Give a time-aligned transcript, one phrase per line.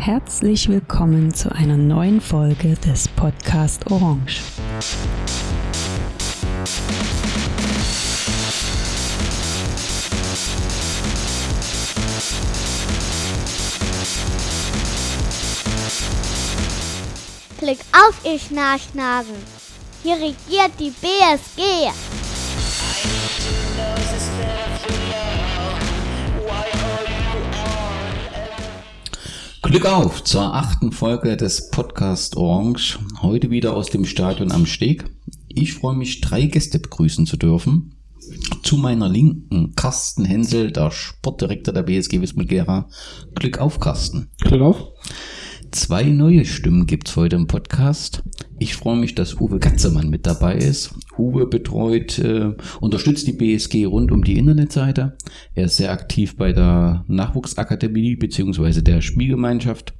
[0.00, 4.40] herzlich willkommen zu einer neuen Folge des Podcast Orange.
[17.58, 19.34] Klick auf, ihr Schnarchnasen.
[20.02, 21.92] Hier regiert die BSG.
[29.70, 32.98] Glück auf zur achten Folge des Podcast Orange.
[33.22, 35.04] Heute wieder aus dem Stadion am Steg.
[35.46, 37.94] Ich freue mich, drei Gäste begrüßen zu dürfen.
[38.64, 42.88] Zu meiner Linken Carsten Hensel, der Sportdirektor der BSG Wismut Gera.
[43.36, 44.28] Glück auf, Carsten.
[44.40, 44.88] Glück auf.
[45.72, 48.24] Zwei neue Stimmen gibt's heute im Podcast.
[48.58, 50.92] Ich freue mich, dass Uwe Katzemann mit dabei ist.
[51.16, 55.16] Uwe betreut, äh, unterstützt die BSG rund um die Internetseite.
[55.54, 59.94] Er ist sehr aktiv bei der Nachwuchsakademie beziehungsweise der Spielgemeinschaft,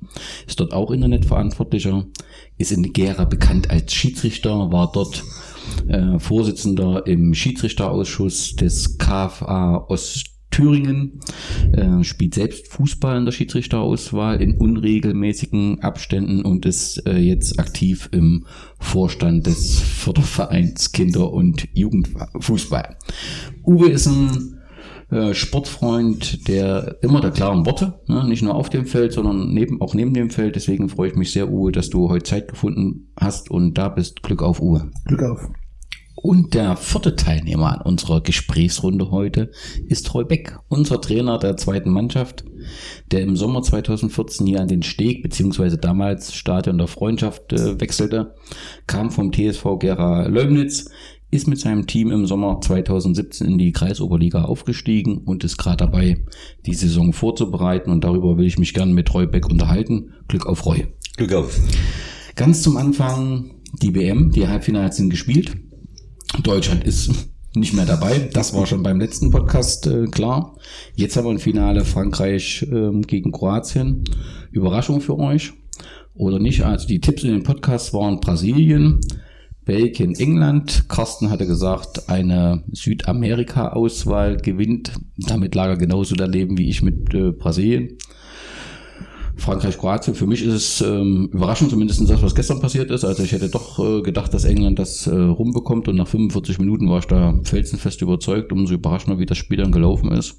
[0.49, 2.05] ist dort auch Internetverantwortlicher,
[2.59, 5.23] ist in Gera bekannt als Schiedsrichter, war dort
[5.87, 11.20] äh, Vorsitzender im Schiedsrichterausschuss des KFA Ost Thüringen,
[11.73, 18.09] äh, spielt selbst Fußball in der Schiedsrichterauswahl in unregelmäßigen Abständen und ist äh, jetzt aktiv
[18.12, 18.47] im
[18.78, 22.97] Vorstand des Fördervereins Kinder- und Jugendfußball.
[23.65, 24.61] Uwe ist ein
[25.11, 29.81] äh, Sportfreund, der immer der klaren Worte, ne, nicht nur auf dem Feld, sondern neben,
[29.81, 30.56] auch neben dem Feld.
[30.56, 34.23] Deswegen freue ich mich sehr, Uwe, dass du heute Zeit gefunden hast und da bist.
[34.23, 34.91] Glück auf, Uwe.
[35.06, 35.48] Glück auf.
[36.23, 39.51] Und der vierte Teilnehmer an unserer Gesprächsrunde heute
[39.89, 42.45] ist Roy Beck, unser Trainer der zweiten Mannschaft,
[43.11, 48.35] der im Sommer 2014 hier an den Steg beziehungsweise damals Stadion der Freundschaft äh, wechselte,
[48.87, 50.91] kam vom TSV Gera Leumnitz,
[51.31, 56.19] ist mit seinem Team im Sommer 2017 in die Kreisoberliga aufgestiegen und ist gerade dabei,
[56.67, 60.12] die Saison vorzubereiten und darüber will ich mich gerne mit Roy Beck unterhalten.
[60.29, 60.87] Glück auf Roy.
[61.17, 61.59] Glück auf.
[62.34, 65.56] Ganz zum Anfang die WM, die Halbfinale sind gespielt.
[66.39, 67.11] Deutschland ist
[67.55, 68.31] nicht mehr dabei.
[68.33, 70.57] Das war schon beim letzten Podcast äh, klar.
[70.95, 74.05] Jetzt haben wir ein Finale Frankreich ähm, gegen Kroatien.
[74.53, 75.53] Überraschung für euch
[76.15, 76.65] oder nicht?
[76.65, 79.01] Also die Tipps in den Podcasts waren Brasilien,
[79.65, 80.89] Belgien, England.
[80.89, 84.93] Carsten hatte gesagt, eine Südamerika-Auswahl gewinnt.
[85.17, 87.99] Damit lag er genauso daneben wie ich mit äh, Brasilien.
[89.41, 90.15] Frankreich, Kroatien.
[90.15, 93.05] Für mich ist es ähm, überraschend, zumindest das, was gestern passiert ist.
[93.05, 96.89] Also ich hätte doch äh, gedacht, dass England das äh, rumbekommt und nach 45 Minuten
[96.89, 100.37] war ich da felsenfest überzeugt, umso überraschender, wie das Spiel dann gelaufen ist.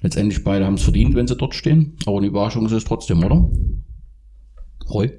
[0.00, 3.22] Letztendlich beide haben es verdient, wenn sie dort stehen, aber eine Überraschung ist es trotzdem,
[3.24, 3.50] oder?
[4.90, 5.12] Roy?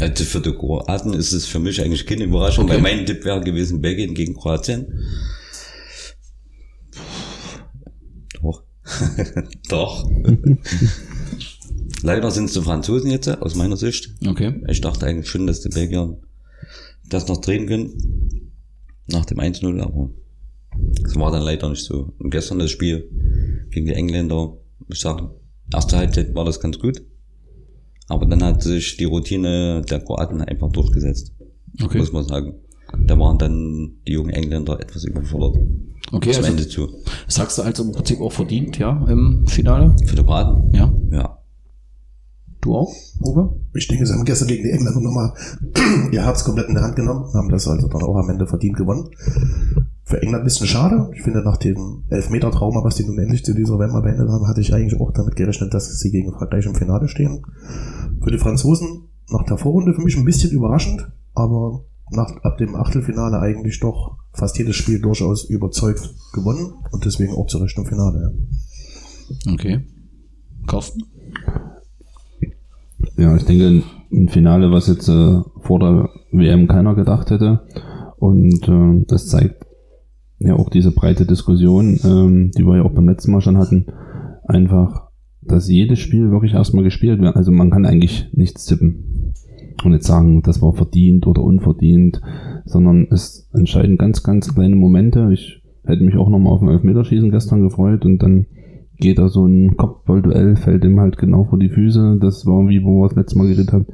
[0.00, 2.74] Also für die Kroaten ist es für mich eigentlich keine Überraschung, Okay.
[2.74, 4.86] weil mein Tipp wäre gewesen Belgien gegen Kroatien.
[8.40, 8.62] Doch.
[9.68, 10.08] Doch.
[12.02, 14.14] Leider sind es die Franzosen jetzt, aus meiner Sicht.
[14.26, 14.62] Okay.
[14.68, 16.16] Ich dachte eigentlich schon, dass die Belgier
[17.08, 18.52] das noch drehen können.
[19.08, 20.10] Nach dem 1-0, aber
[21.04, 22.12] es war dann leider nicht so.
[22.18, 23.08] Und gestern das Spiel
[23.70, 24.56] gegen die Engländer,
[24.88, 25.30] ich sage,
[25.72, 27.02] erste Halbzeit war das ganz gut.
[28.08, 31.32] Aber dann hat sich die Routine der Kroaten einfach durchgesetzt,
[31.82, 31.98] Okay.
[31.98, 32.54] muss man sagen.
[33.06, 35.56] Da waren dann die jungen Engländer etwas überfordert.
[36.12, 36.88] Okay, Zum also Ende zu.
[37.28, 39.94] sagst du also im Prinzip auch verdient, ja, im Finale?
[40.04, 40.74] Für die Kroaten?
[40.74, 40.92] Ja.
[41.12, 41.38] Ja.
[42.60, 43.54] Du auch, Uwe?
[43.72, 45.32] Ich denke, sie haben gestern gegen die Engländer nochmal
[46.12, 48.76] ihr Herz komplett in der Hand genommen, haben das also dann auch am Ende verdient
[48.76, 49.08] gewonnen.
[50.04, 51.08] Für England ein bisschen schade.
[51.14, 54.60] Ich finde, nach dem Elfmeter-Trauma, was die nun endlich zu dieser WM beendet haben, hatte
[54.60, 57.46] ich eigentlich auch damit gerechnet, dass sie gegen Frankreich im Finale stehen.
[58.22, 62.74] Für die Franzosen nach der Vorrunde für mich ein bisschen überraschend, aber nach, ab dem
[62.74, 67.86] Achtelfinale eigentlich doch fast jedes Spiel durchaus überzeugt gewonnen und deswegen auch zu Recht im
[67.86, 68.34] Finale.
[69.46, 69.52] Ja.
[69.52, 69.84] Okay.
[70.66, 71.04] Carsten?
[73.20, 77.60] Ja, ich denke, ein Finale, was jetzt äh, vor der WM keiner gedacht hätte.
[78.16, 79.66] Und äh, das zeigt
[80.38, 83.88] ja auch diese breite Diskussion, ähm, die wir ja auch beim letzten Mal schon hatten.
[84.44, 85.10] Einfach,
[85.42, 87.36] dass jedes Spiel wirklich erstmal gespielt wird.
[87.36, 89.34] Also man kann eigentlich nichts tippen.
[89.84, 92.22] Und jetzt sagen, das war verdient oder unverdient,
[92.64, 95.28] sondern es entscheiden ganz, ganz kleine Momente.
[95.30, 98.46] Ich hätte mich auch nochmal auf dem Elfmeterschießen gestern gefreut und dann
[99.00, 102.18] geht da so ein Kopfballduell, fällt ihm halt genau vor die Füße.
[102.20, 103.86] Das war wie, wo wir das letzte Mal geredet haben,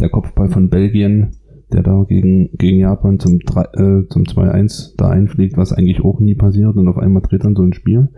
[0.00, 1.32] der Kopfball von Belgien,
[1.72, 6.34] der da gegen, gegen Japan zum, äh, zum 2-1 da einfliegt, was eigentlich auch nie
[6.34, 8.08] passiert und auf einmal dreht dann so ein Spiel.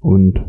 [0.00, 0.40] Und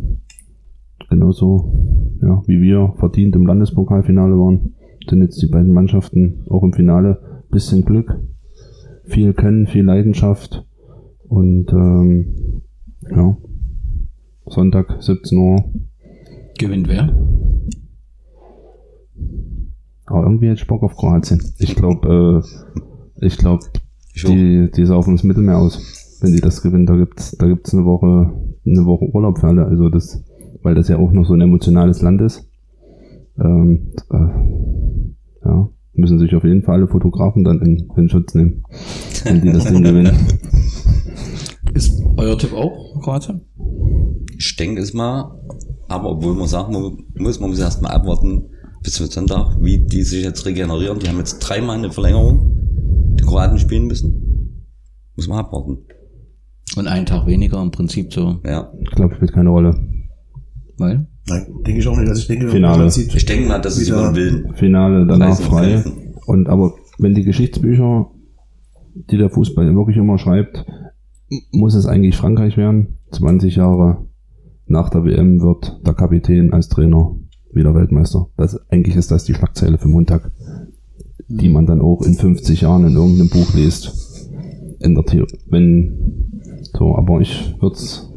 [1.09, 4.75] genauso, ja, wie wir verdient im Landespokalfinale waren,
[5.09, 7.19] sind jetzt die beiden Mannschaften auch im Finale.
[7.49, 8.19] Bisschen Glück,
[9.05, 10.67] viel Können, viel Leidenschaft
[11.27, 12.61] und ähm,
[13.09, 13.35] ja,
[14.49, 15.63] Sonntag 17 Uhr.
[16.57, 17.15] Gewinnt wer?
[20.05, 21.41] Aber irgendwie hätte ich Bock auf Kroatien.
[21.59, 22.43] Ich glaube,
[23.21, 23.63] äh, ich glaube,
[24.27, 26.87] die, die saufen das Mittelmeer aus, wenn die das gewinnen.
[26.87, 28.33] Da gibt's, da gibt's eine Woche,
[28.65, 29.65] eine Woche Urlaub für alle.
[29.65, 30.23] Also das,
[30.63, 32.49] weil das ja auch noch so ein emotionales Land ist.
[33.39, 38.63] Ähm, äh, ja, müssen sich auf jeden Fall alle Fotografen dann in, in Schutz nehmen,
[39.23, 40.17] wenn die das Ding gewinnen.
[41.73, 43.41] Ist euer Tipp auch Kroatien?
[44.37, 45.39] Ich denke es mal,
[45.87, 46.73] aber obwohl man sagen
[47.17, 48.49] muss, man muss erst mal abwarten
[48.83, 50.99] bis zum Sonntag, wie die sich jetzt regenerieren.
[50.99, 54.65] Die haben jetzt dreimal eine Verlängerung, die Kroaten spielen müssen.
[55.15, 55.79] Muss man abwarten.
[56.77, 58.71] Und einen Tag weniger im Prinzip so, Ja.
[58.81, 59.75] Ich glaube, spielt keine Rolle.
[60.77, 61.07] weil?
[61.27, 62.09] Nein, denke ich auch nicht.
[62.09, 62.87] Also ich denke, Finale.
[62.87, 64.53] Ich denke mal, dass es über Willen.
[64.55, 65.83] Finale danach frei.
[66.25, 68.09] Und aber wenn die Geschichtsbücher,
[69.11, 70.65] die der Fußball wirklich immer schreibt,
[71.51, 72.97] muss es eigentlich Frankreich werden.
[73.11, 74.05] 20 Jahre
[74.65, 77.15] nach der WM wird der Kapitän als Trainer
[77.53, 78.27] wieder Weltmeister.
[78.37, 80.31] Das, eigentlich ist das die Schlagzeile für Montag,
[81.27, 84.29] die man dann auch in 50 Jahren in irgendeinem Buch liest.
[84.79, 85.39] In der Theorie.
[85.47, 86.31] Wenn,
[86.77, 88.09] so, aber ich würde es,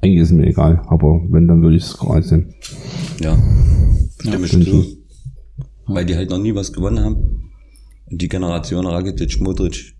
[0.00, 2.54] eigentlich ist es mir egal, aber wenn, dann würde ich es Kroatien.
[3.20, 3.36] Ja.
[4.20, 4.82] Stimme ich stimmt zu.
[4.82, 4.84] schon.
[5.88, 7.50] Weil die halt noch nie was gewonnen haben.
[8.10, 9.94] Und die Generation Rakitic, Modric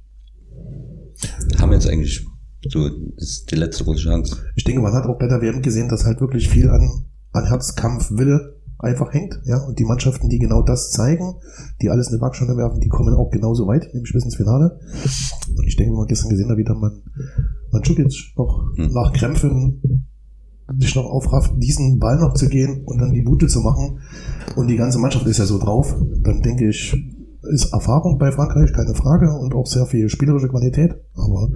[1.60, 2.24] haben jetzt eigentlich
[2.68, 4.36] so, das ist die letzte große Chance.
[4.54, 7.46] ich denke, man hat auch bei der WM gesehen, dass halt wirklich viel an, an
[7.46, 9.40] Herzkampf, Wille einfach hängt.
[9.44, 11.36] Ja, und die Mannschaften, die genau das zeigen,
[11.80, 14.78] die alles in eine Waagschale werfen, die kommen auch genauso weit, nämlich bis ins Finale.
[15.56, 17.02] Und ich denke, man gestern gesehen hat, wie dann man, man
[17.72, 18.92] Mandzukic noch Hm.
[18.92, 20.06] nach Krämpfen
[20.78, 24.00] sich noch aufrafft, diesen Ball noch zu gehen und dann die Bute zu machen.
[24.56, 25.94] Und die ganze Mannschaft ist ja so drauf.
[26.22, 26.96] Dann denke ich,
[27.52, 30.96] ist Erfahrung bei Frankreich, keine Frage, und auch sehr viel spielerische Qualität.
[31.14, 31.50] Aber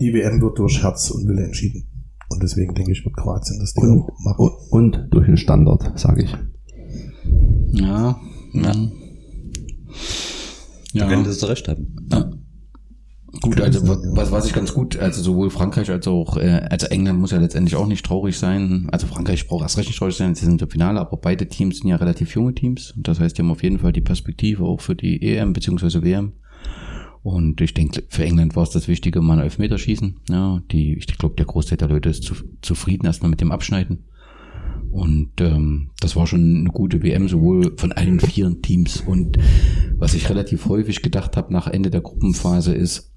[0.00, 1.84] die WM wird durch Herz und Wille entschieden.
[2.28, 4.50] Und deswegen denke ich, wird Kroatien das Ding Und, auch machen.
[4.70, 6.36] und, und durch den Standard, sage ich.
[7.80, 8.20] Ja.
[8.52, 8.62] Ja.
[8.62, 8.72] Ja.
[10.92, 11.08] Du ja.
[11.08, 11.94] könntest du recht haben.
[12.10, 12.30] Ja.
[13.42, 16.86] Gut, also wa- was, was ich ganz gut, also sowohl Frankreich als auch, äh, also
[16.86, 18.88] England muss ja letztendlich auch nicht traurig sein.
[18.90, 21.78] Also Frankreich braucht erst recht nicht traurig sein, sie sind im Finale, aber beide Teams
[21.78, 22.94] sind ja relativ junge Teams.
[22.96, 26.02] Das heißt, die haben auf jeden Fall die Perspektive auch für die EM bzw.
[26.02, 26.32] WM.
[27.26, 30.20] Und ich denke, für England war es das Wichtige, mal einen Elfmeterschießen.
[30.30, 34.04] Ja, die, ich glaube, der Großteil der Leute ist zu, zufrieden erstmal mit dem Abschneiden.
[34.92, 39.00] Und ähm, das war schon eine gute WM, sowohl von allen vier Teams.
[39.04, 39.38] Und
[39.96, 43.12] was ich relativ häufig gedacht habe nach Ende der Gruppenphase ist,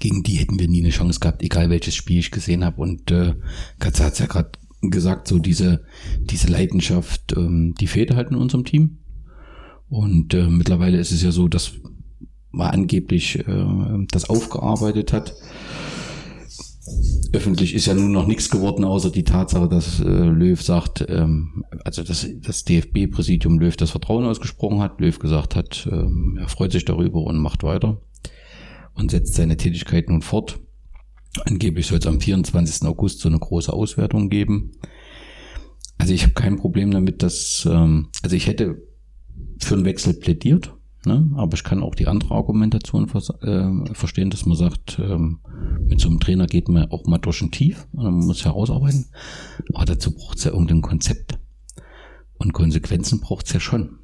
[0.00, 2.80] gegen die hätten wir nie eine Chance gehabt, egal welches Spiel ich gesehen habe.
[2.80, 3.34] Und äh,
[3.78, 4.50] Katze hat es ja gerade
[4.82, 5.84] gesagt, so diese,
[6.18, 8.98] diese Leidenschaft, ähm, die fehlt halt in unserem Team.
[9.88, 11.74] Und äh, mittlerweile ist es ja so, dass
[12.56, 15.34] man angeblich äh, das aufgearbeitet hat.
[17.32, 21.64] Öffentlich ist ja nun noch nichts geworden, außer die Tatsache, dass äh, Löw sagt, ähm,
[21.84, 25.00] also dass das DFB-Präsidium Löw das Vertrauen ausgesprochen hat.
[25.00, 28.00] Löw gesagt hat, ähm, er freut sich darüber und macht weiter
[28.94, 30.58] und setzt seine Tätigkeit nun fort.
[31.44, 32.88] Angeblich soll es am 24.
[32.88, 34.72] August so eine große Auswertung geben.
[35.98, 38.80] Also ich habe kein Problem damit, dass, ähm, also ich hätte
[39.58, 40.75] für einen Wechsel plädiert,
[41.06, 41.30] ne?
[41.36, 45.40] aber ich kann auch die andere Argumentation vers äh, verstehen, dass man sagt, ähm,
[45.86, 49.06] mit so einem Trainer geht man auch mal durch ein Tief und man muss herausarbeiten.
[49.72, 51.38] Aber dazu braucht es ja irgendein Konzept.
[52.38, 53.98] Und Konsequenzen braucht es ja schon.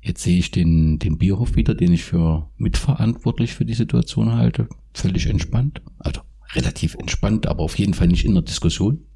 [0.00, 4.68] Jetzt sehe ich den, den Bierhoff wieder, den ich für mitverantwortlich für die Situation halte.
[4.92, 5.80] Völlig entspannt.
[5.98, 6.20] Also
[6.54, 9.06] relativ entspannt, aber auf jeden Fall nicht in der Diskussion.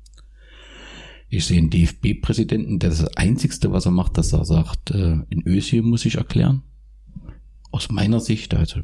[1.28, 5.46] Ich sehe einen DFB-Präsidenten, der das Einzigste, was er macht, dass er sagt, äh, in
[5.46, 6.62] Özil muss ich erklären.
[7.78, 8.80] Aus meiner Sicht, also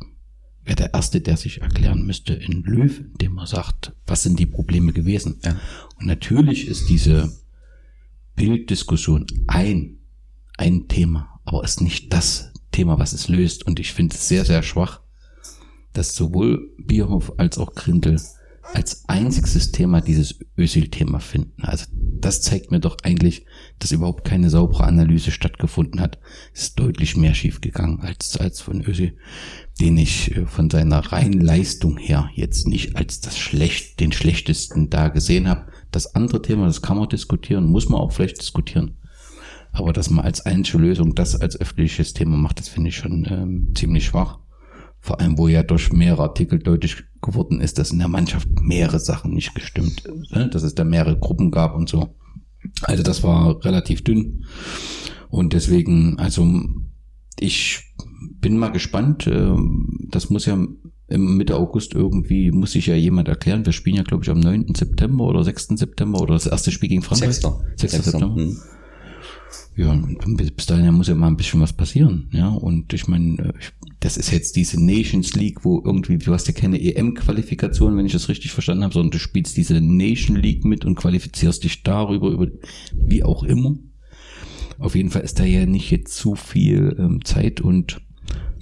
[0.63, 4.47] wäre der Erste, der sich erklären müsste in Löw, indem er sagt, was sind die
[4.47, 5.41] Probleme gewesen.
[5.45, 5.59] Ja.
[5.99, 7.37] Und natürlich ist diese
[8.37, 9.99] Bilddiskussion ein,
[10.59, 13.67] ein Thema, aber ist nicht das Thema, was es löst.
[13.67, 15.01] Und ich finde es sehr, sehr schwach,
[15.93, 18.21] dass sowohl Bierhoff als auch Grindel
[18.73, 21.63] als einziges Thema dieses Özil-Thema finden.
[21.63, 23.45] Also das zeigt mir doch eigentlich,
[23.79, 26.19] dass überhaupt keine saubere Analyse stattgefunden hat.
[26.55, 29.17] Es ist deutlich mehr schiefgegangen als, als von Özil,
[29.81, 34.89] den ich äh, von seiner reinen Leistung her jetzt nicht als das schlecht, den schlechtesten
[34.91, 35.67] da gesehen habe.
[35.91, 38.97] Das andere Thema, das kann man diskutieren, muss man auch vielleicht diskutieren.
[39.73, 43.27] Aber dass man als einzige Lösung das als öffentliches Thema macht, das finde ich schon
[43.29, 44.39] ähm, ziemlich schwach.
[45.05, 48.99] Vor allem, wo ja durch mehrere Artikel deutlich geworden ist, dass in der Mannschaft mehrere
[48.99, 50.49] Sachen nicht gestimmt, ne?
[50.49, 52.15] dass es da mehrere Gruppen gab und so.
[52.85, 54.47] Also das war relativ dünn.
[55.29, 56.51] Und deswegen, also
[57.39, 57.83] ich
[58.41, 59.27] bin mal gespannt.
[59.27, 60.55] ähm, Das muss ja
[61.09, 63.67] im Mitte August irgendwie, muss sich ja jemand erklären.
[63.67, 64.73] Wir spielen ja, glaube ich, am 9.
[64.75, 65.67] September oder 6.
[65.77, 67.35] September oder das erste Spiel gegen Frankreich.
[67.35, 67.61] Sechster.
[67.77, 67.93] 6.
[68.05, 68.35] September.
[68.37, 68.57] Hm.
[69.77, 69.95] Ja,
[70.37, 72.49] bis bis dahin muss ja mal ein bisschen was passieren, ja.
[72.49, 73.73] Und ich meine, äh, ich-
[74.05, 78.13] das ist jetzt diese Nations League, wo irgendwie, du hast ja keine EM-Qualifikation, wenn ich
[78.13, 82.29] das richtig verstanden habe, sondern du spielst diese Nation League mit und qualifizierst dich darüber,
[82.29, 82.49] über
[82.93, 83.79] wie auch immer.
[84.79, 88.03] Auf jeden Fall ist da ja nicht jetzt zu viel ähm, Zeit und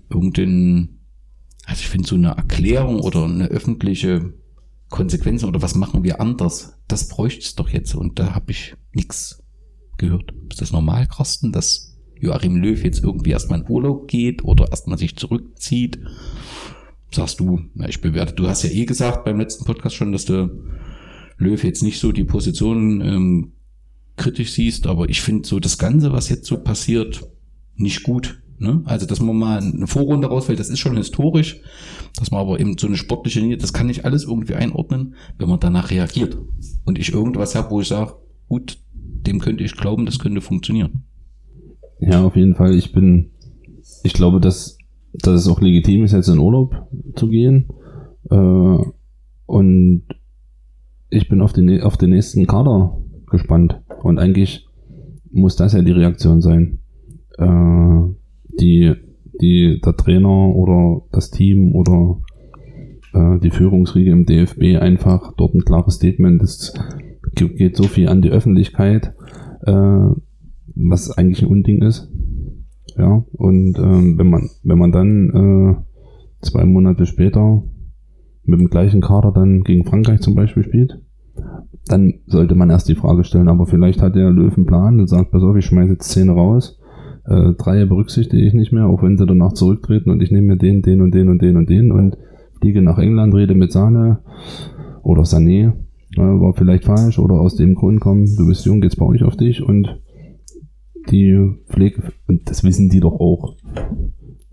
[0.08, 1.00] irgendein,
[1.64, 4.34] also ich finde so eine Erklärung oder eine öffentliche
[4.90, 8.76] Konsequenzen oder was machen wir anders, das bräuchte es doch jetzt und da habe ich
[8.92, 9.42] nichts
[9.98, 10.32] gehört.
[10.50, 11.91] Ist das normal, Carsten, dass
[12.22, 15.98] Joachim Löw jetzt irgendwie erstmal in Urlaub geht oder erstmal sich zurückzieht?
[17.10, 20.24] Sagst du, na, ich bewerte, du hast ja eh gesagt beim letzten Podcast schon, dass
[20.24, 20.48] du
[21.36, 23.52] Löw jetzt nicht so die Position ähm,
[24.16, 27.28] kritisch siehst, aber ich finde so das Ganze, was jetzt so passiert,
[27.74, 28.40] nicht gut.
[28.58, 28.82] Ne?
[28.84, 31.60] Also, dass man mal eine Vorrunde rausfällt, das ist schon historisch,
[32.16, 35.48] dass man aber eben so eine sportliche Linie, das kann ich alles irgendwie einordnen, wenn
[35.48, 36.38] man danach reagiert.
[36.84, 38.14] Und ich irgendwas habe, wo ich sage,
[38.48, 41.04] gut, dem könnte ich glauben, das könnte funktionieren.
[42.02, 42.74] Ja, auf jeden Fall.
[42.74, 43.30] Ich bin,
[44.02, 44.76] ich glaube, dass,
[45.12, 47.68] dass es auch legitim ist, jetzt in Urlaub zu gehen.
[48.28, 48.78] Äh,
[49.46, 50.02] und
[51.10, 52.98] ich bin auf den, auf den nächsten Kader
[53.30, 53.80] gespannt.
[54.02, 54.66] Und eigentlich
[55.30, 56.80] muss das ja die Reaktion sein.
[57.38, 58.14] Äh,
[58.60, 58.94] die,
[59.40, 62.20] die, der Trainer oder das Team oder
[63.14, 66.42] äh, die Führungsriege im DFB einfach dort ein klares Statement.
[66.42, 66.74] Es
[67.34, 69.14] geht so viel an die Öffentlichkeit.
[69.66, 70.08] Äh,
[70.74, 72.10] was eigentlich ein Unding ist.
[72.96, 77.62] Ja, und ähm, wenn man, wenn man dann äh, zwei Monate später
[78.44, 81.00] mit dem gleichen Kader dann gegen Frankreich zum Beispiel spielt,
[81.86, 85.08] dann sollte man erst die Frage stellen, aber vielleicht hat der Löw einen Plan und
[85.08, 86.78] sagt, pass auf, ich schmeiße jetzt Szene raus,
[87.26, 90.56] äh, drei berücksichtige ich nicht mehr, auch wenn sie danach zurücktreten und ich nehme mir
[90.56, 92.16] den, den und den und den und den und
[92.60, 94.18] fliege nach England, rede mit Sahne
[95.02, 95.72] oder Sané,
[96.16, 99.24] äh, war vielleicht falsch oder aus dem Grund kommen, du bist jung, jetzt baue ich
[99.24, 99.98] auf dich und
[101.10, 103.56] die Pflege, und das wissen die doch auch.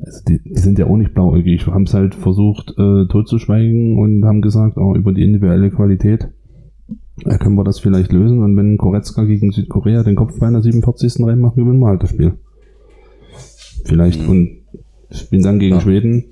[0.02, 4.24] Also die, die sind ja auch nicht blauäugig, haben es halt versucht äh, totzuschweigen und
[4.24, 6.30] haben gesagt, oh, über die individuelle Qualität
[7.26, 10.62] äh, können wir das vielleicht lösen und wenn Koretzka gegen Südkorea den Kopf bei einer
[10.62, 11.26] 47.
[11.26, 12.34] reinmacht, gewinnen wir halt das Spiel.
[13.84, 14.60] Vielleicht und
[15.12, 15.82] spielen dann gegen Ja.
[15.82, 16.26] Schweden.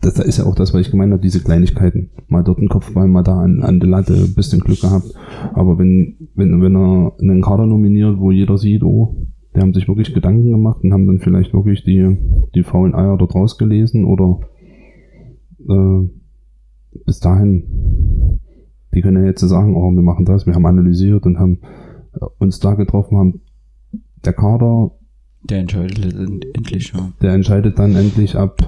[0.00, 2.10] Das das ist ja auch das, was ich gemeint habe, diese Kleinigkeiten.
[2.28, 5.12] Mal dort einen Kopfball, mal da an, an der Latte, ein bisschen Glück gehabt.
[5.52, 9.14] Aber wenn, wenn, wenn er einen Kader nominiert, wo jeder sieht, oh,
[9.58, 12.16] die haben sich wirklich Gedanken gemacht und haben dann vielleicht wirklich die,
[12.54, 14.38] die faulen Eier dort rausgelesen oder
[15.68, 16.08] äh,
[17.04, 18.38] bis dahin,
[18.94, 21.58] die können ja jetzt sagen, oh, wir machen das, wir haben analysiert und haben
[22.14, 23.40] äh, uns da getroffen, haben
[24.24, 24.92] der Kader,
[25.42, 27.12] Der entscheidet letztendlich, ja.
[27.20, 28.60] der entscheidet dann endlich ab,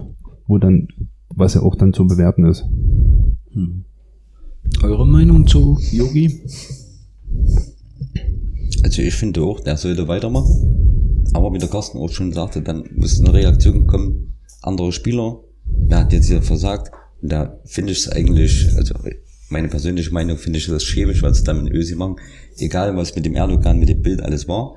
[0.49, 0.89] wo dann,
[1.29, 2.65] was ja auch dann zu bewerten ist.
[3.53, 3.85] Hm.
[4.83, 6.43] Eure Meinung zu Yogi?
[8.83, 11.25] Also ich finde auch, der sollte weitermachen.
[11.33, 14.35] Aber wie der Carsten auch schon sagte, dann muss eine Reaktion kommen.
[14.63, 16.91] Andere Spieler, wer hat jetzt hier versagt?
[17.23, 18.95] Und da finde ich es eigentlich, also
[19.49, 22.17] meine persönliche Meinung finde ich das schäbig, was sie da mit Ösi machen.
[22.59, 24.77] Egal was mit dem Erdogan, mit dem Bild alles war.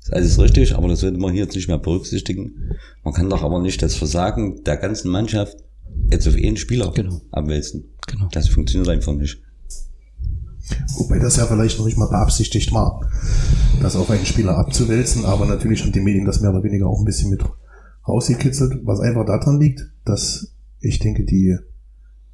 [0.00, 2.54] Ist alles richtig, aber das sollte man hier jetzt nicht mehr berücksichtigen.
[3.04, 5.56] Man kann doch aber nicht das Versagen der ganzen Mannschaft
[6.10, 7.20] jetzt auf einen Spieler Genau.
[7.30, 7.84] abwälzen.
[8.06, 8.28] Genau.
[8.32, 9.40] Das funktioniert einfach nicht.
[10.98, 13.00] Wobei das ja vielleicht noch nicht mal beabsichtigt war,
[13.82, 16.98] das auf einen Spieler abzuwälzen, aber natürlich haben die Medien das mehr oder weniger auch
[16.98, 17.44] ein bisschen mit
[18.06, 21.56] rausgekitzelt, was einfach daran liegt, dass ich denke, die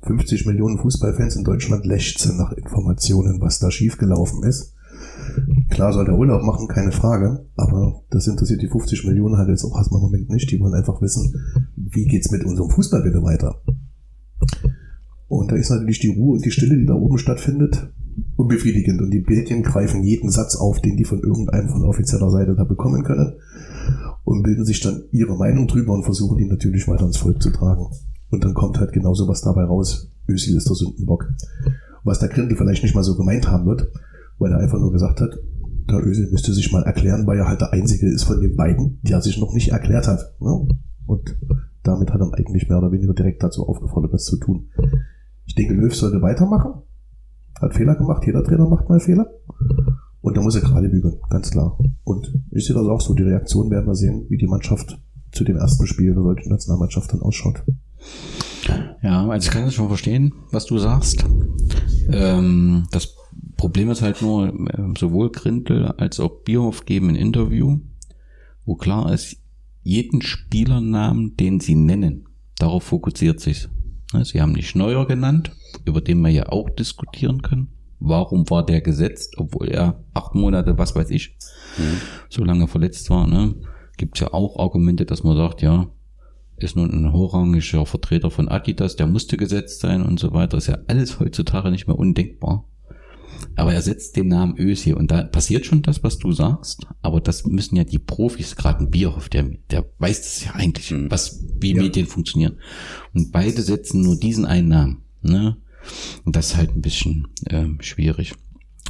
[0.02, 4.74] 50 Millionen Fußballfans in Deutschland lechzen nach Informationen, was da schiefgelaufen ist.
[5.70, 9.64] Klar soll der Urlaub machen, keine Frage, aber das interessiert die 50 Millionen halt jetzt
[9.64, 10.50] auch erstmal im Moment nicht.
[10.50, 11.34] Die wollen einfach wissen,
[11.76, 13.60] wie geht's mit unserem Fußball bitte weiter.
[15.28, 17.90] Und da ist natürlich die Ruhe und die Stille, die da oben stattfindet,
[18.36, 19.00] unbefriedigend.
[19.00, 22.64] Und die Medien greifen jeden Satz auf, den die von irgendeinem von offizieller Seite da
[22.64, 23.34] bekommen können
[24.24, 27.50] und bilden sich dann ihre Meinung drüber und versuchen die natürlich weiter ins Volk zu
[27.50, 27.86] tragen.
[28.30, 30.10] Und dann kommt halt genau sowas dabei raus.
[30.28, 31.32] Özil ist der Sündenbock.
[32.04, 33.88] Was der Grindel vielleicht nicht mal so gemeint haben wird,
[34.38, 35.38] weil er einfach nur gesagt hat,
[35.88, 38.98] der Özil müsste sich mal erklären, weil er halt der Einzige ist von den beiden,
[39.02, 40.34] der sich noch nicht erklärt hat.
[40.40, 40.68] Ne?
[41.06, 41.36] Und
[41.84, 44.68] damit hat er eigentlich mehr oder weniger direkt dazu aufgefordert, das zu tun.
[45.46, 46.82] Ich denke, Löw sollte weitermachen.
[47.60, 49.26] Hat Fehler gemacht, jeder Trainer macht mal Fehler.
[50.20, 51.78] Und da muss er gerade bügeln, ganz klar.
[52.04, 55.00] Und ich sehe das auch so, die Reaktion werden wir sehen, wie die Mannschaft
[55.32, 57.62] zu dem ersten Spiel der deutschen Nationalmannschaft dann ausschaut.
[59.02, 61.24] Ja, also ich kann das schon verstehen, was du sagst.
[62.08, 63.14] Ähm, das
[63.56, 67.78] Problem ist halt nur, äh, sowohl Grindel als auch Bierhoff geben ein Interview,
[68.64, 69.36] wo klar ist,
[69.82, 73.68] jeden Spielernamen, den sie nennen, darauf fokussiert sich.
[74.24, 77.68] Sie haben nicht Neuer genannt, über den wir ja auch diskutieren können.
[77.98, 81.36] warum war der gesetzt, obwohl er acht Monate, was weiß ich,
[82.28, 83.26] so lange verletzt war.
[83.26, 83.54] Ne?
[83.96, 85.88] Gibt ja auch Argumente, dass man sagt, ja,
[86.58, 90.58] ist nun ein hochrangiger Vertreter von Adidas, der musste gesetzt sein und so weiter.
[90.58, 92.64] Ist ja alles heutzutage nicht mehr undenkbar.
[93.54, 96.86] Aber er setzt den Namen Ösi und da passiert schon das, was du sagst.
[97.02, 100.90] Aber das müssen ja die Profis, gerade ein Bierhoff, der, der weiß das ja eigentlich,
[100.90, 101.10] Mhm.
[101.10, 102.58] was, wie Medien funktionieren.
[103.14, 105.02] Und beide setzen nur diesen einen Namen.
[105.22, 105.56] Ne?
[106.24, 108.34] Und das ist halt ein bisschen ähm, schwierig.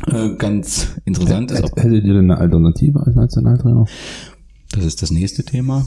[0.07, 3.87] Äh, ganz interessant ist auch, Hättet ihr denn eine Alternative als Nationaltrainer?
[4.73, 5.87] das ist das nächste Thema.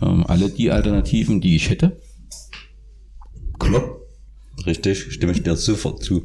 [0.00, 2.00] Ähm, alle die Alternativen, die ich hätte.
[3.58, 4.06] Klopp.
[4.66, 6.22] Richtig, stimme ich dir sofort zu.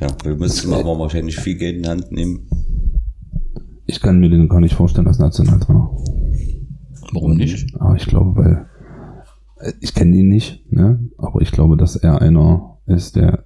[0.00, 2.48] Ja, wir müssen aber wahrscheinlich viel Geld in die Hand nehmen.
[3.86, 5.90] Ich kann mir den gar nicht vorstellen als Nationaltrainer.
[7.12, 7.74] Warum nicht?
[7.78, 8.66] Aber ich glaube, weil
[9.80, 11.08] ich kenne ihn nicht, ne?
[11.18, 13.44] aber ich glaube, dass er einer ist, der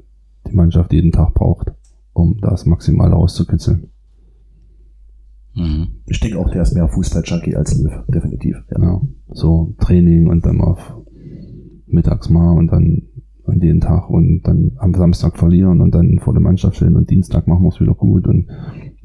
[0.48, 1.72] die Mannschaft jeden Tag braucht,
[2.12, 3.88] um das Maximale rauszukitzeln.
[5.54, 5.88] Mhm.
[6.06, 8.56] Ich denke auch, der ist mehr Fußball-Junkie als Löw, definitiv.
[8.70, 8.82] Ja.
[8.82, 10.96] Ja, so Training und dann auf
[11.86, 13.02] mittags mal und dann
[13.44, 17.10] und jeden Tag und dann am Samstag verlieren und dann vor der Mannschaft stellen und
[17.10, 18.46] Dienstag machen wir es wieder gut und,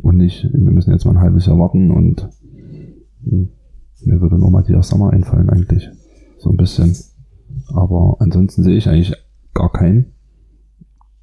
[0.02, 2.30] und nicht, wir müssen jetzt mal ein halbes Jahr warten und
[3.24, 3.50] hm,
[4.04, 5.90] mir würde nur Matthias Sommer einfallen eigentlich.
[6.46, 6.96] So ein bisschen.
[7.74, 9.16] Aber ansonsten sehe ich eigentlich
[9.56, 10.14] gar keinen,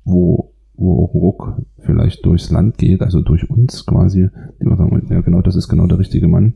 [0.02, 4.28] wo, wo Ruck vielleicht durchs Land geht, also durch uns quasi,
[4.60, 6.54] die wir sagen, ja genau, das ist genau der richtige Mann,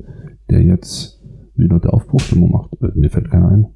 [0.51, 1.23] der jetzt
[1.55, 2.73] wieder der Aufbruchstimmung macht.
[2.83, 3.67] Äh, Mir fällt keiner ein.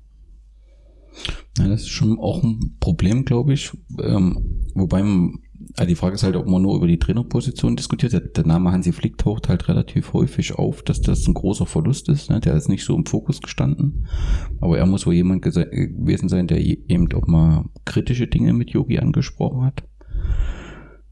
[1.59, 3.71] Ja, das ist schon auch ein Problem, glaube ich.
[4.03, 5.35] Ähm, wobei man,
[5.79, 8.37] ja, die Frage ist halt, ob man nur über die Trainerposition diskutiert.
[8.37, 12.31] Der, Name Hansi Flick taucht halt relativ häufig auf, dass das ein großer Verlust ist.
[12.31, 12.41] Ne?
[12.41, 14.07] Der ist nicht so im Fokus gestanden.
[14.61, 18.71] Aber er muss wohl jemand äh, gewesen sein, der eben auch mal kritische Dinge mit
[18.71, 19.85] Yogi angesprochen hat.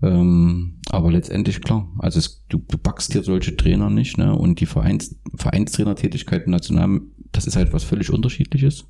[0.02, 4.34] Ähm, aber letztendlich klar, also es, du, du backst dir solche Trainer nicht, ne?
[4.34, 7.00] Und die Vereins, Vereinstrainertätigkeit im National,
[7.32, 8.86] das ist halt was völlig unterschiedliches.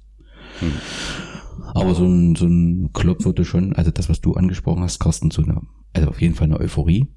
[1.74, 5.30] Aber so ein, so ein Klopp würde schon, also das, was du angesprochen hast, Carsten,
[5.30, 7.08] so eine, also auf jeden Fall eine Euphorie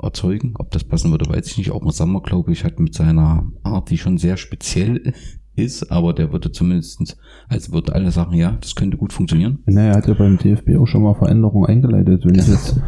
[0.00, 0.54] erzeugen.
[0.58, 1.70] Ob das passen würde, weiß ich nicht.
[1.70, 5.12] Auch Sammer, glaube ich, hat mit seiner Art, die schon sehr speziell
[5.58, 7.16] ist, aber der würde zumindestens,
[7.48, 9.58] also würde alle sagen, ja, das könnte gut funktionieren.
[9.66, 12.80] Naja, er hat ja beim DFB auch schon mal Veränderungen eingeleitet, wenn ich jetzt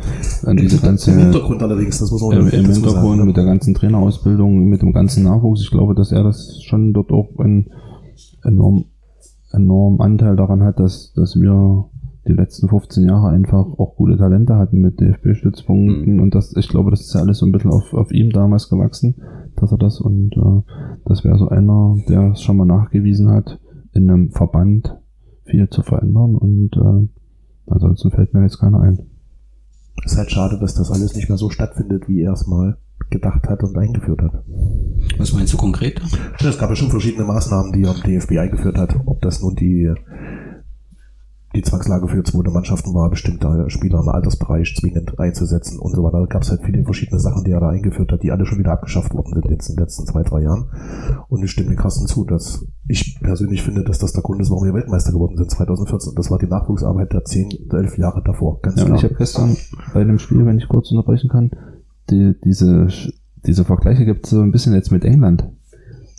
[0.45, 3.25] an diese Im ganze Hintergrund allerdings, das muss man im, im Hintergrund sagen, ne?
[3.25, 7.11] mit der ganzen Trainerausbildung, mit dem ganzen Nachwuchs, ich glaube, dass er das schon dort
[7.11, 7.71] auch einen
[8.45, 8.85] enorm,
[9.53, 11.91] enorm Anteil daran hat, dass, dass wir
[12.27, 16.21] die letzten 15 Jahre einfach auch gute Talente hatten mit DFB-Stützpunkten.
[16.21, 18.69] Und das, ich glaube, das ist ja alles so ein bisschen auf, auf ihm damals
[18.69, 19.15] gewachsen,
[19.57, 20.73] dass er das und äh,
[21.07, 23.59] das wäre so einer, der es schon mal nachgewiesen hat,
[23.93, 24.97] in einem Verband
[25.45, 26.37] viel zu verändern.
[26.37, 27.09] Und äh,
[27.67, 29.10] ansonsten fällt mir jetzt keiner ein.
[30.05, 32.77] Ist halt schade, dass das alles nicht mehr so stattfindet, wie er es mal
[33.11, 34.45] gedacht hat und eingeführt hat.
[35.19, 36.01] Was meinst du konkret?
[36.39, 38.95] Es gab ja schon verschiedene Maßnahmen, die er am DFB eingeführt hat.
[39.07, 39.93] Ob das nun die,
[41.55, 46.21] die Zwangslage für zweite Mannschaften war, bestimmte Spieler im Altersbereich zwingend einzusetzen und so weiter.
[46.21, 48.59] Da gab es halt viele verschiedene Sachen, die er da eingeführt hat, die alle schon
[48.61, 50.67] wieder abgeschafft worden sind jetzt in den letzten zwei, drei Jahren.
[51.29, 54.65] Und ich stimme Carsten zu, dass ich persönlich finde, dass das der Grund ist, warum
[54.65, 56.15] wir Weltmeister geworden sind 2014.
[56.15, 58.61] Das war die Nachwuchsarbeit der zehn, elf Jahre davor.
[58.61, 58.97] Ganz Ja, klar.
[58.99, 59.57] ich habe gestern
[59.93, 61.51] bei einem Spiel, wenn ich kurz unterbrechen kann,
[62.11, 62.87] die, diese,
[63.45, 65.49] diese Vergleiche gibt es so ein bisschen jetzt mit England.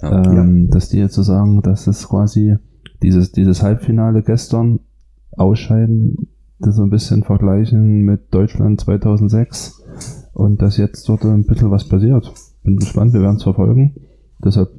[0.02, 0.24] Ja.
[0.26, 2.58] ähm, Dass die jetzt so sagen, dass es quasi
[3.02, 4.80] dieses, dieses Halbfinale gestern
[5.38, 6.28] ausscheiden,
[6.60, 9.84] das so ein bisschen vergleichen mit Deutschland 2006
[10.34, 12.32] und dass jetzt dort ein bisschen was passiert.
[12.64, 13.96] Bin gespannt, wir werden es verfolgen.
[14.44, 14.70] Deshalb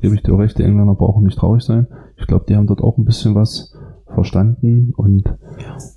[0.00, 1.86] gebe ich dir recht, die Engländer brauchen nicht traurig sein.
[2.16, 3.74] Ich glaube, die haben dort auch ein bisschen was
[4.06, 5.24] verstanden und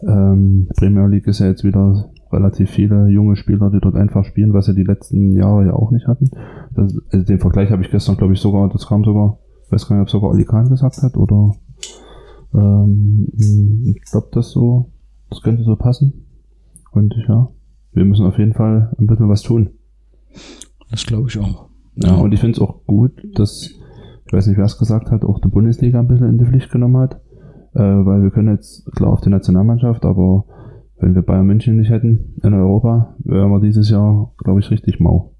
[0.07, 4.53] ähm, Premier League ist ja jetzt wieder relativ viele junge Spieler, die dort einfach spielen,
[4.53, 6.31] was sie die letzten Jahre ja auch nicht hatten.
[6.75, 9.39] Das, also den Vergleich habe ich gestern, glaube ich, sogar, das kam sogar,
[9.69, 11.53] weiß gar nicht, ob sogar Oli Kahn gesagt hat oder
[12.55, 14.91] ähm, ich glaube, das so,
[15.29, 16.25] das könnte so passen.
[16.91, 17.49] Und ja,
[17.93, 19.71] wir müssen auf jeden Fall ein bisschen was tun.
[20.89, 21.69] Das glaube ich auch.
[21.95, 23.69] Ja, und ich finde es auch gut, dass,
[24.25, 26.71] ich weiß nicht, wer es gesagt hat, auch die Bundesliga ein bisschen in die Pflicht
[26.71, 27.21] genommen hat.
[27.73, 30.45] Äh, weil wir können jetzt klar auf die Nationalmannschaft, aber
[30.97, 34.99] wenn wir Bayern München nicht hätten in Europa, wären wir dieses Jahr, glaube ich, richtig
[35.01, 35.33] mau.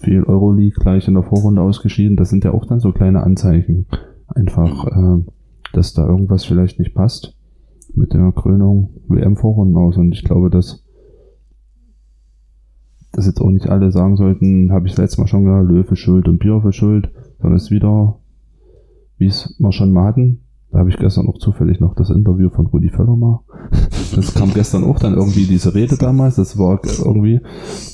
[0.00, 3.86] Viel Euroleague gleich in der Vorrunde ausgeschieden, das sind ja auch dann so kleine Anzeichen.
[4.34, 5.24] Einfach, äh,
[5.72, 7.36] dass da irgendwas vielleicht nicht passt
[7.94, 9.96] mit der Krönung WM-Vorrunden aus.
[9.96, 10.84] Und ich glaube, dass
[13.12, 15.96] dass jetzt auch nicht alle sagen sollten, habe ich das letzte Mal schon gehört, Löwe
[15.96, 18.18] schuld und Bier für schuld, sondern es ist wieder,
[19.18, 20.40] wie es wir schon mal hatten,
[20.70, 23.40] Da habe ich gestern auch zufällig noch das Interview von Rudi Völler mal.
[24.14, 26.36] Das kam gestern auch dann irgendwie diese Rede damals.
[26.36, 27.40] Das war irgendwie,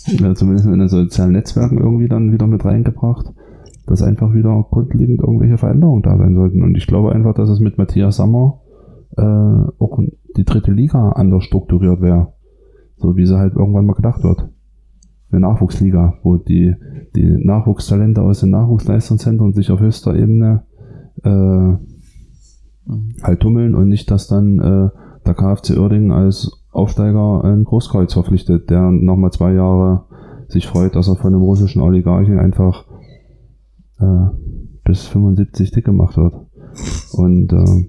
[0.06, 3.32] äh, zumindest in den sozialen Netzwerken irgendwie dann wieder mit reingebracht,
[3.88, 6.62] dass einfach wieder grundlegend irgendwelche Veränderungen da sein sollten.
[6.62, 8.60] Und ich glaube einfach, dass es mit Matthias Sammer
[9.16, 9.98] äh, auch
[10.36, 12.34] die dritte Liga anders strukturiert wäre.
[12.96, 14.48] So wie sie halt irgendwann mal gedacht wird.
[15.30, 16.74] Eine Nachwuchsliga, wo die,
[17.16, 20.64] die Nachwuchstalente aus den Nachwuchsleistungszentren sich auf höchster Ebene
[21.22, 21.76] äh,
[23.22, 24.88] halt tummeln und nicht, dass dann äh,
[25.26, 30.04] der KfC Uerdingen als Aufsteiger ein Großkreuz verpflichtet, der nochmal zwei Jahre
[30.48, 32.84] sich freut, dass er von einem russischen Oligarchen einfach
[34.00, 34.26] äh,
[34.84, 36.34] bis 75 dick gemacht wird.
[37.12, 37.86] Und äh,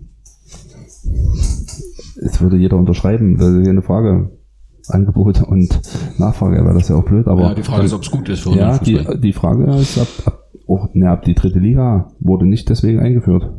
[2.21, 4.31] es würde jeder unterschreiben, das ist ja eine Frage.
[4.87, 5.79] Angebot und
[6.17, 8.39] Nachfrage wäre das ja auch blöd, aber ja, die Frage ist, ob es gut ist
[8.39, 12.47] für ja, die, die Frage ist, ab, ab, auch, ne, ab die dritte Liga wurde
[12.47, 13.53] nicht deswegen eingeführt,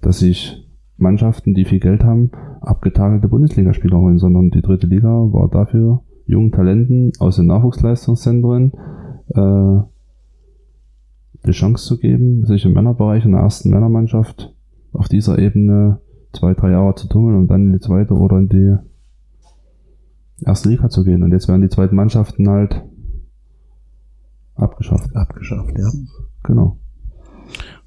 [0.00, 2.30] dass sich Mannschaften, die viel Geld haben,
[2.62, 8.72] abgetagelte Bundesligaspieler holen, sondern die dritte Liga war dafür, jungen Talenten aus den Nachwuchsleistungszentren
[9.34, 9.80] äh,
[11.46, 14.52] die Chance zu geben, sich im Männerbereich in der ersten Männermannschaft
[14.92, 16.00] auf dieser Ebene
[16.32, 18.76] zwei, drei Jahre zu tummeln und dann in die zweite oder in die
[20.44, 21.22] erste Liga zu gehen.
[21.22, 22.82] Und jetzt werden die zweiten Mannschaften halt
[24.54, 25.14] abgeschafft.
[25.14, 25.90] Abgeschafft, ja.
[26.42, 26.78] Genau.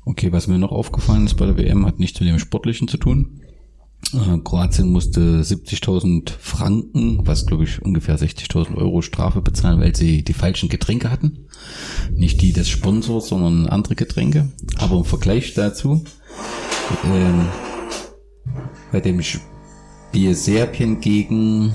[0.05, 2.97] Okay, was mir noch aufgefallen ist bei der WM, hat nichts mit dem Sportlichen zu
[2.97, 3.41] tun.
[4.13, 10.23] Äh, Kroatien musste 70.000 Franken, was glaube ich ungefähr 60.000 Euro Strafe bezahlen, weil sie
[10.23, 11.45] die falschen Getränke hatten.
[12.11, 14.49] Nicht die des Sponsors, sondern andere Getränke.
[14.77, 16.03] Aber im Vergleich dazu,
[17.05, 17.47] ähm,
[18.91, 21.73] bei dem Spiel Serbien gegen,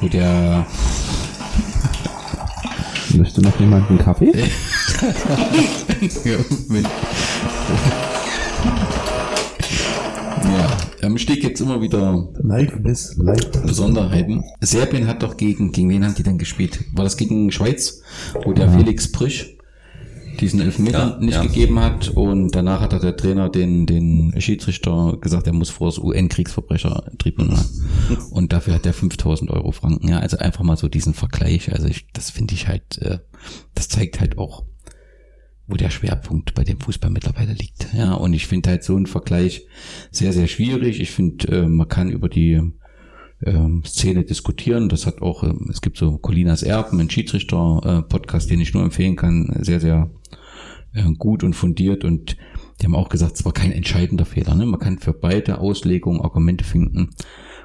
[0.00, 0.66] wo der
[3.14, 4.32] Möchte noch jemand einen Kaffee?
[6.24, 6.38] ja,
[6.68, 6.84] mit,
[10.44, 13.50] ja, ähm, steht jetzt immer wieder Live ist live.
[13.62, 14.44] Besonderheiten.
[14.60, 16.84] Serbien hat doch gegen, gegen wen haben die denn gespielt?
[16.92, 18.02] War das gegen Schweiz,
[18.44, 19.56] wo der Felix Prisch
[20.40, 21.42] diesen Elfmeter Ja, nicht ja.
[21.42, 25.98] gegeben hat und danach hat der Trainer den, den Schiedsrichter gesagt, er muss vor das
[25.98, 27.64] UN-Kriegsverbrecher-Tribunal
[28.30, 30.08] und dafür hat er 5000 Euro Franken.
[30.08, 31.72] Ja, also einfach mal so diesen Vergleich.
[31.72, 33.18] Also ich, das finde ich halt, äh,
[33.74, 34.64] das zeigt halt auch,
[35.72, 37.88] wo der Schwerpunkt bei dem Fußball mittlerweile liegt.
[37.94, 39.66] Ja, und ich finde halt so einen Vergleich
[40.10, 41.00] sehr, sehr schwierig.
[41.00, 42.60] Ich finde, äh, man kann über die
[43.42, 44.90] ähm, Szene diskutieren.
[44.90, 49.16] Das hat auch, ähm, es gibt so Colinas Erben, ein Schiedsrichter-Podcast, den ich nur empfehlen
[49.16, 49.50] kann.
[49.60, 50.10] Sehr, sehr
[50.92, 52.36] äh, gut und fundiert und
[52.80, 54.54] die haben auch gesagt, es war kein entscheidender Fehler.
[54.54, 54.66] Ne?
[54.66, 57.10] Man kann für beide Auslegungen Argumente finden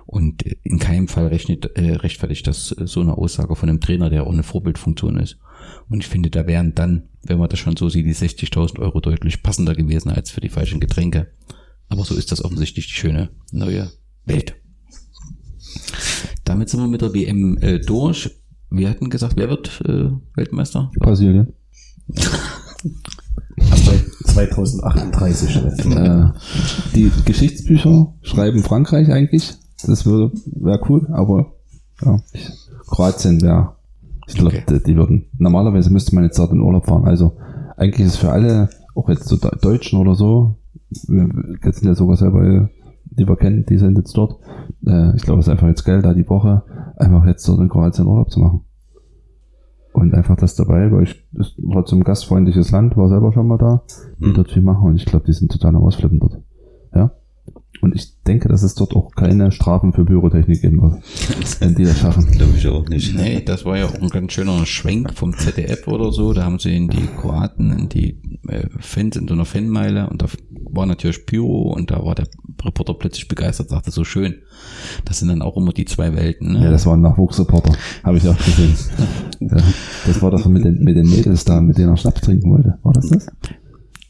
[0.05, 3.81] und äh, in keinem Fall rechnet, äh, rechtfertigt das äh, so eine Aussage von einem
[3.81, 5.39] Trainer, der auch eine Vorbildfunktion ist.
[5.89, 8.99] Und ich finde, da wären dann, wenn man das schon so sieht, die 60.000 Euro
[8.99, 11.27] deutlich passender gewesen als für die falschen Getränke.
[11.89, 13.91] Aber so ist das offensichtlich die schöne neue
[14.25, 14.55] Welt.
[16.43, 18.31] Damit sind wir mit der WM äh, durch.
[18.69, 20.91] Wir hatten gesagt, wer wird äh, Weltmeister?
[20.99, 21.53] Brasilien.
[23.71, 23.91] Also
[24.25, 25.55] 2038.
[25.55, 26.31] Äh,
[26.95, 29.53] die Geschichtsbücher schreiben Frankreich eigentlich.
[29.85, 31.53] Das würde wäre cool, aber
[32.01, 32.21] ja,
[32.87, 33.76] Kroatien wäre.
[34.27, 34.79] Ich glaube, Okay.
[34.85, 35.25] die, würden.
[35.37, 37.05] Normalerweise müsste man jetzt dort in Urlaub fahren.
[37.05, 37.33] Also
[37.77, 40.57] eigentlich ist es für alle, auch jetzt so De- Deutschen oder so,
[41.07, 41.27] wir
[41.73, 42.67] sind ja sogar selber, äh,
[43.05, 44.39] die wir kennen, die sind jetzt dort.
[44.85, 46.63] Äh, ich glaube, es ist einfach jetzt geil, da die Woche
[46.97, 48.61] einfach jetzt dort in Kroatien Urlaub zu machen.
[49.93, 53.57] Und einfach das dabei, weil ich ist trotzdem ein gastfreundliches Land, war selber schon mal
[53.57, 53.81] da,
[54.19, 54.33] die Mhm.
[54.35, 56.41] dort viel machen und ich glaube, die sind total am Ausflippen dort.
[56.93, 57.11] Ja.
[57.87, 61.01] Und ich denke, dass es dort auch keine Strafen für Pyrotechnik geben wird,
[61.61, 62.29] wenn die das schaffen.
[62.31, 63.15] Glaube ich auch nicht.
[63.15, 66.33] Nee, das war ja auch ein ganz schöner Schwenk vom ZDF oder so.
[66.33, 70.21] Da haben sie in die Kroaten, in die äh, Fans, in so einer Fanmeile und
[70.21, 70.25] da
[70.69, 72.27] war natürlich Pyro und da war der
[72.61, 74.35] Reporter plötzlich begeistert, sagte so schön.
[75.05, 76.53] Das sind dann auch immer die zwei Welten.
[76.53, 76.65] Ne?
[76.65, 77.73] Ja, das war ein Nachwuchsreporter,
[78.03, 78.75] habe ich auch gesehen.
[79.39, 79.57] Ja,
[80.07, 82.79] das war doch mit den, mit den Mädels da, mit denen er Schnaps trinken wollte.
[82.81, 83.27] War das das?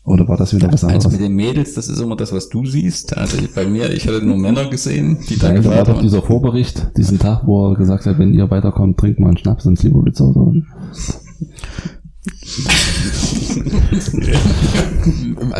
[0.07, 1.05] Oder war das wieder was anderes?
[1.05, 3.17] also mit den Mädels, das ist immer das, was du siehst.
[3.17, 6.21] Also bei mir, ich hatte nur Männer gesehen, die da Nein, da war doch dieser
[6.21, 9.81] Vorbericht, diesen Tag, wo er gesagt hat, wenn ihr weiterkommt, trinkt mal einen Schnaps ins
[9.81, 10.53] Slivovitz oder so.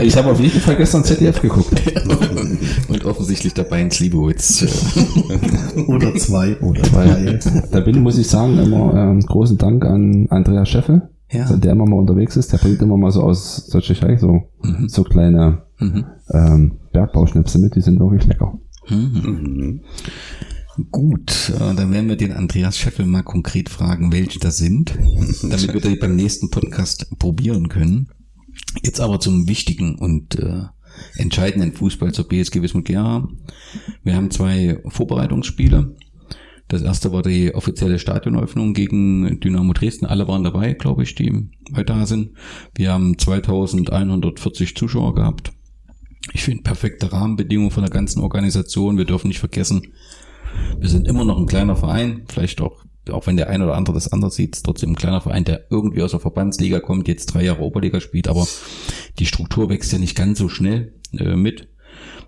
[0.02, 1.82] Ich habe auf jeden Fall gestern ZDF geguckt.
[2.88, 4.66] und offensichtlich dabei in Slibowitz.
[5.88, 7.40] Oder zwei oder drei.
[7.72, 11.52] da bin, muss ich sagen, immer ähm, großen Dank an Andreas Scheffel, Ja.
[11.56, 12.54] der immer mal unterwegs ist.
[12.54, 14.44] Der bringt immer mal so aus der Tschechei so,
[14.88, 16.06] so kleine Mhm.
[16.32, 18.58] ähm, Bergbauschnipse mit, die sind wirklich lecker.
[18.90, 19.82] Mhm.
[20.92, 24.98] Gut, äh, dann werden wir den Andreas Scheffel mal konkret fragen, welche das sind,
[25.44, 28.10] damit wir die beim nächsten Podcast probieren können.
[28.84, 30.64] Jetzt aber zum Wichtigen und äh,
[31.18, 33.28] entscheidenden Fußball zur BSG Wismut Gera.
[34.04, 35.96] Wir haben zwei Vorbereitungsspiele.
[36.68, 40.06] Das erste war die offizielle Stadionöffnung gegen Dynamo Dresden.
[40.06, 41.50] Alle waren dabei, glaube ich, die
[41.86, 42.32] da sind.
[42.76, 45.52] Wir haben 2140 Zuschauer gehabt.
[46.34, 48.98] Ich finde perfekte Rahmenbedingungen von der ganzen Organisation.
[48.98, 49.94] Wir dürfen nicht vergessen,
[50.80, 53.96] wir sind immer noch ein kleiner Verein, vielleicht auch, auch wenn der ein oder andere
[53.96, 57.44] das anders sieht, trotzdem ein kleiner Verein, der irgendwie aus der Verbandsliga kommt, jetzt drei
[57.44, 58.48] Jahre Oberliga spielt, aber
[59.20, 61.70] die Struktur wächst ja nicht ganz so schnell äh, mit.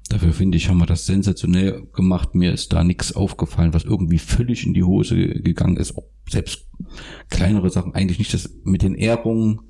[0.09, 2.33] Dafür finde ich, haben wir das sensationell gemacht.
[2.33, 5.95] Mir ist da nichts aufgefallen, was irgendwie völlig in die Hose gegangen ist.
[5.95, 6.67] Auch selbst
[7.29, 9.61] kleinere Sachen, eigentlich nicht das mit den Ehrungen.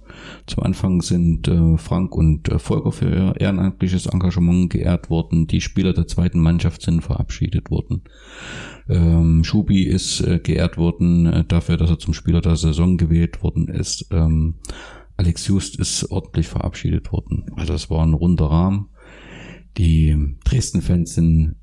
[0.47, 5.47] Zum Anfang sind äh, Frank und äh, Volker für ihr ehrenamtliches Engagement geehrt worden.
[5.47, 8.03] Die Spieler der zweiten Mannschaft sind verabschiedet worden.
[8.87, 13.43] Ähm, Schubi ist äh, geehrt worden äh, dafür, dass er zum Spieler der Saison gewählt
[13.43, 14.07] worden ist.
[14.11, 14.55] Ähm,
[15.17, 17.45] Alex Just ist ordentlich verabschiedet worden.
[17.55, 18.87] Also es war ein runder Rahmen.
[19.77, 21.55] Die Dresden-Fans sind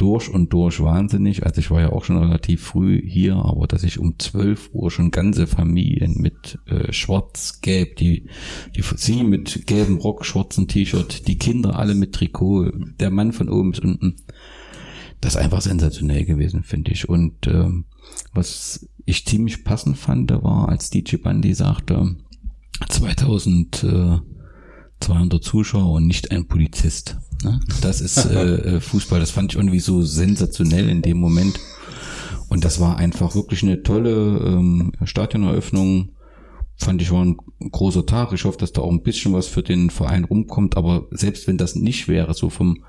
[0.00, 1.44] durch und durch wahnsinnig.
[1.44, 4.90] Also ich war ja auch schon relativ früh hier, aber dass ich um 12 Uhr
[4.90, 8.26] schon ganze Familien mit äh, schwarz-gelb, die,
[8.74, 13.50] die sie mit gelbem Rock, schwarzem T-Shirt, die Kinder alle mit Trikot, der Mann von
[13.50, 14.16] oben bis unten.
[15.20, 17.06] Das ist einfach sensationell gewesen, finde ich.
[17.06, 17.84] Und ähm,
[18.32, 22.16] was ich ziemlich passend fand, war, als DJ Bandi sagte,
[22.88, 24.18] 2000 äh,
[25.00, 27.18] 200 Zuschauer und nicht ein Polizist.
[27.42, 27.60] Ne?
[27.80, 29.20] Das ist äh, äh, Fußball.
[29.20, 31.58] Das fand ich irgendwie so sensationell in dem Moment.
[32.48, 36.10] Und das war einfach wirklich eine tolle ähm, Stadioneröffnung.
[36.76, 37.36] Fand ich war ein
[37.70, 38.32] großer Tag.
[38.32, 40.76] Ich hoffe, dass da auch ein bisschen was für den Verein rumkommt.
[40.76, 42.84] Aber selbst wenn das nicht wäre, so vom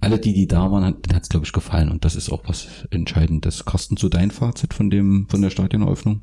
[0.00, 1.90] alle die, die da waren, hat es, glaube ich, gefallen.
[1.90, 3.64] Und das ist auch was Entscheidendes.
[3.64, 6.22] Carsten, zu dein Fazit von dem, von der Stadioneröffnung?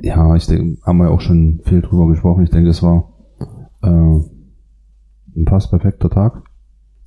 [0.00, 2.44] Ja, ich denke, haben wir auch schon viel drüber gesprochen.
[2.44, 3.12] Ich denke, es war
[3.90, 6.42] ein fast perfekter Tag.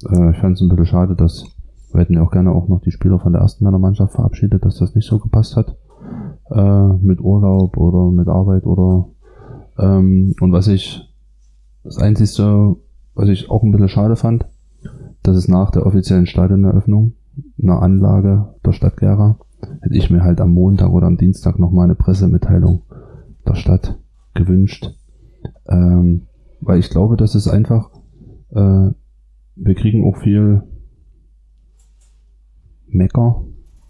[0.09, 1.45] Äh, ich fand es ein bisschen schade, dass
[1.91, 4.77] wir hätten ja auch gerne auch noch die Spieler von der ersten Männermannschaft verabschiedet, dass
[4.77, 5.75] das nicht so gepasst hat.
[6.49, 9.07] Äh, mit Urlaub oder mit Arbeit oder
[9.77, 11.09] ähm, und was ich
[11.83, 12.75] das Einzige,
[13.15, 14.45] was ich auch ein bisschen schade fand,
[15.23, 17.13] dass es nach der offiziellen Stadioneröffnung
[17.61, 19.37] einer Anlage der Stadt Gera
[19.81, 22.81] hätte ich mir halt am Montag oder am Dienstag nochmal eine Pressemitteilung
[23.47, 23.97] der Stadt
[24.33, 24.95] gewünscht.
[25.67, 26.23] Ähm,
[26.61, 27.89] weil ich glaube, das ist einfach,
[28.51, 28.89] äh,
[29.55, 30.63] wir kriegen auch viel
[32.87, 33.43] Mecker,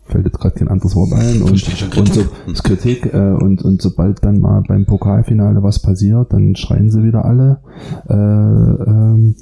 [0.03, 1.51] fällt jetzt gerade kein anderes Wort ein, und,
[1.97, 6.89] und so Kritik, äh, und, und sobald dann mal beim Pokalfinale was passiert, dann schreien
[6.89, 7.61] sie wieder alle.
[8.09, 9.35] Äh, ähm,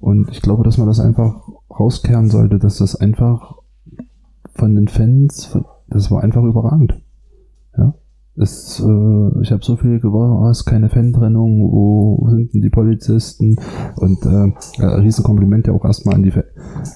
[0.00, 3.56] und ich glaube, dass man das einfach rauskehren sollte, dass das einfach
[4.54, 5.56] von den Fans,
[5.88, 7.00] das war einfach überragend.
[8.34, 12.70] Es, äh, ich habe so viel gewonnen, oh, ist keine Fan-Trennung, wo sind denn die
[12.70, 13.56] Polizisten?
[13.96, 16.32] Und äh, ein Riesenkompliment ja auch erstmal an die,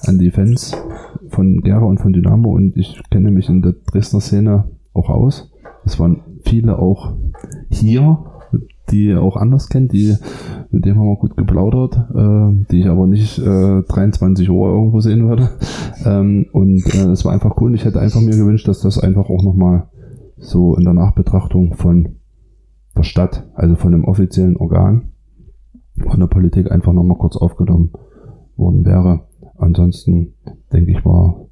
[0.05, 0.75] an die Fans
[1.29, 5.51] von Gera und von Dynamo und ich kenne mich in der Dresdner Szene auch aus.
[5.85, 7.13] Es waren viele auch
[7.69, 8.17] hier,
[8.89, 10.15] die auch anders kennt, die,
[10.71, 15.01] mit dem haben wir gut geplaudert, äh, die ich aber nicht äh, 23 Uhr irgendwo
[15.01, 15.49] sehen würde.
[16.05, 17.75] Ähm, und äh, es war einfach cool.
[17.75, 19.87] Ich hätte einfach mir gewünscht, dass das einfach auch nochmal
[20.37, 22.15] so in der Nachbetrachtung von
[22.95, 25.09] der Stadt, also von dem offiziellen Organ,
[26.07, 27.91] von der Politik einfach nochmal kurz aufgenommen
[28.55, 29.21] worden wäre.
[29.57, 30.33] Ansonsten
[30.71, 31.47] denke ich, war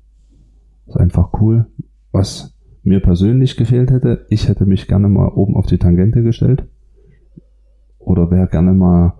[0.87, 1.67] es einfach cool.
[2.11, 6.67] Was mir persönlich gefehlt hätte, ich hätte mich gerne mal oben auf die Tangente gestellt.
[7.99, 9.13] Oder wäre gerne mal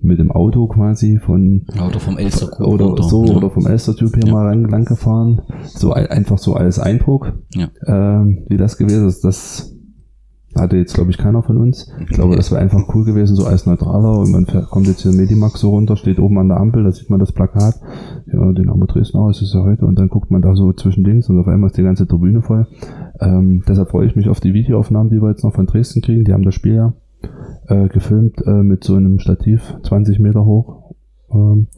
[0.00, 3.34] mit dem Auto quasi von oder vom Elster oder runter, so ja.
[3.34, 4.32] oder vom Elster Typ hier ja.
[4.32, 5.42] mal lang, lang gefahren.
[5.64, 7.68] So einfach so als Eindruck ja.
[7.86, 9.24] ähm, wie das gewesen ist.
[9.24, 9.74] Das
[10.54, 11.90] hatte jetzt glaube ich keiner von uns.
[12.00, 14.20] Ich glaube das wäre einfach cool gewesen so als neutraler.
[14.20, 17.10] Und man kommt jetzt hier Medimax so runter steht oben an der Ampel da sieht
[17.10, 17.80] man das Plakat.
[18.32, 19.84] Ja den Amo Dresden aus ist ja heute.
[19.84, 22.42] Und dann guckt man da so zwischen links und auf einmal ist die ganze Tribüne
[22.42, 22.68] voll.
[23.20, 26.24] Ähm, deshalb freue ich mich auf die Videoaufnahmen die wir jetzt noch von Dresden kriegen.
[26.24, 26.92] Die haben das Spiel ja
[27.68, 30.94] äh, gefilmt äh, mit so einem Stativ, 20 Meter hoch.
[31.32, 31.68] Ähm,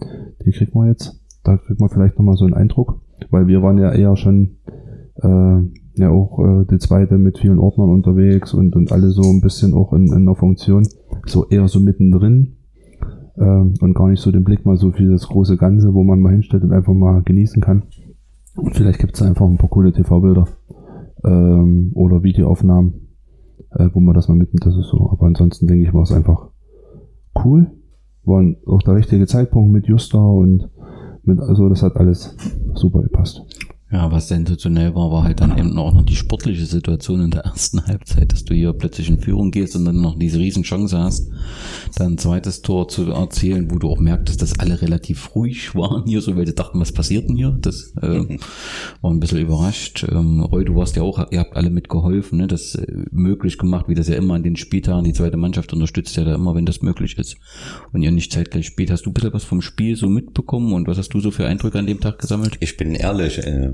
[0.44, 1.20] die kriegt man jetzt.
[1.44, 3.00] Da kriegt man vielleicht nochmal so einen Eindruck,
[3.30, 4.56] weil wir waren ja eher schon
[5.16, 5.58] äh,
[5.96, 9.74] ja auch äh, die zweite mit vielen Ordnern unterwegs und, und alle so ein bisschen
[9.74, 10.86] auch in, in der Funktion,
[11.26, 12.56] so eher so mittendrin
[13.36, 16.20] äh, und gar nicht so den Blick mal so für das große Ganze, wo man
[16.20, 17.84] mal hinstellt und einfach mal genießen kann.
[18.56, 20.46] Und vielleicht gibt es einfach ein paar coole TV-Bilder
[21.24, 23.08] ähm, oder Videoaufnahmen,
[23.70, 25.10] äh, wo man das mal mitnimmt, das ist so.
[25.10, 26.48] Aber ansonsten denke ich, war es einfach
[27.44, 27.70] cool.
[28.24, 30.68] War auch der richtige Zeitpunkt mit Justa und
[31.22, 32.36] mit, also das hat alles
[32.74, 33.44] super gepasst.
[33.92, 37.40] Ja, was sensationell war, war halt dann eben auch noch die sportliche Situation in der
[37.40, 40.96] ersten Halbzeit, dass du hier plötzlich in Führung gehst und dann noch diese riesen Chance
[40.96, 41.28] hast,
[41.96, 46.04] dann ein zweites Tor zu erzielen, wo du auch merktest, dass alle relativ ruhig waren
[46.06, 47.50] hier, so weil sie dachten, was passiert denn hier?
[47.60, 48.38] Das äh,
[49.00, 50.06] war ein bisschen überrascht.
[50.08, 52.46] Ähm, Roy, du warst ja auch, ihr habt alle mitgeholfen, ne?
[52.46, 56.14] das äh, möglich gemacht, wie das ja immer an den Spieltagen, die zweite Mannschaft unterstützt
[56.14, 57.38] ja da immer, wenn das möglich ist
[57.92, 58.92] und ihr nicht zeitgleich spielt.
[58.92, 61.48] Hast du ein bisschen was vom Spiel so mitbekommen und was hast du so für
[61.48, 62.56] Eindrücke an dem Tag gesammelt?
[62.60, 63.72] Ich bin ehrlich, äh,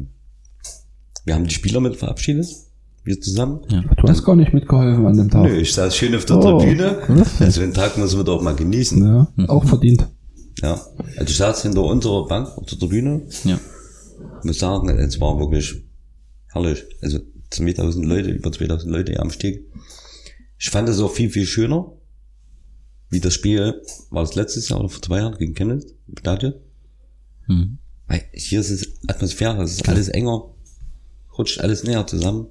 [1.27, 2.47] wir haben die Spieler mit verabschiedet.
[3.05, 3.61] Wir zusammen.
[3.69, 3.83] Ja.
[3.83, 5.45] Du hast gar nicht mitgeholfen an dem Tag.
[5.45, 6.99] Nö, ich saß schön auf der Oh, Tribüne.
[7.09, 7.41] was?
[7.41, 9.05] Also den Tag müssen wir doch mal genießen.
[9.05, 10.09] Ja, auch verdient.
[10.63, 10.81] Ja.
[11.17, 13.23] Also ich saß hinter unserer Bank auf der Tribüne.
[13.45, 13.61] Ja.
[14.41, 15.75] Ich muss sagen, es war wirklich
[16.53, 16.85] herrlich.
[17.01, 17.19] Also
[17.51, 19.65] 2000 Leute, über 2000 Leute hier am Steg.
[20.59, 21.93] Ich fand es auch viel, viel schöner.
[23.09, 26.55] Wie das Spiel, war das letztes Jahr oder vor zwei Jahren gegen Kenneth im Stadion?
[27.47, 27.79] Mhm.
[28.09, 30.51] Weil hier ist es Atmosphäre, es ist alles enger,
[31.39, 32.47] rutscht alles näher zusammen.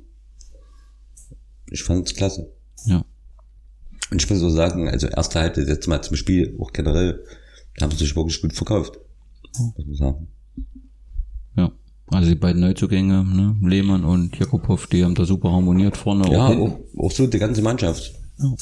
[1.70, 2.52] Ich fand es klasse.
[2.86, 3.04] Ja.
[4.12, 7.24] Und ich muss so sagen, also erste Halbzeit jetzt mal zum Spiel, auch generell,
[7.82, 9.00] haben sie sich wirklich gut verkauft.
[9.58, 10.28] Muss man sagen.
[11.58, 11.72] Ja.
[12.08, 13.56] Also die beiden Neuzugänge, ne?
[13.68, 16.32] Lehmann und Jakubow, die haben da super harmoniert vorne.
[16.32, 18.14] Ja, auch auch, auch so die ganze Mannschaft.
[18.38, 18.54] Ja.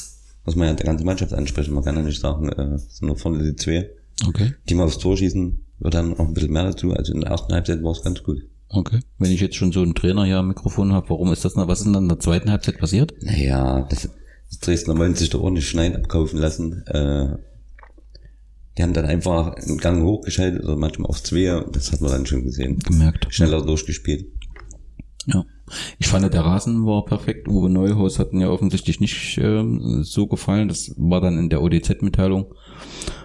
[0.46, 1.74] Muss man ja die ganze Mannschaft ansprechen.
[1.74, 3.90] Man kann ja nicht sagen, äh, es sind nur vorne die zwei.
[4.26, 4.54] Okay.
[4.68, 6.92] Die mal aufs Tor schießen, wird dann auch ein bisschen mehr dazu.
[6.92, 8.38] Also in der ersten Halbzeit war es ganz gut.
[8.74, 9.00] Okay.
[9.18, 11.68] Wenn ich jetzt schon so einen Trainer hier am Mikrofon habe, warum ist das denn,
[11.68, 13.14] was ist denn dann in der zweiten Halbzeit passiert?
[13.22, 14.10] Naja, das,
[14.50, 16.84] das Dresdner wollen sich doch ordentlich Schneid abkaufen lassen.
[16.86, 17.36] Äh,
[18.76, 21.64] die haben dann einfach einen Gang hochgeschaltet oder manchmal auf zwei.
[21.72, 22.80] Das hat man dann schon gesehen.
[22.80, 23.26] Gemerkt.
[23.30, 24.26] Schneller durchgespielt.
[25.26, 25.44] Ja.
[25.98, 27.48] Ich fand, der Rasen war perfekt.
[27.48, 30.68] Uwe Neuhaus hat mir offensichtlich nicht ähm, so gefallen.
[30.68, 32.52] Das war dann in der ODZ-Mitteilung.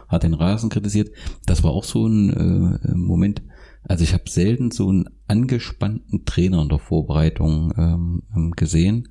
[0.07, 1.09] Hat den Rasen kritisiert.
[1.45, 3.41] Das war auch so ein äh, Moment.
[3.83, 9.09] Also ich habe selten so einen angespannten Trainer in der Vorbereitung ähm, ähm, gesehen.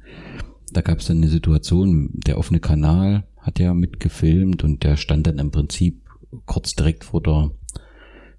[0.73, 5.27] Da gab es dann eine Situation, der offene Kanal hat ja mitgefilmt und der stand
[5.27, 6.03] dann im Prinzip
[6.45, 7.51] kurz direkt vor der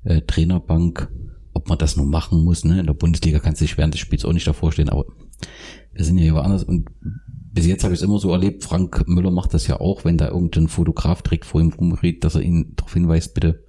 [0.04, 1.12] äh, Trainerbank,
[1.54, 2.64] ob man das nun machen muss.
[2.64, 2.80] Ne?
[2.80, 5.06] In der Bundesliga kannst du dich während des Spiels auch nicht davor stehen, aber
[5.94, 6.90] wir sind ja hier woanders und
[7.52, 10.18] bis jetzt habe ich es immer so erlebt, Frank Müller macht das ja auch, wenn
[10.18, 13.64] da irgendein Fotograf direkt vor ihm rumredet, dass er ihn darauf hinweist, bitte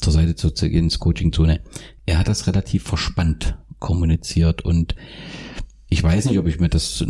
[0.00, 1.60] zur Seite zu zu gehen, ins Coaching-Zone.
[2.06, 4.94] Er hat das relativ verspannt kommuniziert und
[5.88, 7.04] ich weiß nicht, ob ich mir das,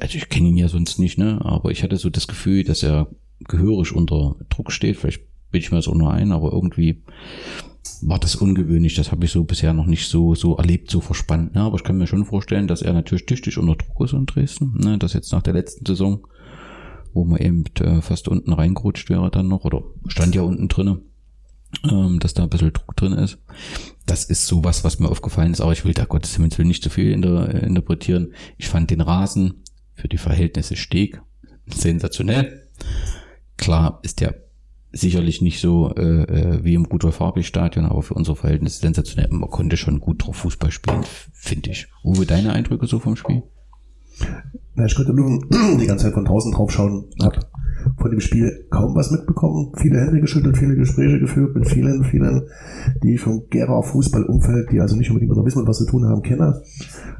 [0.00, 2.82] also ich kenne ihn ja sonst nicht, ne, aber ich hatte so das Gefühl, dass
[2.82, 3.08] er
[3.40, 4.96] gehörig unter Druck steht.
[4.96, 7.02] Vielleicht bilde ich mir das auch nur ein, aber irgendwie
[8.00, 8.94] war das ungewöhnlich.
[8.94, 11.54] Das habe ich so bisher noch nicht so, so erlebt, so verspannt.
[11.54, 11.60] Ne?
[11.60, 14.74] Aber ich kann mir schon vorstellen, dass er natürlich tüchtig unter Druck ist in Dresden.
[14.78, 14.98] Ne?
[14.98, 16.26] Das jetzt nach der letzten Saison,
[17.12, 21.02] wo man eben äh, fast unten reingerutscht wäre dann noch, oder stand ja unten drinne,
[21.90, 23.38] ähm, dass da ein bisschen Druck drin ist.
[24.06, 26.82] Das ist sowas, was mir aufgefallen ist, aber ich will da Gottes Himmels Willen nicht
[26.82, 28.34] zu viel inter, äh, interpretieren.
[28.58, 29.62] Ich fand den Rasen
[29.94, 31.20] für die Verhältnisse Steg
[31.66, 32.68] sensationell.
[33.56, 34.34] Klar ist der
[34.92, 39.28] sicherlich nicht so äh, äh, wie im Rudolf Harbig Stadion, aber für unsere Verhältnisse sensationell.
[39.30, 41.88] Man konnte schon gut drauf Fußball spielen, finde ich.
[42.04, 43.42] Uwe, deine Eindrücke so vom Spiel?
[44.74, 45.40] Na, ich konnte nur
[45.80, 47.50] die ganze Zeit von draußen drauf schauen, hab
[47.96, 52.42] von dem Spiel kaum was mitbekommen, viele Hände geschüttelt, viele Gespräche geführt mit vielen, vielen,
[53.02, 56.06] die ich vom Gera Fußballumfeld, die also nicht unbedingt mit der Wismut was zu tun
[56.06, 56.62] haben, kenne.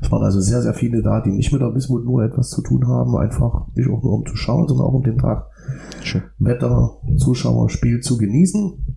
[0.00, 2.62] Es waren also sehr, sehr viele da, die nicht mit der Wismut nur etwas zu
[2.62, 5.46] tun haben, einfach nicht auch nur um zu schauen, sondern auch um den Tag
[6.02, 6.22] Schön.
[6.38, 8.96] Wetter, Zuschauer, Spiel zu genießen.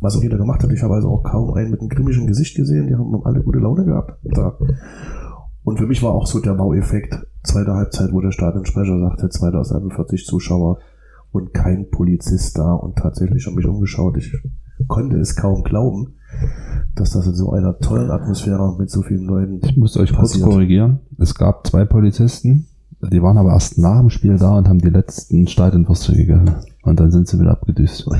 [0.00, 0.72] Was auch jeder gemacht hat.
[0.72, 2.86] Ich habe also auch kaum einen mit einem grimmischen Gesicht gesehen.
[2.86, 4.18] Die haben alle gute Laune gehabt.
[4.34, 4.58] Tag.
[5.64, 7.26] Und für mich war auch so der Baueffekt.
[7.42, 10.78] Zweite Halbzeit, wo der Stadionsprecher sagte, 2041 Zuschauer
[11.32, 12.72] und kein Polizist da.
[12.72, 14.16] Und tatsächlich habe mich umgeschaut.
[14.16, 14.32] Ich
[14.88, 16.14] konnte es kaum glauben,
[16.94, 20.32] dass das in so einer tollen Atmosphäre mit so vielen Leuten Ich muss euch kurz
[20.32, 20.48] passiert.
[20.48, 21.00] korrigieren.
[21.18, 22.66] Es gab zwei Polizisten,
[23.12, 26.54] die waren aber erst nach dem Spiel da und haben die letzten Stadionwürste gegessen.
[26.86, 28.06] Und dann sind sie wieder abgedüst.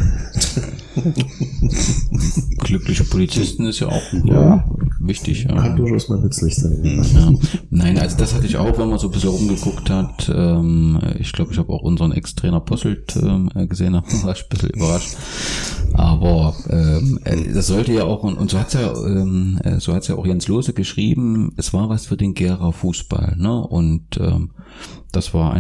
[2.59, 4.64] Glückliche Polizisten ist ja auch Ja.
[4.98, 5.46] wichtig.
[5.48, 5.55] Ja.
[5.55, 6.83] Kann durchaus mal nützlich sein.
[7.14, 7.33] Ja.
[7.70, 10.29] Nein, also das hatte ich auch, wenn man so ein bisschen rumgeguckt hat.
[10.35, 14.42] Ähm, ich glaube, ich habe auch unseren Ex-Trainer Posselt ähm, äh, gesehen, da war ich
[14.42, 15.16] ein bisschen überrascht.
[15.92, 20.08] Aber ähm, äh, das sollte ja auch, und, so hat's ja, ähm, äh, so hat's
[20.08, 23.60] ja auch Jens Lose geschrieben, es war was für den Gera Fußball, ne?
[23.62, 24.50] Und ähm,
[25.12, 25.52] das war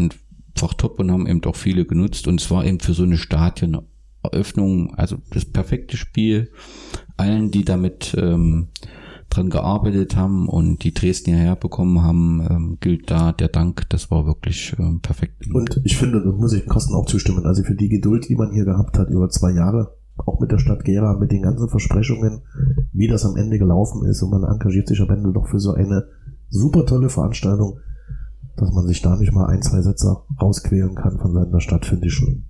[0.56, 2.28] einfach top und haben eben auch viele genutzt.
[2.28, 6.50] Und es eben für so eine Stadioneröffnung, also das perfekte Spiel.
[7.16, 8.68] Allen, die damit ähm,
[9.30, 13.88] dran gearbeitet haben und die Dresden hierher bekommen haben, ähm, gilt da der Dank.
[13.90, 15.46] Das war wirklich ähm, perfekt.
[15.52, 17.44] Und ich finde, da muss ich Carsten auch zustimmen.
[17.44, 20.58] Also für die Geduld, die man hier gehabt hat über zwei Jahre, auch mit der
[20.58, 22.42] Stadt Gera, mit den ganzen Versprechungen,
[22.92, 25.72] wie das am Ende gelaufen ist und man engagiert sich am Ende doch für so
[25.72, 26.06] eine
[26.48, 27.80] super tolle Veranstaltung,
[28.56, 32.06] dass man sich da nicht mal ein, zwei Sätze rausquälen kann von seiner Stadt, finde
[32.06, 32.44] ich schon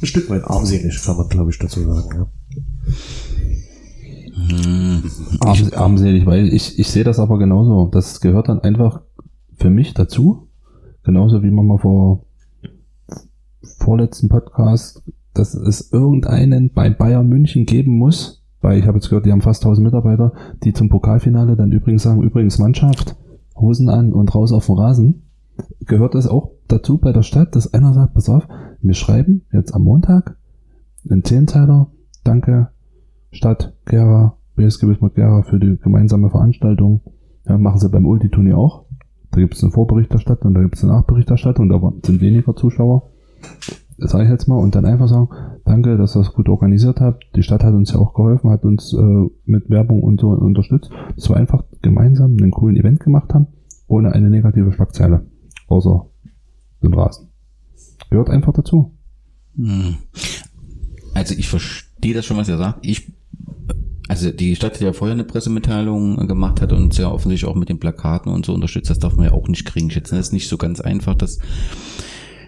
[0.00, 2.08] ein Stück weit armselig, kann man glaube ich dazu sagen.
[2.14, 2.26] Ja.
[5.40, 7.88] Arm, armselig, weil ich, ich sehe das aber genauso.
[7.90, 9.00] Das gehört dann einfach
[9.56, 10.48] für mich dazu.
[11.02, 12.24] Genauso wie man mal vor
[13.78, 15.02] vorletzten Podcast,
[15.34, 19.40] dass es irgendeinen bei Bayern München geben muss, weil ich habe jetzt gehört, die haben
[19.40, 20.32] fast 1000 Mitarbeiter,
[20.64, 23.16] die zum Pokalfinale dann übrigens sagen, übrigens Mannschaft,
[23.56, 25.27] Hosen an und raus auf den Rasen.
[25.80, 28.46] Gehört das auch dazu bei der Stadt, dass einer sagt, pass auf,
[28.80, 30.36] wir schreiben jetzt am Montag
[31.08, 31.90] einen Zehnteiler,
[32.24, 32.68] danke
[33.30, 37.00] Stadt Gera, BSG Wismut Gera für die gemeinsame Veranstaltung.
[37.46, 38.86] Ja, machen sie beim Ulti-Turnier auch.
[39.30, 43.10] Da gibt es eine Vorberichterstattung und da gibt es eine Nachberichterstattung, da sind weniger Zuschauer.
[43.98, 44.56] Das sage ich jetzt mal.
[44.56, 45.28] Und dann einfach sagen,
[45.64, 47.24] danke, dass ihr das gut organisiert habt.
[47.34, 50.90] Die Stadt hat uns ja auch geholfen, hat uns äh, mit Werbung und so unterstützt.
[51.16, 53.48] Dass wir einfach gemeinsam einen coolen Event gemacht haben,
[53.88, 55.26] ohne eine negative Schlagzeile.
[55.68, 56.06] Außer
[56.82, 57.28] den Rasen.
[58.10, 58.92] Gehört einfach dazu.
[59.56, 59.96] Hm.
[61.14, 62.84] Also ich verstehe das schon, was ihr sagt.
[62.86, 63.12] Ich,
[64.08, 67.68] also die Stadt, die ja vorher eine Pressemitteilung gemacht hat und sehr offensichtlich auch mit
[67.68, 70.16] den Plakaten und so unterstützt, das darf man ja auch nicht kriegen schätzen.
[70.16, 71.38] Das ist nicht so ganz einfach, dass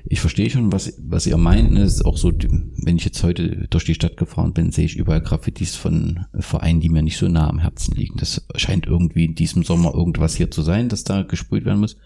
[0.05, 1.76] ich verstehe schon, was, was ihr meint.
[1.78, 4.96] Es ist auch so, wenn ich jetzt heute durch die Stadt gefahren bin, sehe ich
[4.96, 8.18] überall Graffitis von Vereinen, die mir nicht so nah am Herzen liegen.
[8.18, 11.96] Das scheint irgendwie in diesem Sommer irgendwas hier zu sein, dass da gesprüht werden muss.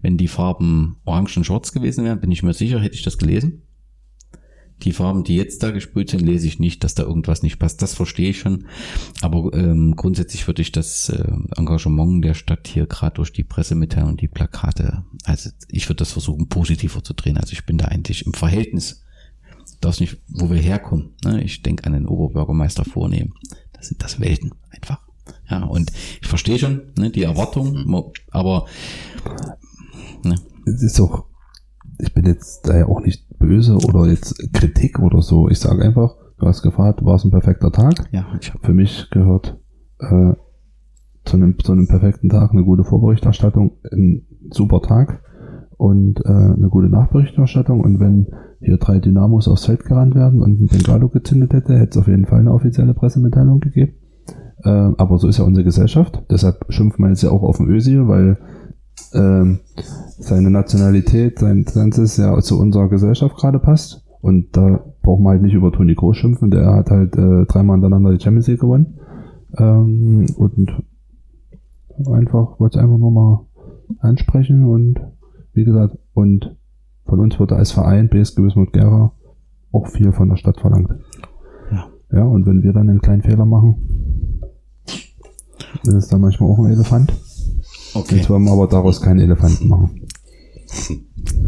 [0.00, 3.18] Wenn die Farben orange und schwarz gewesen wären, bin ich mir sicher, hätte ich das
[3.18, 3.62] gelesen.
[4.82, 7.82] Die Farben, die jetzt da gesprüht sind, lese ich nicht, dass da irgendwas nicht passt.
[7.82, 8.66] Das verstehe ich schon.
[9.20, 11.24] Aber ähm, grundsätzlich würde ich das äh,
[11.56, 16.12] Engagement der Stadt hier gerade durch die Pressemitteilung und die Plakate, also ich würde das
[16.12, 17.36] versuchen, positiver zu drehen.
[17.36, 19.02] Also ich bin da eigentlich im Verhältnis,
[19.80, 21.10] das nicht, wo wir herkommen.
[21.24, 21.42] Ne?
[21.42, 23.34] Ich denke an den Oberbürgermeister vornehmen.
[23.72, 25.00] Das sind das Welten einfach.
[25.48, 28.66] Ja, und ich verstehe schon ne, die Erwartung, aber
[30.24, 30.36] ne.
[30.66, 31.26] es ist auch,
[31.98, 35.48] ich bin jetzt da ja auch nicht böse oder jetzt Kritik oder so.
[35.48, 37.94] Ich sage einfach, du hast gefragt, war es ein perfekter Tag?
[38.12, 39.58] Ja, ich hab Für mich gehört
[39.98, 40.32] äh,
[41.24, 45.22] zu, einem, zu einem perfekten Tag eine gute Vorberichterstattung, ein super Tag
[45.76, 47.80] und äh, eine gute Nachberichterstattung.
[47.80, 48.28] Und wenn
[48.60, 52.06] hier drei Dynamos aufs Feld gerannt werden und ein Bengalo gezündet hätte, hätte es auf
[52.06, 53.94] jeden Fall eine offizielle Pressemitteilung gegeben.
[54.64, 56.22] Äh, aber so ist ja unsere Gesellschaft.
[56.30, 58.38] Deshalb schimpfen wir jetzt ja auch auf den Ösi, weil
[59.14, 59.60] ähm,
[60.18, 64.04] seine Nationalität, sein Zensus ja zu unserer Gesellschaft gerade passt.
[64.20, 67.74] Und da braucht man halt nicht über Toni Groß schimpfen, der hat halt äh, dreimal
[67.76, 68.98] hintereinander die Champions League gewonnen.
[69.58, 70.70] Ähm, und
[72.10, 73.46] einfach, wollte einfach nur mal
[74.00, 75.00] ansprechen und
[75.54, 76.56] wie gesagt, und
[77.04, 79.12] von uns wird als Verein BSG Wismut Gera
[79.72, 80.94] auch viel von der Stadt verlangt.
[81.70, 81.86] Ja.
[82.12, 84.42] Ja, und wenn wir dann einen kleinen Fehler machen,
[85.82, 87.12] ist es dann manchmal auch ein Elefant.
[87.94, 88.16] Okay.
[88.16, 90.06] Jetzt wollen wir aber daraus keinen Elefanten machen.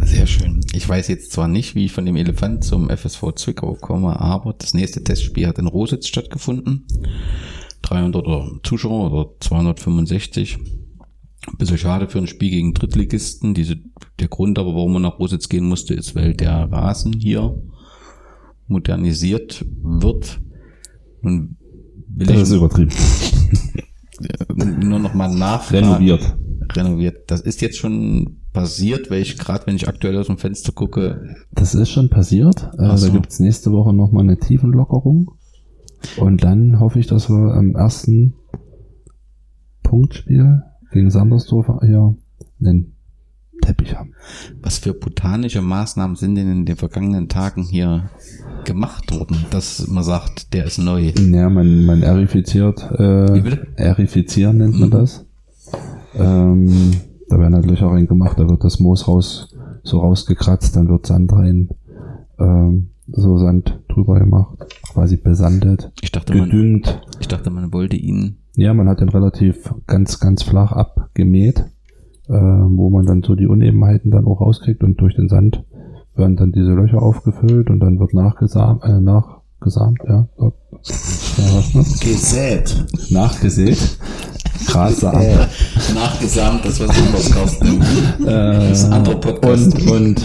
[0.03, 0.61] Sehr schön.
[0.75, 4.55] Ich weiß jetzt zwar nicht, wie ich von dem Elefant zum FSV Zwickau komme, aber
[4.57, 6.87] das nächste Testspiel hat in Rositz stattgefunden.
[7.83, 8.27] 300
[8.63, 10.59] Zuschauer oder 265.
[11.47, 13.55] Ein bisschen schade für ein Spiel gegen Drittligisten.
[13.55, 13.77] Diese,
[14.19, 17.63] der Grund aber, warum man nach Rositz gehen musste, ist, weil der Rasen hier
[18.67, 20.41] modernisiert wird.
[21.23, 21.57] Nun
[22.09, 22.93] will Das ich ist übertrieben.
[24.57, 25.87] nur noch mal nachfragen.
[25.87, 26.37] Renoviert.
[26.73, 27.31] Renoviert.
[27.31, 31.37] Das ist jetzt schon passiert, weil ich gerade, wenn ich aktuell aus dem Fenster gucke,
[31.53, 32.71] Das ist schon passiert.
[32.79, 33.09] Äh, so.
[33.09, 35.33] Da gibt's nächste Woche nochmal eine Tiefenlockerung.
[36.17, 38.35] Und dann hoffe ich, dass wir am ersten
[39.83, 42.17] Punktspiel gegen Sandersdorf hier
[42.61, 42.94] einen
[43.65, 44.13] Teppich haben.
[44.63, 48.11] was für botanische Maßnahmen sind denn in den vergangenen Tagen hier
[48.65, 51.13] gemacht worden, dass man sagt, der ist neu.
[51.19, 53.43] Ja, man, man erifiziert, äh,
[53.77, 54.93] erifizieren nennt man Mhm.
[54.93, 55.25] das.
[56.15, 56.93] Ähm,
[57.29, 61.33] da werden halt Löcher reingemacht, da wird das Moos raus, so rausgekratzt, dann wird Sand
[61.33, 61.71] rein,
[62.39, 64.57] ähm, so Sand drüber gemacht,
[64.93, 67.01] quasi besandet, Ich dachte, man, gedüngt.
[67.21, 68.37] ich dachte, man wollte ihn.
[68.57, 71.65] Ja, man hat den relativ ganz, ganz flach abgemäht,
[72.29, 75.63] äh, wo man dann so die Unebenheiten dann auch rauskriegt und durch den Sand
[76.17, 80.29] werden dann diese Löcher aufgefüllt und dann wird nachgesamt, äh, nachgesamt, ja?
[82.01, 82.87] Gesät.
[83.11, 83.99] nachgesät.
[84.67, 85.47] Grassamen.
[85.95, 87.81] Nachgesamt, das was anderes kosten.
[88.25, 89.75] das ist ein anderer Podcast.
[89.75, 90.23] und, und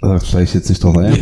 [0.00, 1.16] da steige ich jetzt nicht drauf ein.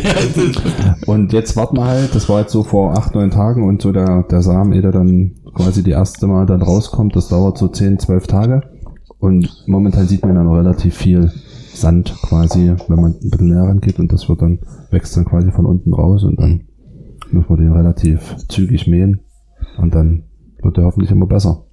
[1.05, 3.91] Und jetzt warten wir halt, das war jetzt so vor acht, neun Tagen und so
[3.91, 7.67] der, der Samen, ehe der dann quasi die erste Mal dann rauskommt, das dauert so
[7.67, 8.61] 10, 12 Tage.
[9.19, 11.31] Und momentan sieht man dann noch relativ viel
[11.73, 14.59] Sand quasi, wenn man ein bisschen näher rangeht und das wird dann,
[14.91, 16.67] wächst dann quasi von unten raus und dann
[17.31, 19.21] muss man den relativ zügig mähen
[19.77, 20.23] und dann
[20.61, 21.65] wird er hoffentlich immer besser.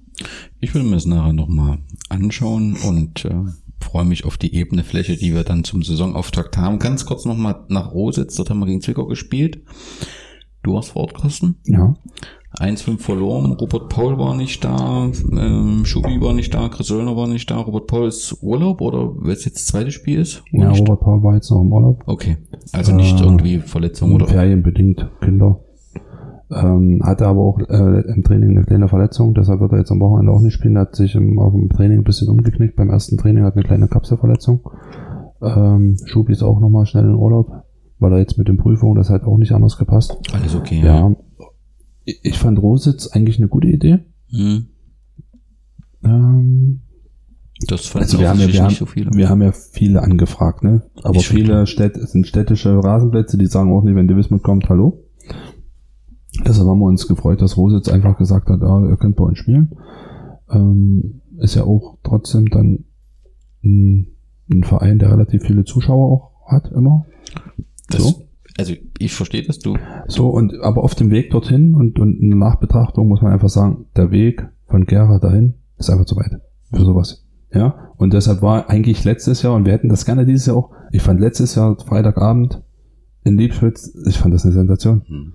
[0.59, 1.79] Ich will mir das nachher nochmal
[2.09, 3.43] anschauen und äh,
[3.79, 6.79] freue mich auf die ebene Fläche, die wir dann zum Saisonauftakt haben.
[6.79, 9.61] Ganz kurz nochmal nach Rositz, dort haben wir gegen Zwickau gespielt.
[10.63, 11.57] Du hast vor Ort, Carsten?
[11.65, 11.93] Ja.
[12.59, 17.27] 1-5 verloren, Robert Paul war nicht da, ähm, Schubi war nicht da, Chris Söllner war
[17.27, 17.57] nicht da.
[17.57, 20.43] Robert Paul ist Urlaub oder es jetzt das zweite Spiel ist?
[20.51, 20.71] Ja?
[20.71, 22.03] Robert Paul war jetzt noch im Urlaub.
[22.05, 22.37] Okay,
[22.71, 24.27] also nicht Äh, irgendwie Verletzung oder...
[24.27, 25.64] Ferienbedingt, Kinder.
[26.51, 29.99] Ähm, hatte aber auch äh, im Training eine kleine Verletzung, deshalb wird er jetzt am
[29.99, 30.75] Wochenende auch nicht spielen.
[30.75, 32.75] Er hat sich im, auf dem Training ein bisschen umgeknickt.
[32.75, 34.61] Beim ersten Training hat eine kleine Kapselverletzung.
[35.41, 37.51] Ähm, Schubi ist auch nochmal schnell in Urlaub,
[37.99, 40.17] weil er jetzt mit den Prüfungen, das hat auch nicht anders gepasst.
[40.33, 41.11] Alles okay, Ja.
[42.03, 43.99] Ich ich fand Rositz eigentlich eine gute Idee.
[44.29, 44.67] Hm,
[46.03, 46.81] Ähm,
[47.67, 49.09] das fand also wir haben, ja, wir, haben, nicht so viele.
[49.11, 50.83] wir haben ja viele angefragt, ne?
[51.01, 54.69] Aber schon viele es sind städtische Rasenplätze, die sagen auch nicht, wenn die Wismut kommt,
[54.69, 55.01] hallo.
[56.45, 59.37] Deshalb haben wir uns gefreut, dass Rositz einfach gesagt hat, ja, ihr könnt bei uns
[59.37, 59.77] spielen.
[60.49, 62.85] Ähm, ist ja auch trotzdem dann
[63.63, 64.07] ein,
[64.51, 67.05] ein Verein, der relativ viele Zuschauer auch hat, immer.
[67.89, 68.21] das, so.
[68.57, 69.77] Also ich verstehe das, du.
[70.07, 73.49] So, und aber auf dem Weg dorthin und, und in der Nachbetrachtung muss man einfach
[73.49, 76.39] sagen, der Weg von Gera dahin ist einfach zu weit
[76.71, 77.25] für sowas.
[77.53, 80.71] Ja, und deshalb war eigentlich letztes Jahr, und wir hätten das gerne dieses Jahr auch,
[80.91, 82.61] ich fand letztes Jahr Freitagabend
[83.23, 85.33] in Liebschwitz, ich fand das eine Sensation.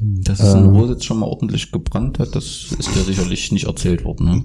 [0.00, 0.76] Dass es in Ähm.
[0.76, 4.44] Rositz schon mal ordentlich gebrannt hat, das ist dir sicherlich nicht erzählt worden, ne?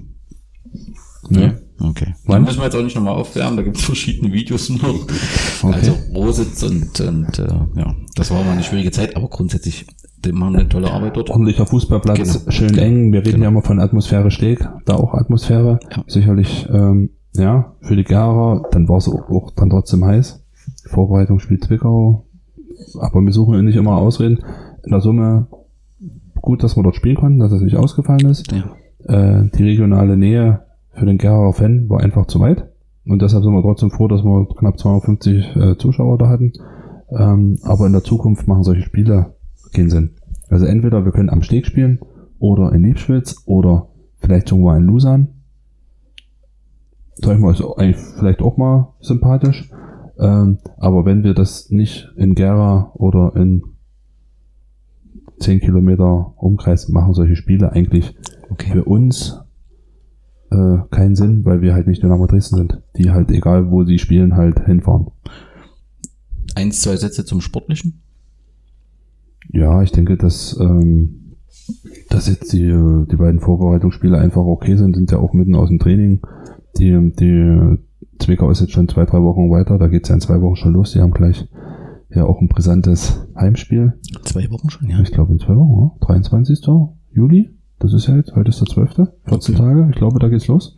[1.30, 1.54] Ja.
[1.80, 2.14] Okay.
[2.26, 2.44] Wann?
[2.44, 5.06] Müssen wir jetzt auch nicht nochmal aufwärmen, da gibt es verschiedene Videos noch.
[5.62, 5.72] Okay.
[5.74, 7.46] Also Rositz und, und äh,
[7.76, 9.86] ja, das war mal eine schwierige Zeit, aber grundsätzlich,
[10.24, 11.30] die machen eine tolle Arbeit dort.
[11.30, 12.50] Ordentlicher Fußballplatz, Genau.
[12.50, 12.82] schön Genau.
[12.82, 13.12] eng.
[13.12, 13.42] Wir reden Genau.
[13.44, 15.78] ja immer von Atmosphäre Steg, da auch Atmosphäre.
[15.90, 16.04] Ja.
[16.06, 20.42] Sicherlich, ähm, ja, für die Gera, dann war es auch, auch dann trotzdem heiß.
[20.86, 22.26] Vorbereitung spielt Zwickau.
[23.00, 24.38] Aber wir suchen ja nicht immer Ausreden.
[24.84, 25.46] In der Summe
[26.40, 28.52] gut, dass wir dort spielen konnten, dass es nicht ausgefallen ist.
[28.52, 28.64] Ja.
[29.06, 30.60] Äh, die regionale Nähe
[30.92, 32.68] für den Geraer Fan war einfach zu weit.
[33.06, 36.52] Und deshalb sind wir trotzdem froh, dass wir knapp 250 äh, Zuschauer da hatten.
[37.10, 39.34] Ähm, aber in der Zukunft machen solche Spiele
[39.72, 40.10] keinen Sinn.
[40.48, 41.98] Also entweder wir können am Steg spielen
[42.38, 45.28] oder in Liebschwitz oder vielleicht irgendwo in Lusan.
[47.16, 49.70] Sag ich mal, ist eigentlich vielleicht auch mal sympathisch.
[50.18, 53.62] Ähm, aber wenn wir das nicht in Gera oder in
[55.40, 58.16] 10 Kilometer Umkreis machen, solche Spiele eigentlich
[58.50, 58.72] Okay.
[58.72, 59.40] für uns
[60.50, 63.98] äh, keinen Sinn, weil wir halt nicht Dynamo Dresden sind, die halt egal wo sie
[63.98, 65.08] spielen halt hinfahren.
[66.54, 68.02] Eins, zwei Sätze zum Sportlichen.
[69.50, 71.36] Ja, ich denke, dass, ähm,
[72.10, 75.68] dass jetzt die, äh, die beiden Vorbereitungsspiele einfach okay sind, sind ja auch mitten aus
[75.68, 76.20] dem Training.
[76.78, 77.78] Die, die
[78.18, 80.72] Zwickau ist jetzt schon zwei, drei Wochen weiter, da geht's ja in zwei Wochen schon
[80.72, 80.92] los.
[80.92, 81.48] Die haben gleich
[82.14, 83.94] ja auch ein brisantes Heimspiel.
[84.22, 85.00] Zwei Wochen schon, ja.
[85.00, 86.06] Ich glaube in zwei Wochen, ja?
[86.06, 86.66] 23.
[87.12, 87.50] Juli.
[87.78, 88.94] Das ist ja jetzt, heute ist der 12.
[88.94, 89.52] 14 Okay.
[89.54, 90.74] Tage, ich glaube, da geht's los.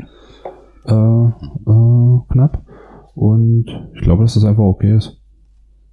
[0.87, 2.64] Äh, äh, knapp.
[3.14, 5.20] Und ich glaube, dass das einfach okay ist.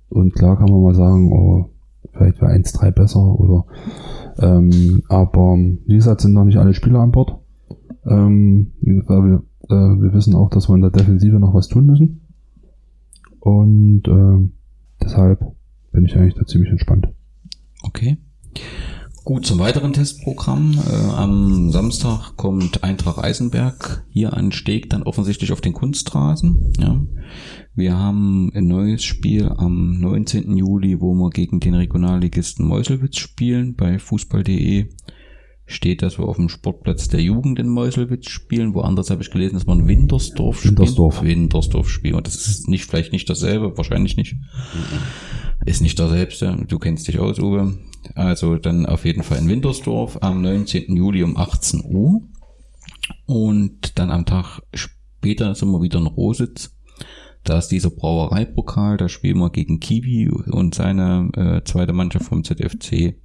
[0.09, 1.69] Und klar kann man mal sagen, oh,
[2.11, 3.65] vielleicht wäre 1-3 besser oder
[4.39, 7.39] ähm, aber wie gesagt, sind noch nicht alle Spieler an Bord.
[8.05, 11.67] Ähm, wie gesagt, wir, äh, wir wissen auch, dass wir in der Defensive noch was
[11.67, 12.21] tun müssen.
[13.39, 14.53] Und ähm,
[15.03, 15.39] deshalb
[15.91, 17.07] bin ich eigentlich da ziemlich entspannt.
[17.83, 18.17] Okay.
[19.25, 20.77] Gut, zum weiteren Testprogramm.
[20.85, 26.73] Äh, am Samstag kommt Eintracht Eisenberg hier an Steg dann offensichtlich auf den Kunstrasen.
[26.77, 27.01] Ja.
[27.73, 30.57] Wir haben ein neues Spiel am 19.
[30.57, 33.75] Juli, wo wir gegen den Regionalligisten Meuselwitz spielen.
[33.75, 34.89] Bei fußball.de
[35.74, 38.74] steht, dass wir auf dem Sportplatz der Jugend in Meuselwitz spielen.
[38.74, 40.78] Woanders habe ich gelesen, dass in Wintersdorf spielen.
[40.78, 41.24] Wintersdorf.
[41.24, 42.15] Wintersdorf spielen.
[42.15, 44.36] Und das ist nicht, vielleicht nicht dasselbe, wahrscheinlich nicht.
[45.65, 46.65] Ist nicht derselbe.
[46.67, 47.78] Du kennst dich aus, Uwe.
[48.15, 50.95] Also dann auf jeden Fall in Wintersdorf am 19.
[50.95, 52.21] Juli um 18 Uhr.
[53.26, 56.76] Und dann am Tag später sind wir wieder in Rositz.
[57.43, 62.43] Da ist dieser Brauereipokal, da spielen wir gegen Kiwi und seine äh, zweite Mannschaft vom
[62.43, 63.15] ZFC.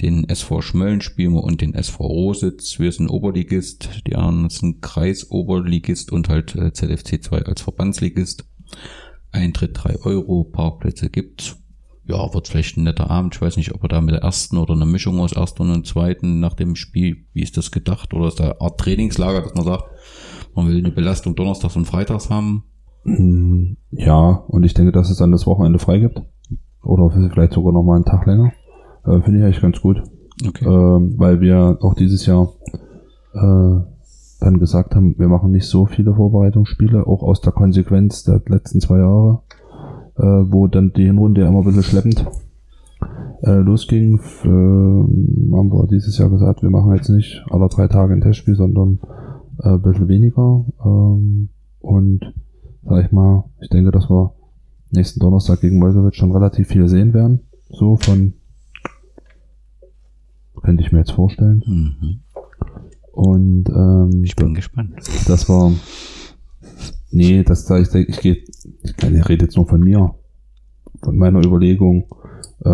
[0.00, 2.78] Den SV Schmölln spielen wir und den SV Rositz.
[2.78, 8.44] Wir sind Oberligist, die anderen sind Kreisoberligist und halt äh, ZFC 2 als Verbandsligist.
[9.32, 11.56] Eintritt 3 Euro, Parkplätze gibt's.
[12.04, 13.34] Ja, wird vielleicht ein netter Abend.
[13.34, 15.86] Ich weiß nicht, ob er da mit der ersten oder eine Mischung aus ersten und
[15.86, 18.14] zweiten nach dem Spiel, wie ist das gedacht?
[18.14, 19.84] Oder ist da eine Art Trainingslager, dass man sagt,
[20.54, 22.64] man will eine Belastung Donnerstags und Freitags haben?
[23.04, 26.20] Mm, Ja, und ich denke, dass es dann das Wochenende frei gibt.
[26.82, 28.52] Oder vielleicht sogar noch mal einen Tag länger.
[29.04, 30.02] Äh, Finde ich eigentlich ganz gut.
[30.46, 30.64] Okay.
[30.64, 32.48] Ähm, weil wir auch dieses Jahr
[33.34, 33.80] äh,
[34.40, 38.80] dann gesagt haben, wir machen nicht so viele Vorbereitungsspiele, auch aus der Konsequenz der letzten
[38.80, 39.42] zwei Jahre,
[40.16, 42.26] äh, wo dann die Hinrunde immer ein bisschen schleppend
[43.42, 48.12] äh, losging, äh, haben wir dieses Jahr gesagt, wir machen jetzt nicht alle drei Tage
[48.14, 48.98] ein Testspiel, sondern
[49.62, 50.64] äh, ein bisschen weniger.
[50.84, 51.48] Ähm,
[51.80, 52.34] und
[52.84, 54.34] sag ich mal, ich denke, dass wir
[54.90, 57.40] nächsten Donnerstag gegen Meuselwitz schon relativ viel sehen werden.
[57.70, 58.34] So von
[60.62, 61.62] könnte ich mir jetzt vorstellen.
[61.66, 62.20] Mhm.
[63.12, 64.94] Und ähm, Ich bin gespannt.
[65.26, 65.72] das war.
[67.10, 68.44] Nee, das da ich, ich gehe.
[68.82, 70.14] Ich, ich rede jetzt nur von mir.
[71.02, 72.04] Von meiner Überlegung,
[72.64, 72.70] äh,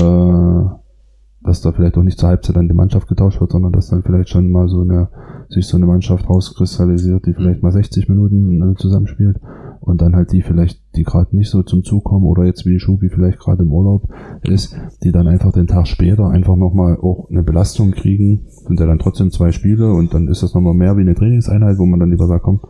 [1.46, 4.02] dass da vielleicht auch nicht zur Halbzeit dann die Mannschaft getauscht wird, sondern dass dann
[4.02, 5.08] vielleicht schon mal so eine,
[5.48, 9.40] sich so eine Mannschaft rauskristallisiert, die vielleicht mal 60 Minuten äh, zusammenspielt
[9.80, 12.78] und dann halt die vielleicht, die gerade nicht so zum Zug kommen oder jetzt wie
[12.78, 14.08] Schubi vielleicht gerade im Urlaub
[14.42, 18.86] ist, die dann einfach den Tag später einfach nochmal auch eine Belastung kriegen, sind ja
[18.86, 22.00] dann trotzdem zwei Spiele und dann ist das nochmal mehr wie eine Trainingseinheit, wo man
[22.00, 22.60] dann lieber sagt, komm,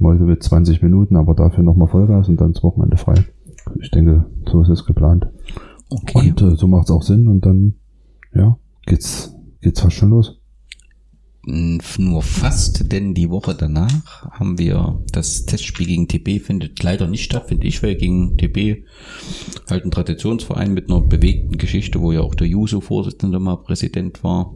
[0.00, 3.14] heute wird 20 Minuten, aber dafür nochmal Vollgas und dann das Wochenende frei.
[3.80, 5.28] Ich denke, so ist es geplant.
[5.90, 6.30] Okay.
[6.30, 7.74] Und äh, so macht es auch Sinn und dann,
[8.34, 10.40] ja, geht's, geht's fast schon los.
[11.42, 17.24] Nur fast, denn die Woche danach haben wir das Testspiel gegen TB findet leider nicht
[17.24, 18.84] statt, finde ich, weil gegen TB
[19.70, 24.54] halt ein Traditionsverein mit einer bewegten Geschichte, wo ja auch der Juso-Vorsitzende mal Präsident war.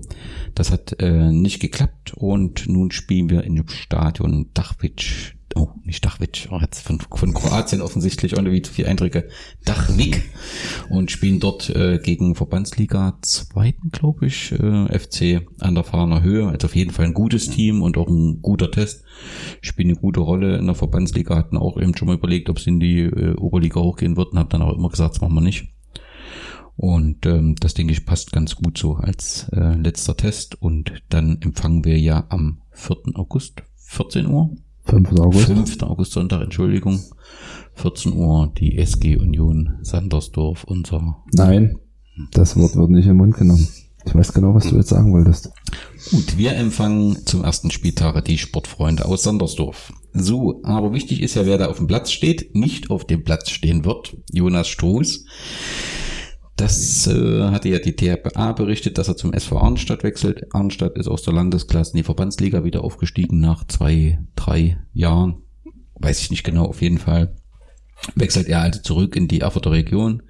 [0.54, 5.33] Das hat äh, nicht geklappt und nun spielen wir in dem Stadion Dachwitsch.
[5.56, 9.28] Oh, nicht Dachwitsch, oh, jetzt von, von Kroatien offensichtlich, ohne wie zu viel Eindrücke.
[9.64, 10.22] Dachwig
[10.90, 16.48] und spielen dort äh, gegen Verbandsliga zweiten, glaube ich, äh, FC an der Fahrener Höhe.
[16.48, 19.04] Also auf jeden Fall ein gutes Team und auch ein guter Test.
[19.60, 22.70] Spielen eine gute Rolle in der Verbandsliga, hatten auch eben schon mal überlegt, ob sie
[22.70, 25.68] in die äh, Oberliga hochgehen würden, haben dann auch immer gesagt, das machen wir nicht.
[26.76, 30.60] Und ähm, das denke ich passt ganz gut so als äh, letzter Test.
[30.60, 32.96] Und dann empfangen wir ja am 4.
[33.14, 34.56] August, 14 Uhr,
[34.94, 35.20] 5.
[35.20, 35.46] August.
[35.46, 35.82] 5.
[35.82, 37.00] August Sonntag, Entschuldigung.
[37.74, 41.24] 14 Uhr die SG Union Sandersdorf, unser.
[41.32, 41.78] Nein,
[42.30, 43.66] das Wort wird nicht im Mund genommen.
[44.06, 45.50] Ich weiß genau, was du jetzt sagen wolltest.
[46.10, 49.92] Gut, wir empfangen zum ersten Spieltag die Sportfreunde aus Sandersdorf.
[50.12, 53.50] So, aber wichtig ist ja, wer da auf dem Platz steht, nicht auf dem Platz
[53.50, 54.16] stehen wird.
[54.30, 55.24] Jonas Struß.
[56.56, 60.46] Das äh, hatte ja die TRPA berichtet, dass er zum SV Arnstadt wechselt.
[60.54, 65.42] Arnstadt ist aus der Landesklasse in die Verbandsliga wieder aufgestiegen nach zwei, drei Jahren.
[65.96, 67.34] Weiß ich nicht genau, auf jeden Fall.
[68.14, 70.22] Wechselt er also zurück in die Erfurter Region.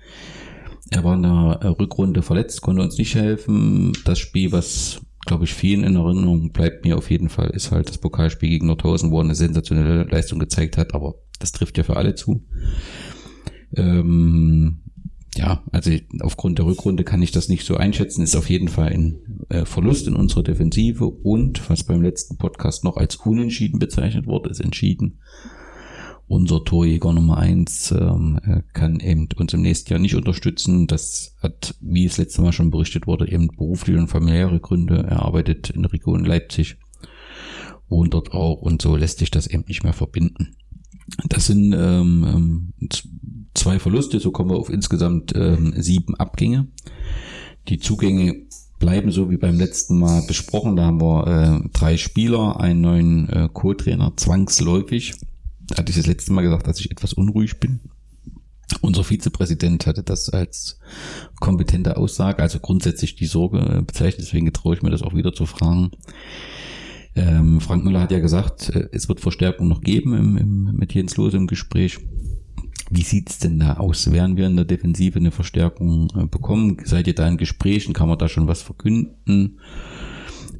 [0.91, 3.93] Er war in der äh, Rückrunde verletzt, konnte uns nicht helfen.
[4.05, 7.89] Das Spiel, was, glaube ich, vielen in Erinnerung bleibt mir auf jeden Fall, ist halt
[7.89, 11.85] das Pokalspiel gegen Nordhausen, wo er eine sensationelle Leistung gezeigt hat, aber das trifft ja
[11.85, 12.47] für alle zu.
[13.77, 14.84] Ähm,
[15.37, 18.23] ja, also aufgrund der Rückrunde kann ich das nicht so einschätzen.
[18.23, 22.85] Ist auf jeden Fall ein äh, Verlust in unserer Defensive und was beim letzten Podcast
[22.85, 25.19] noch als unentschieden bezeichnet wurde, ist entschieden.
[26.27, 30.87] Unser Torjäger Nummer eins ähm, äh, kann eben uns im nächsten Jahr nicht unterstützen.
[30.87, 35.05] Das hat, wie es letztes Mal schon berichtet wurde, eben berufliche und familiäre Gründe.
[35.09, 36.79] Er arbeitet in der Region Leipzig,
[37.89, 40.57] wohnt dort auch und so lässt sich das eben nicht mehr verbinden.
[41.29, 46.69] Das sind ähm, ähm, zwei Verluste, so kommen wir auf insgesamt ähm, sieben Abgänge.
[47.69, 48.47] Die Zugänge
[48.79, 50.77] bleiben so wie beim letzten Mal besprochen.
[50.77, 51.27] Da haben wir
[51.65, 55.15] äh, drei Spieler, einen neuen äh, Co-Trainer, zwangsläufig.
[55.77, 57.81] Hatte ich das letzte Mal gesagt, dass ich etwas unruhig bin.
[58.81, 60.79] Unser Vizepräsident hatte das als
[61.41, 65.33] kompetente Aussage, also grundsätzlich die Sorge äh, bezeichnet, deswegen traue ich mir das auch wieder
[65.33, 65.93] zu fragen.
[67.15, 70.93] Ähm, Frank Müller hat ja gesagt, äh, es wird Verstärkung noch geben im, im, mit
[70.93, 71.99] Jens Lose im Gespräch.
[72.91, 74.11] Wie sieht's denn da aus?
[74.13, 76.77] Werden wir in der Defensive eine Verstärkung äh, bekommen?
[76.85, 77.95] Seid ihr da in Gesprächen?
[77.95, 79.59] Kann man da schon was verkünden?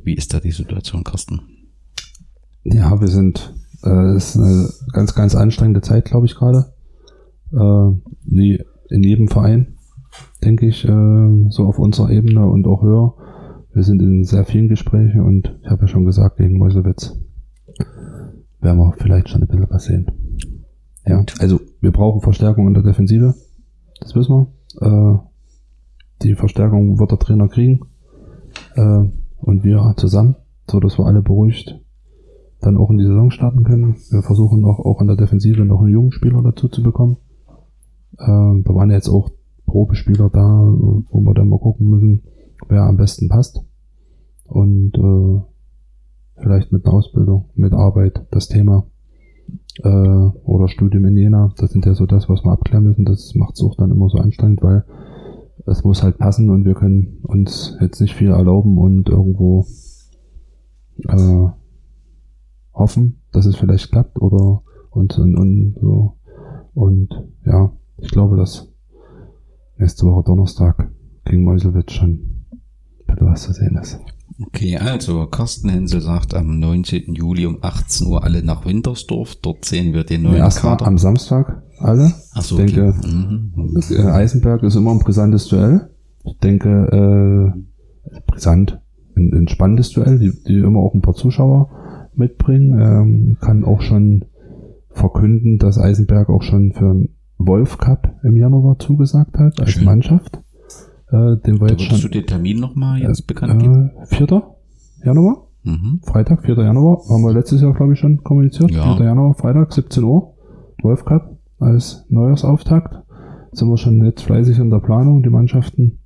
[0.03, 1.41] Wie ist da die Situation, Carsten?
[2.63, 6.73] Ja, wir sind, äh, es ist eine ganz, ganz anstrengende Zeit, glaube ich, gerade.
[7.53, 9.77] Äh, wie in jedem Verein,
[10.43, 13.15] denke ich, äh, so auf unserer Ebene und auch höher.
[13.73, 17.19] Wir sind in sehr vielen Gesprächen und ich habe ja schon gesagt, gegen Meuselwitz
[18.61, 20.07] werden wir vielleicht schon ein bisschen was sehen.
[21.07, 23.35] Ja, also wir brauchen Verstärkung in der Defensive,
[24.01, 24.49] das wissen
[24.81, 24.87] wir.
[24.87, 25.19] Äh,
[26.23, 27.81] die Verstärkung wird der Trainer kriegen
[28.75, 29.05] äh,
[29.39, 30.37] und wir zusammen,
[30.69, 31.79] so dass wir alle beruhigt
[32.65, 33.97] dann auch in die Saison starten können.
[34.11, 37.19] Wir versuchen noch auch in der Defensive noch einen jungen Spieler dazu zu bekommen.
[38.19, 39.31] Ähm, da waren jetzt auch
[39.67, 42.23] Probespieler da, wo wir dann mal gucken müssen,
[42.69, 43.61] wer am besten passt.
[44.47, 48.87] Und äh, vielleicht mit einer Ausbildung, mit Arbeit, das Thema.
[49.83, 53.05] Äh, oder Studium in Jena, das sind ja so das, was wir abklären müssen.
[53.05, 54.85] Das macht es auch dann immer so anstrengend, weil
[55.67, 59.67] es muss halt passen und wir können uns jetzt nicht viel erlauben und irgendwo
[61.09, 61.49] äh,
[62.73, 66.17] hoffen, dass es vielleicht klappt oder und, und, und so.
[66.75, 67.09] Und
[67.45, 68.73] ja, ich glaube, dass
[69.79, 70.91] nächste Woche Donnerstag
[71.25, 72.45] gegen Meuselwitz schon
[73.07, 74.01] bitte was zu sehen ist.
[74.41, 77.15] Okay, also Carsten Hensel sagt am 19.
[77.15, 79.37] Juli um 18 Uhr alle nach Wintersdorf.
[79.37, 80.89] Dort sehen wir den neuen Erstmal Kader.
[80.89, 82.13] am Samstag alle.
[82.35, 83.09] Ach so, ich denke, okay.
[83.09, 83.81] Mhm.
[83.91, 85.91] äh, Eisenberg ist immer ein brisantes Duell.
[86.25, 87.55] Ich denke,
[88.13, 88.81] äh, brisant,
[89.17, 91.71] ein, ein spannendes Duell, die, die immer auch ein paar Zuschauer
[92.15, 92.81] mitbringen.
[92.81, 94.25] Ähm, kann auch schon
[94.91, 97.09] verkünden, dass Eisenberg auch schon für einen
[97.39, 99.85] Wolf Cup im Januar zugesagt hat als Schön.
[99.85, 100.41] Mannschaft.
[101.11, 103.91] Äh, den wir Da jetzt würdest du schon den Termin nochmal jetzt bekannt geben?
[104.11, 104.43] äh, 4.
[105.05, 105.49] Januar.
[105.63, 106.01] Mhm.
[106.05, 106.57] Freitag, 4.
[106.57, 108.71] Januar, haben wir letztes Jahr, glaube ich, schon kommuniziert.
[108.71, 108.97] Ja.
[108.97, 109.05] 4.
[109.07, 110.35] Januar, Freitag, 17 Uhr,
[110.83, 112.95] Wolf Cup als Neujahrsauftakt.
[113.53, 115.23] Sind wir schon jetzt fleißig in der Planung.
[115.23, 115.99] Die Mannschaften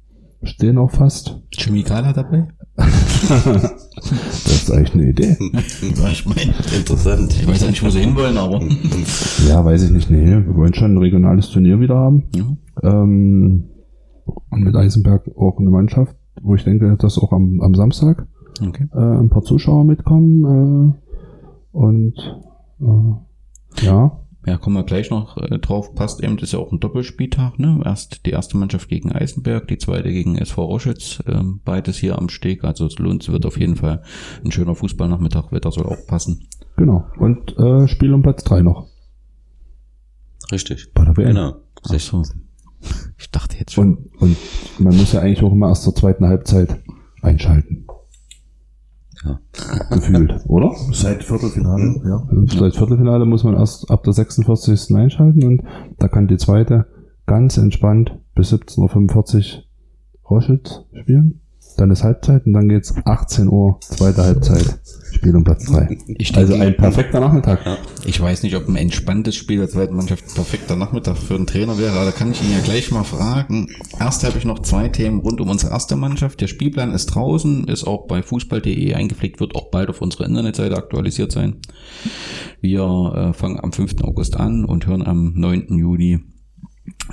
[0.43, 1.43] stehen auch fast.
[1.87, 2.49] Gala dabei?
[3.99, 5.37] Das ist eigentlich eine Idee.
[6.13, 7.33] Ich meine, Interessant.
[7.33, 8.61] ich weiß ja nicht, wo sie hinwollen, aber.
[9.49, 10.11] Ja, weiß ich nicht.
[10.11, 12.25] Nee, wir wollen schon ein regionales Turnier wieder haben.
[12.37, 12.45] Ja.
[13.03, 13.65] Ähm,
[14.51, 18.27] und mit Eisenberg auch eine Mannschaft, wo ich denke, dass auch am, am Samstag
[18.67, 18.87] Okay.
[18.93, 20.95] äh, ein paar Zuschauer mitkommen.
[20.95, 22.15] Äh, und
[22.81, 25.95] äh, ja, Ja, kommen wir gleich noch äh, drauf.
[25.95, 27.81] Passt eben, das ist ja auch ein Doppelspieltag, ne?
[27.85, 31.23] Erst die erste Mannschaft gegen Eisenberg, die zweite gegen SV Roschitz.
[31.27, 32.65] Ähm, beides hier am Steg.
[32.65, 34.03] Also es lohnt, es wird auf jeden Fall
[34.45, 35.53] ein schöner Fußballnachmittag.
[35.53, 36.47] Wetter soll auch passen.
[36.77, 37.05] genau.
[37.19, 38.87] Und äh, Spiel um Platz 3 noch.
[40.51, 40.93] Richtig.
[40.95, 41.29] Bei der WM.
[41.29, 41.53] Genau.
[41.85, 42.23] Ach so.
[43.21, 44.09] Ich dachte jetzt schon.
[44.21, 44.37] Und,
[44.79, 46.79] und man muss ja eigentlich auch immer erst zur zweiten Halbzeit
[47.21, 47.87] einschalten.
[49.25, 49.41] Ja.
[49.91, 50.73] Gefühlt, oder?
[50.93, 52.27] Seit Viertelfinale, ja.
[52.47, 54.95] Seit Viertelfinale muss man erst ab der 46.
[54.95, 55.63] einschalten und
[55.99, 56.87] da kann die zweite
[57.27, 59.65] ganz entspannt bis 17.45 Uhr
[60.31, 61.41] Roschitz spielen.
[61.77, 64.81] Dann ist Halbzeit und dann geht's 18 Uhr, zweite Halbzeit,
[65.19, 65.99] Spiel um Platz 3.
[66.17, 67.61] Ich Also ein perfekter Nachmittag.
[68.07, 71.49] Ich weiß nicht, ob ein entspanntes Spiel der zweiten Mannschaft ein perfekter Nachmittag für einen
[71.49, 73.69] Trainer wäre, aber da kann ich ihn ja gleich mal fragen.
[73.99, 76.41] Erst habe ich noch zwei Themen rund um unsere erste Mannschaft.
[76.41, 80.77] Der Spielplan ist draußen, ist auch bei fußball.de eingepflegt, wird auch bald auf unserer Internetseite
[80.77, 81.57] aktualisiert sein.
[82.61, 83.97] Wir äh, fangen am 5.
[84.03, 85.77] August an und hören am 9.
[85.77, 86.21] Juni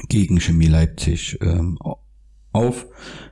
[0.09, 1.79] gegen Chemie Leipzig ähm,
[2.55, 2.87] auf.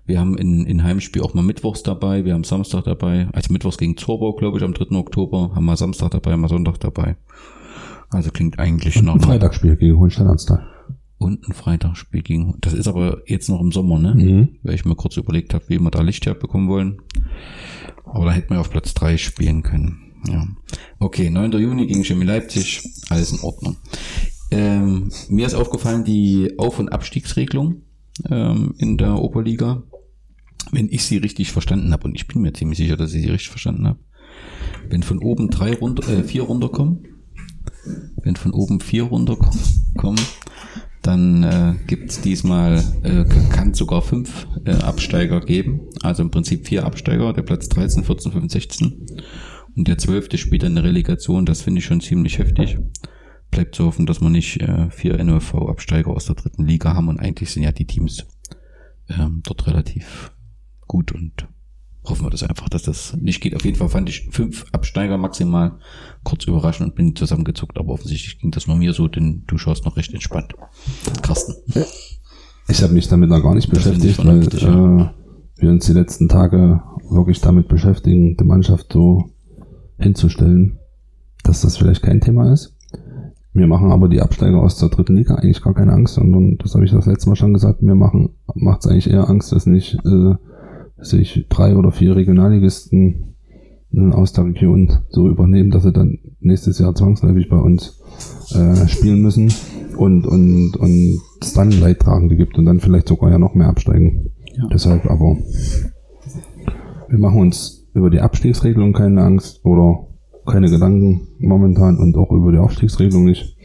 [0.06, 3.78] Wir haben in, in Heimspiel auch mal Mittwochs dabei, wir haben Samstag dabei, also Mittwochs
[3.78, 4.96] gegen Zorbau, glaube ich, am 3.
[4.98, 7.16] Oktober, haben wir Samstag dabei, haben wir Sonntag dabei.
[8.10, 10.68] Also klingt eigentlich nach ein Freitagsspiel gegen Hohenstein-Ernstthal.
[11.18, 12.56] und ein Freitagsspiel gegen.
[12.62, 14.14] Das ist aber jetzt noch im Sommer, ne?
[14.14, 14.50] Mhm.
[14.62, 17.02] Weil ich mir kurz überlegt habe, wie wir da Licht herbekommen wollen.
[18.06, 20.12] Aber da hätten wir auf Platz 3 spielen können.
[20.28, 20.46] Ja.
[21.00, 21.54] Okay, 9.
[21.54, 23.78] Juni gegen Chemie Leipzig, alles in Ordnung.
[24.52, 27.82] Ähm, mir ist aufgefallen, die Auf- und Abstiegsregelung
[28.30, 29.84] ähm, in der Oberliga,
[30.72, 33.30] wenn ich sie richtig verstanden habe, und ich bin mir ziemlich sicher, dass ich sie
[33.30, 34.00] richtig verstanden habe,
[34.90, 37.06] wenn von oben drei runter, äh, vier runterkommen,
[38.24, 40.22] wenn von oben vier runterkommen,
[41.02, 45.82] dann äh, gibt es diesmal, äh, kann es sogar fünf äh, Absteiger geben.
[46.02, 49.06] Also im Prinzip vier Absteiger, der Platz 13, 14, 15, 16.
[49.76, 52.78] Und der zwölfte spielt dann eine Relegation, das finde ich schon ziemlich heftig.
[53.54, 57.20] Bleibt zu hoffen, dass wir nicht äh, vier NOV-Absteiger aus der dritten Liga haben und
[57.20, 58.26] eigentlich sind ja die Teams
[59.10, 60.32] ähm, dort relativ
[60.88, 61.48] gut und
[62.04, 63.56] hoffen wir das einfach, dass das nicht geht.
[63.56, 65.78] Auf jeden Fall fand ich fünf Absteiger maximal
[66.24, 69.86] kurz überraschend und bin zusammengezuckt, aber offensichtlich ging das nur mir so, denn du schaust
[69.86, 70.56] noch recht entspannt.
[71.22, 71.54] Carsten.
[72.68, 75.10] Ich habe mich damit noch gar nicht Das beschäftigt, weil äh,
[75.58, 79.30] wir uns die letzten Tage wirklich damit beschäftigen, die Mannschaft so
[80.00, 80.80] hinzustellen,
[81.44, 82.76] dass das vielleicht kein Thema ist.
[83.54, 86.74] Wir machen aber die Absteiger aus der dritten Liga eigentlich gar keine Angst, sondern das
[86.74, 89.68] habe ich das letzte Mal schon gesagt, mir machen macht es eigentlich eher Angst, dass
[89.68, 90.36] nicht äh,
[90.98, 93.36] sich drei oder vier Regionalligisten
[93.94, 98.02] äh, aus der Region so übernehmen, dass sie dann nächstes Jahr zwangsläufig bei uns
[98.56, 99.54] äh, spielen müssen
[99.98, 104.32] und, und, und es dann Leidtragende gibt und dann vielleicht sogar ja noch mehr absteigen.
[104.56, 104.68] Ja.
[104.74, 105.38] Deshalb aber,
[107.08, 110.08] wir machen uns über die Abstiegsregelung keine Angst oder
[110.46, 113.56] keine Gedanken momentan und auch über die Aufstiegsregelung nicht.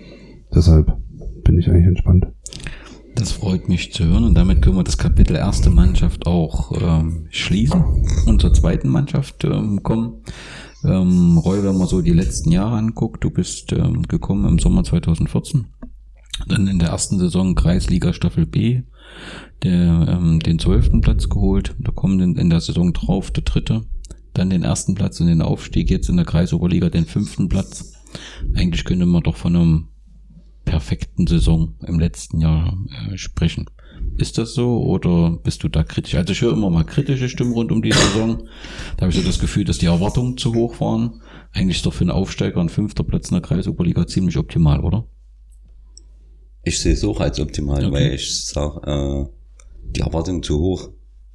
[0.55, 0.97] Deshalb
[1.45, 2.27] bin ich eigentlich entspannt.
[3.15, 7.27] Das freut mich zu hören und damit können wir das Kapitel erste Mannschaft auch ähm,
[7.31, 7.83] schließen
[8.27, 10.23] und zur zweiten Mannschaft ähm, kommen.
[10.85, 14.85] Ähm, Roy, wenn man so die letzten Jahre anguckt, du bist ähm, gekommen im Sommer
[14.85, 15.67] 2014,
[16.47, 18.83] dann in der ersten Saison Kreisliga Staffel B,
[19.65, 23.83] der ähm, den zwölften Platz geholt, da kommen in, in der Saison drauf der dritte,
[24.39, 27.93] dann den ersten Platz und den Aufstieg jetzt in der Kreisoberliga den fünften Platz.
[28.55, 29.89] Eigentlich könnte man doch von einem
[30.65, 32.77] perfekten Saison im letzten Jahr
[33.11, 33.67] äh, sprechen.
[34.17, 36.15] Ist das so oder bist du da kritisch?
[36.15, 38.49] Also ich höre immer mal kritische Stimmen rund um die Saison.
[38.97, 41.21] Da habe ich so das Gefühl, dass die Erwartungen zu hoch waren.
[41.53, 45.07] Eigentlich ist doch für einen Aufsteiger ein fünfter Platz in der Kreisoberliga ziemlich optimal, oder?
[46.65, 47.93] Ich sehe es auch als optimal, Okay.
[47.93, 49.27] weil ich sage, äh,
[49.97, 50.91] die Erwartungen zu hoch.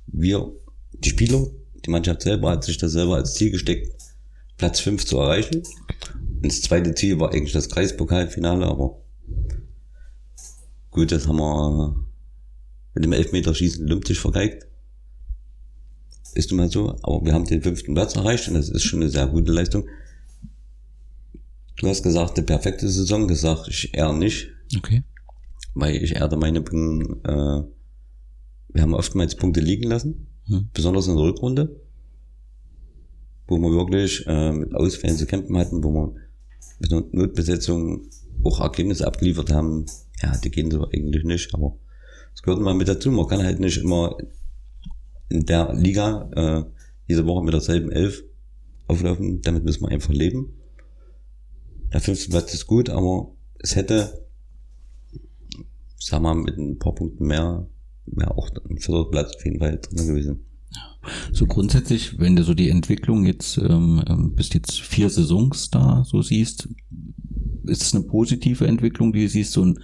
[0.08, 0.52] Wir,
[0.94, 1.48] die Spieler,
[1.86, 3.96] die Mannschaft selber hat sich das selber als Ziel gesteckt,
[4.58, 5.64] Platz 5 zu erreichen.
[6.18, 9.02] Und das zweite Ziel war eigentlich das Kreispokalfinale, aber
[10.92, 11.96] gut, das haben wir
[12.94, 14.68] mit dem Elfmeterschießen lumptig vergeigt.
[16.36, 19.02] Ist nun mal so, aber wir haben den fünften Platz erreicht und das ist schon
[19.02, 19.86] eine sehr gute Leistung.
[21.78, 25.04] Du hast gesagt, eine perfekte Saison, sage ich eher nicht Okay.
[25.74, 27.64] weil ich eher der Meinung bin, äh,
[28.74, 30.70] wir haben oftmals Punkte liegen lassen, Hm.
[30.74, 31.82] besonders in der Rückrunde,
[33.48, 36.16] wo wir wirklich äh, mit Ausfällen zu kämpfen hatten, wo wir
[36.80, 38.08] mit Notbesetzung
[38.44, 39.86] auch Ergebnisse abgeliefert haben.
[40.22, 41.78] Ja, die gehen so eigentlich nicht, aber
[42.34, 43.12] es gehört mal mit dazu.
[43.12, 44.18] Man kann halt nicht immer
[45.30, 46.64] in der Liga äh,
[47.08, 48.24] jede Woche mit derselben Elf
[48.88, 49.42] auflaufen.
[49.42, 50.54] Damit müssen wir einfach leben.
[51.94, 54.24] Der fünfte Platz ist gut, aber es hätte
[56.04, 57.66] sag mal, mit ein paar Punkten mehr,
[58.06, 60.46] wäre auch ein vierter Platz auf jeden Fall drin gewesen.
[61.32, 66.04] So grundsätzlich, wenn du so die Entwicklung jetzt ähm, ähm, bis jetzt vier Saisons da
[66.06, 66.70] so siehst,
[67.66, 69.80] ist es eine positive Entwicklung, die du siehst, so ein,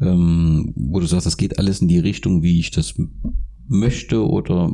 [0.00, 2.94] ähm, wo du sagst, das geht alles in die Richtung, wie ich das
[3.66, 4.72] möchte, oder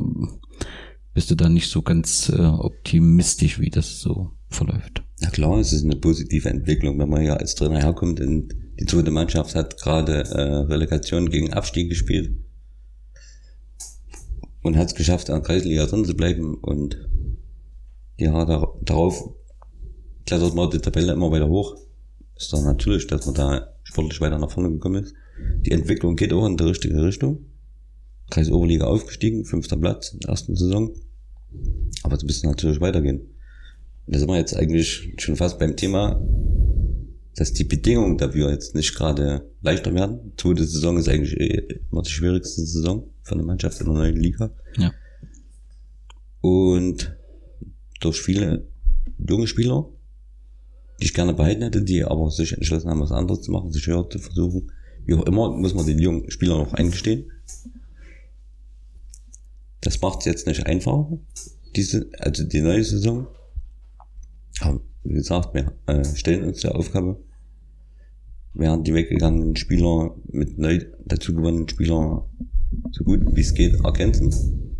[1.13, 5.03] bist du da nicht so ganz äh, optimistisch, wie das so verläuft?
[5.21, 8.85] Ja klar, es ist eine positive Entwicklung, wenn man ja als Trainer herkommt und die
[8.85, 12.44] zweite Mannschaft hat gerade äh, Relegation gegen Abstieg gespielt
[14.65, 16.97] und hat es geschafft, an der Kreisliga drin zu bleiben und
[18.17, 19.29] ja, dar darauf
[20.25, 21.75] klettert man die Tabelle immer weiter hoch.
[22.35, 25.13] Ist doch natürlich, dass man da sportlich weiter nach vorne gekommen ist.
[25.61, 27.45] Die Entwicklung geht auch in die richtige Richtung.
[28.31, 30.91] Kreisoberliga aufgestiegen, fünfter Platz in der ersten Saison.
[32.01, 33.21] Aber es müsste natürlich weitergehen.
[34.07, 36.19] Da sind wir jetzt eigentlich schon fast beim Thema,
[37.35, 40.33] dass die Bedingungen dafür jetzt nicht gerade leichter werden.
[40.37, 44.15] Zweite Saison ist eigentlich eh immer die schwierigste Saison für eine Mannschaft in der neuen
[44.15, 44.51] Liga.
[44.77, 44.93] Ja.
[46.41, 47.17] Und
[47.99, 48.67] durch viele
[49.17, 49.89] junge Spieler,
[51.01, 53.87] die ich gerne behalten hätte, die aber sich entschlossen haben, was anderes zu machen, sich
[53.87, 54.71] höher zu versuchen.
[55.05, 57.31] Wie auch immer, muss man den jungen Spielern noch eingestehen.
[59.81, 61.17] Das macht es jetzt nicht einfacher,
[61.75, 63.27] diese, also die neue Saison.
[64.61, 67.19] Aber wie gesagt, wir äh, stellen uns der Aufgabe,
[68.53, 72.23] während die weggegangenen Spieler mit neu dazugewonnenen Spielern
[72.91, 74.79] so gut wie es geht ergänzen.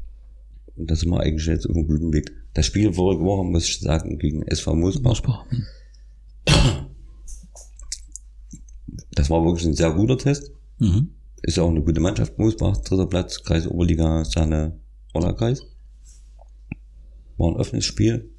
[0.76, 2.32] Und da sind wir eigentlich jetzt auf einem guten Weg.
[2.54, 5.46] Das Spiel vorige Woche, muss ich sagen, gegen SV Mosbach.
[9.12, 10.52] Das war wirklich ein sehr guter Test.
[10.80, 11.12] Mhm.
[11.42, 14.80] Ist ja auch eine gute Mannschaft, Moosbach, dritter Platz, Kreis Oberliga, Sahne,
[15.14, 15.64] Rollerkreis.
[17.38, 18.32] War ein offenes Spiel,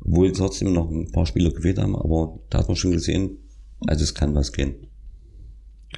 [0.00, 3.38] obwohl trotzdem noch ein paar Spieler gefehlt haben, aber da hat man schon gesehen,
[3.86, 4.74] also es kann was gehen.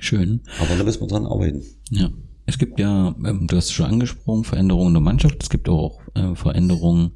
[0.01, 0.41] Schön.
[0.61, 1.63] Aber da müssen wir dran arbeiten.
[1.91, 2.11] Ja.
[2.47, 5.43] Es gibt ja, ähm, du hast es schon angesprochen, Veränderungen in der Mannschaft.
[5.43, 7.13] Es gibt auch äh, Veränderungen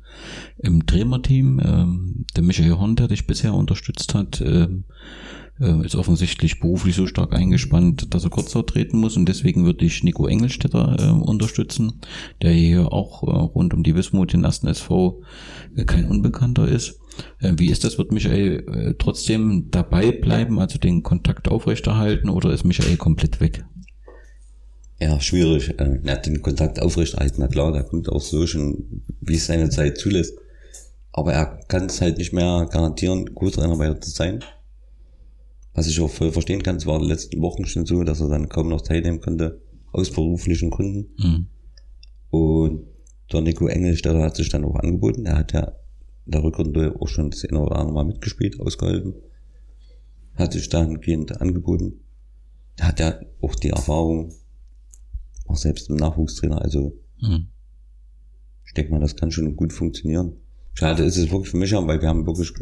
[0.58, 1.60] im Trainerteam.
[1.62, 4.84] Ähm, der Michael Horn, der dich bisher unterstützt hat, ähm,
[5.60, 9.84] äh, ist offensichtlich beruflich so stark eingespannt, dass er kurz treten muss und deswegen würde
[9.84, 12.00] ich Nico Engelstetter unterstützen,
[12.40, 15.22] der hier auch äh, rund um die Wismut, den ersten SV,
[15.86, 17.00] kein Unbekannter ist.
[17.40, 17.98] Wie ist das?
[17.98, 23.64] Wird Michael trotzdem dabei bleiben, also den Kontakt aufrechterhalten oder ist Michael komplett weg?
[25.00, 25.78] Ja, schwierig.
[25.78, 29.46] Äh, Er hat den Kontakt aufrechterhalten, na klar, der kommt auch so schon, wie es
[29.46, 30.34] seine Zeit zulässt.
[31.12, 34.44] Aber er kann es halt nicht mehr garantieren, Co-Trainer weiter zu sein.
[35.74, 38.20] Was ich auch voll verstehen kann, es war in den letzten Wochen schon so, dass
[38.20, 39.60] er dann kaum noch teilnehmen konnte,
[39.92, 41.10] aus beruflichen Gründen.
[41.18, 41.46] Mhm.
[42.30, 42.86] Und
[43.32, 45.26] der Nico Engelstetter hat sich dann auch angeboten.
[45.26, 45.72] Er hat ja
[46.26, 49.14] in der Rückrunde auch schon das eine oder andere Mal mitgespielt, ausgeholfen.
[50.34, 52.00] Hat sich dahingehend angeboten.
[52.76, 54.32] Er hat ja auch die Erfahrung,
[55.48, 57.48] auch selbst im Nachwuchstrainer, also Mhm.
[58.66, 60.32] ich denke mal, das kann schon gut funktionieren.
[60.74, 62.52] Schade ist es wirklich für mich, weil wir haben wirklich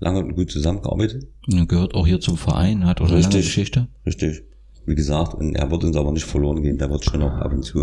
[0.00, 1.26] lange und gut zusammengearbeitet.
[1.50, 3.44] Er gehört auch hier zum Verein, hat auch eine lange Richtig.
[3.46, 3.88] Geschichte.
[4.04, 4.42] Richtig.
[4.84, 7.52] Wie gesagt, und er wird uns aber nicht verloren gehen, der wird schon auch ab
[7.52, 7.82] und zu.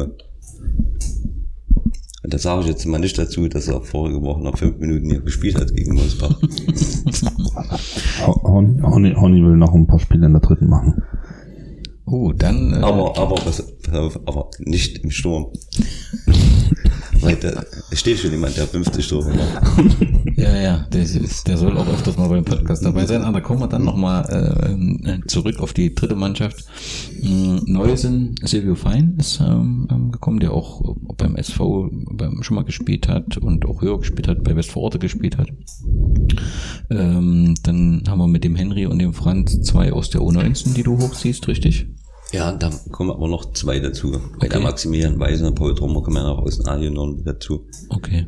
[2.21, 5.09] Und das sage ich jetzt mal nicht dazu, dass er vorige Woche noch fünf Minuten
[5.09, 6.39] hier gespielt hat gegen Mosbach.
[8.27, 11.01] Ho- Horny, Horny, Horny will noch ein paar Spiele in der dritten machen.
[12.05, 12.73] Oh, dann.
[12.73, 13.63] Äh, Aber, aber, pass
[13.93, 15.47] aber nicht im Sturm.
[17.21, 19.97] Weil da steht schon jemand, der 50 Tore macht.
[20.37, 21.05] Ja, ja, der,
[21.47, 23.23] der soll auch öfters mal beim Podcast dabei sein.
[23.23, 24.23] Aber da kommen wir dann nochmal
[25.03, 26.63] äh, zurück auf die dritte Mannschaft.
[27.21, 32.55] Ähm, Neu sind Silvio Fein ist ähm, ähm, gekommen, der auch beim SV beim, schon
[32.55, 35.49] mal gespielt hat und auch höher gespielt hat, bei Westvororte gespielt hat.
[36.89, 40.83] Ähm, dann haben wir mit dem Henry und dem Franz zwei aus der U19, die
[40.83, 41.87] du hochziehst, richtig?
[42.31, 44.11] Ja, da kommen aber noch zwei dazu.
[44.39, 44.63] Bei der Okay.
[44.63, 47.65] Maximilian Weise und Paul Trummer kommen ja noch aus den A noch dazu.
[47.89, 48.27] Okay.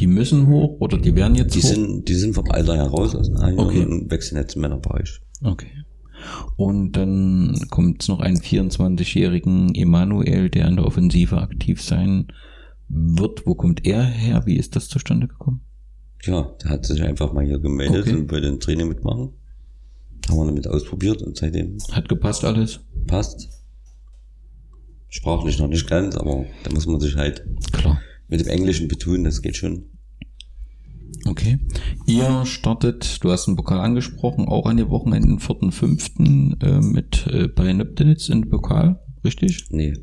[0.00, 1.68] Die müssen hoch oder die werden jetzt Die hoch?
[1.68, 3.84] sind, die sind vom Alter heraus aus den A Okay.
[3.84, 5.20] und wechseln jetzt im Männerbereich.
[5.42, 5.68] Okay.
[6.56, 12.28] Und dann kommt es noch einen 24-jährigen Emanuel, der in der Offensive aktiv sein
[12.88, 13.46] wird.
[13.46, 14.42] Wo kommt er her?
[14.46, 15.60] Wie ist das zustande gekommen?
[16.24, 18.16] Ja, der hat sich einfach mal hier gemeldet Okay.
[18.16, 19.30] und wollte ein Training mitmachen.
[20.28, 22.80] Haben wir damit ausprobiert und seitdem Hat gepasst alles?
[23.06, 23.48] passt.
[25.10, 27.42] Sprachlich noch nicht ganz, aber da muss man sich halt
[27.72, 28.00] Klar.
[28.28, 29.84] mit dem Englischen betonen, das geht schon.
[31.26, 31.58] Okay.
[32.06, 36.62] Ihr startet, du hast den Pokal angesprochen, auch an den Wochenenden 4.5.
[36.62, 39.64] Äh, mit äh, bei Nöptenitz in Pokal, richtig?
[39.70, 39.94] Nee.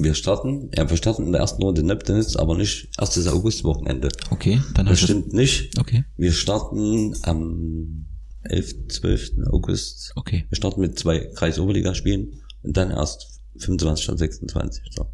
[0.00, 4.08] Wir starten, ja, wir starten in der ersten Runde Neptunitz, aber nicht erstes Augustwochenende.
[4.30, 5.78] Okay, dann Das hast du stimmt nicht.
[5.78, 8.04] Okay, Wir starten am
[8.42, 9.30] 11., 12.
[9.50, 10.12] August.
[10.16, 10.44] okay.
[10.48, 14.04] Wir starten mit zwei Kreisoberligaspielen und dann erst 25.
[14.04, 14.84] statt 26.
[14.94, 15.06] So.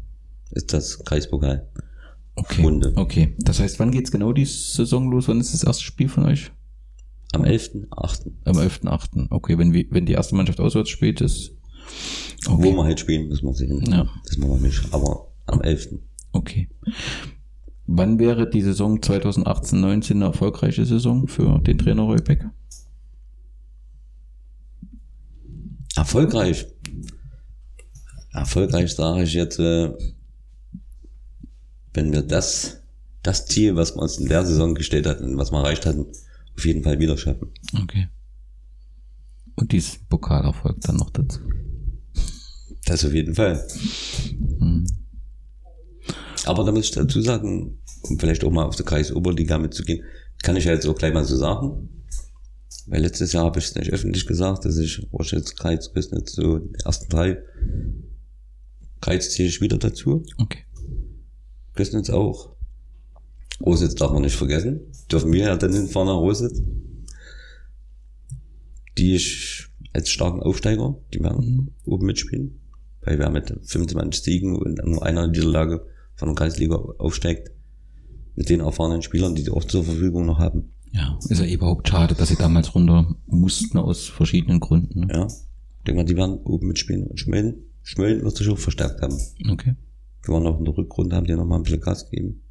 [0.51, 1.67] Ist das Kreispokal.
[2.35, 2.61] Okay.
[2.61, 2.93] Runde.
[2.95, 3.33] Okay.
[3.39, 5.27] Das heißt, wann geht's genau die Saison los?
[5.27, 6.51] Wann ist das erste Spiel von euch?
[7.31, 8.31] Am 11.8.
[8.45, 9.27] Am 11.8.
[9.29, 11.51] Okay, wenn, wir, wenn die erste Mannschaft auswärts spielt, ist.
[12.45, 12.73] Wo Okay.
[12.75, 13.81] wir halt spielen, müssen wir sehen.
[13.89, 14.07] Ja.
[14.25, 14.81] Das machen wir nicht.
[14.93, 15.95] Aber am 11.
[16.33, 16.69] okay.
[17.87, 22.43] Wann wäre die Saison 2018-19 eine erfolgreiche Saison für den Trainer Roy Beck?
[25.95, 26.67] Erfolgreich.
[28.33, 29.91] Erfolgreich sage ich jetzt, äh,
[31.93, 32.81] wenn wir das,
[33.23, 36.07] das Ziel, was wir uns in der Saison gestellt hatten, was wir erreicht hatten,
[36.57, 37.51] auf jeden Fall wieder schaffen.
[37.81, 38.09] Okay.
[39.55, 41.39] Und dieses Pokalerfolg dann noch dazu.
[42.85, 43.65] Das auf jeden Fall.
[44.59, 44.85] Mhm.
[46.45, 50.03] Aber da muss ich dazu sagen, um vielleicht auch mal auf der Kreisoberliga mitzugehen,
[50.43, 51.89] kann ich ja jetzt auch gleich mal so sagen.
[52.87, 56.59] Weil letztes Jahr habe ich es nicht öffentlich gesagt, dass ich Roschitz, Kreiz, Rösnitz, so
[56.59, 57.41] die ersten drei.
[59.01, 60.23] Kreiz zähle ich wieder dazu.
[60.37, 60.65] Okay.
[61.77, 62.55] Rösnitz auch.
[63.61, 64.81] Rositz darf man nicht vergessen.
[65.11, 66.61] Dürfen wir ja dann hinfahren nach Rositz.
[68.97, 72.59] Die ich als starken Aufsteiger, die werden oben mitspielen.
[73.01, 77.51] Weil wir mit 25 Siegen und nur einer Niederlage von der Kreisliga aufsteigt.
[78.35, 80.74] Mit den erfahrenen Spielern, die die auch zur Verfügung noch haben.
[80.95, 85.09] Ja, ist ja überhaupt schade, dass sie damals runter mussten aus verschiedenen Gründen.
[85.09, 85.27] Ja.
[85.27, 87.05] Ich denke mal, die werden oben mitspielen.
[87.07, 89.17] Und Schmölln, Schmölln wird sich auch verstärkt haben.
[89.49, 89.75] Okay.
[90.23, 92.41] Wir waren auch in der Rückrunde, haben die noch mal ein bisschen Gas gegeben.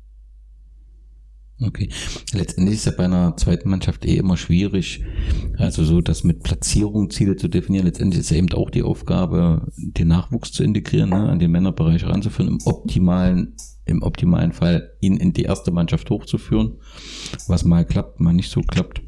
[1.60, 1.88] Okay.
[2.32, 5.04] Letztendlich ist ja bei einer zweiten Mannschaft eh immer schwierig,
[5.56, 7.86] also so das mit Platzierung Ziele zu definieren.
[7.86, 12.04] Letztendlich ist ja eben auch die Aufgabe, den Nachwuchs zu integrieren, ne, an den Männerbereich
[12.04, 13.54] ranzuführen, im optimalen,
[13.86, 16.78] im optimalen Fall ihn in die erste Mannschaft hochzuführen,
[17.48, 19.02] was mal klappt, mal nicht so klappt.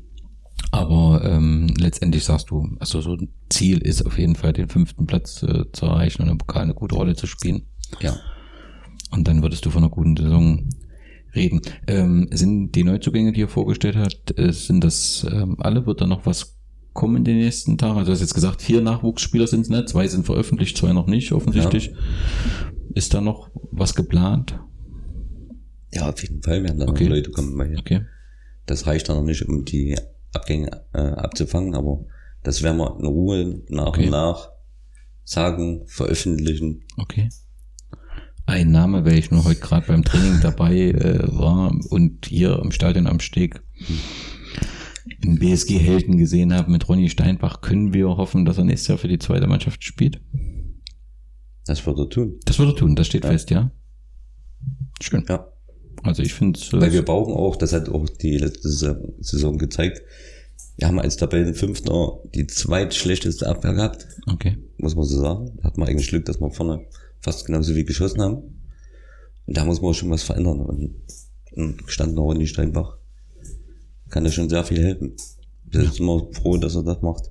[0.71, 5.07] Aber ähm, letztendlich sagst du, also so ein Ziel ist auf jeden Fall den fünften
[5.07, 7.67] Platz äh, zu erreichen und im Pokal eine gute Rolle zu spielen.
[8.01, 8.17] Ja.
[9.11, 10.69] Und dann würdest du von einer guten Saison
[11.35, 11.61] reden.
[11.87, 15.87] Ähm, sind die Neuzugänge, die ihr vorgestellt habt, äh, sind das ähm, alle?
[15.87, 16.59] Wird da noch was
[16.93, 17.99] kommen in den nächsten Tagen?
[17.99, 19.85] Also du hast jetzt gesagt, vier Nachwuchsspieler sind es, ne?
[19.85, 21.93] Zwei sind veröffentlicht, zwei noch nicht, offensichtlich.
[22.95, 24.59] Ist da noch was geplant?
[25.97, 27.05] Ja, auf jeden Fall werden da Okay.
[27.05, 27.57] noch Leute kommen.
[27.59, 28.03] Weil Okay.
[28.67, 29.97] Das reicht dann noch nicht, um die
[30.33, 32.05] Abgänge äh, abzufangen, aber
[32.43, 34.05] das werden wir in Ruhe nach Okay.
[34.05, 34.51] und nach
[35.25, 36.83] sagen, veröffentlichen.
[36.97, 37.29] Okay.
[38.47, 42.71] Ein Name, weil ich nur heute gerade beim Training dabei äh, war und hier im
[42.71, 43.61] Stadion am Steg
[45.25, 49.09] einen BSG-Helden gesehen habe mit Ronny Steinbach, können wir hoffen, dass er nächstes Jahr für
[49.09, 50.21] die zweite Mannschaft spielt?
[51.67, 52.39] Das wird er tun.
[52.45, 53.31] Das wird er tun, das steht Ja.
[53.31, 53.71] fest, ja?
[55.01, 55.25] Schön.
[55.29, 55.47] Ja.
[56.03, 56.73] Also ich finde es.
[56.73, 58.69] Weil wir brauchen auch, das hat auch die letzte
[59.21, 60.03] Saison- gezeigt,
[60.77, 64.59] wir haben als Tabellenfünfter die zweitschlechteste Abwehr gehabt, Okay.
[64.79, 65.53] muss man so sagen.
[65.57, 66.85] Da hat man eigentlich Glück, dass wir vorne
[67.21, 68.37] fast genauso wie geschossen haben.
[69.47, 70.61] Und da muss man schon was verändern.
[70.61, 70.95] Und
[71.57, 72.99] ein gestandener Ronny Steinbach
[74.11, 75.15] kann da schon sehr viel helfen.
[75.65, 77.31] Wir sind immer froh, dass er das macht.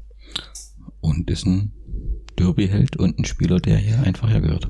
[1.01, 1.71] Und ist ein
[2.39, 4.69] Derby-Held und ein Spieler, der hier einfach hergehört.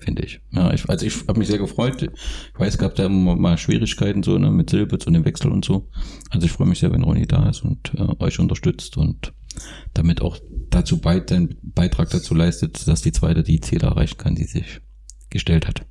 [0.00, 0.40] Finde ich.
[0.50, 0.88] Ja, ich.
[0.88, 2.02] Also ich habe mich sehr gefreut.
[2.02, 5.50] Ich weiß, es gab da immer mal Schwierigkeiten so ne, mit Silbitz und dem Wechsel
[5.50, 5.88] und so.
[6.30, 9.32] Also ich freue mich sehr, wenn Ronny da ist und äh, euch unterstützt und
[9.94, 10.38] damit auch
[10.70, 14.80] dazu beit, einen Beitrag dazu leistet, dass die zweite die Ziele erreichen kann, die sich
[15.28, 15.86] gestellt hat.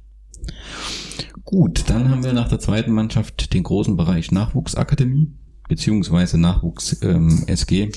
[1.44, 5.34] Gut, dann haben wir nach der zweiten Mannschaft den großen Bereich Nachwuchsakademie
[5.70, 7.92] beziehungsweise Nachwuchs ähm, SG.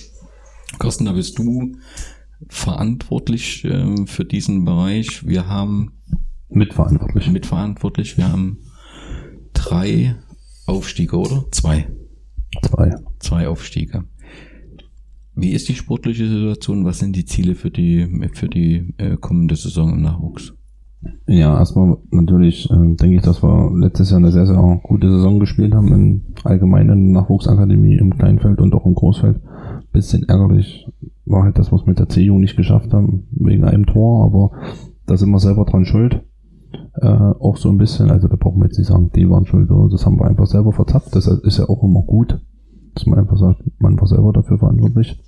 [0.78, 1.72] Carsten, da bist du
[2.49, 5.26] verantwortlich ähm, für diesen Bereich.
[5.26, 5.93] Wir haben
[6.49, 7.30] Mitverantwortlich.
[7.30, 8.59] mitverantwortlich, wir haben
[9.53, 10.16] drei
[10.66, 11.45] Aufstiege, oder?
[11.51, 11.88] Zwei.
[12.62, 12.95] Zwei.
[13.18, 14.05] Zwei Aufstiege.
[15.34, 16.84] Wie ist die sportliche Situation?
[16.84, 20.53] Was sind die Ziele für die, für die äh, kommende Saison im Nachwuchs?
[21.26, 25.40] Ja, erstmal natürlich äh, denke ich, dass wir letztes Jahr eine sehr, sehr gute Saison
[25.40, 29.40] gespielt haben, in allgemeinen Nachwuchsakademie im Kleinfeld und auch im Großfeld.
[29.93, 30.86] Bisschen ärgerlich
[31.24, 34.50] war halt das, was wir mit der C-Jugend nicht geschafft haben, wegen einem Tor, aber
[35.06, 36.22] da sind wir selber dran schuld.
[37.00, 39.70] Äh, auch so ein bisschen, also da brauchen wir jetzt nicht sagen, die waren schuld,
[39.70, 41.14] oder das haben wir einfach selber verzappt.
[41.14, 42.40] Das ist ja auch immer gut,
[42.94, 45.20] dass man einfach sagt, man war selber dafür verantwortlich.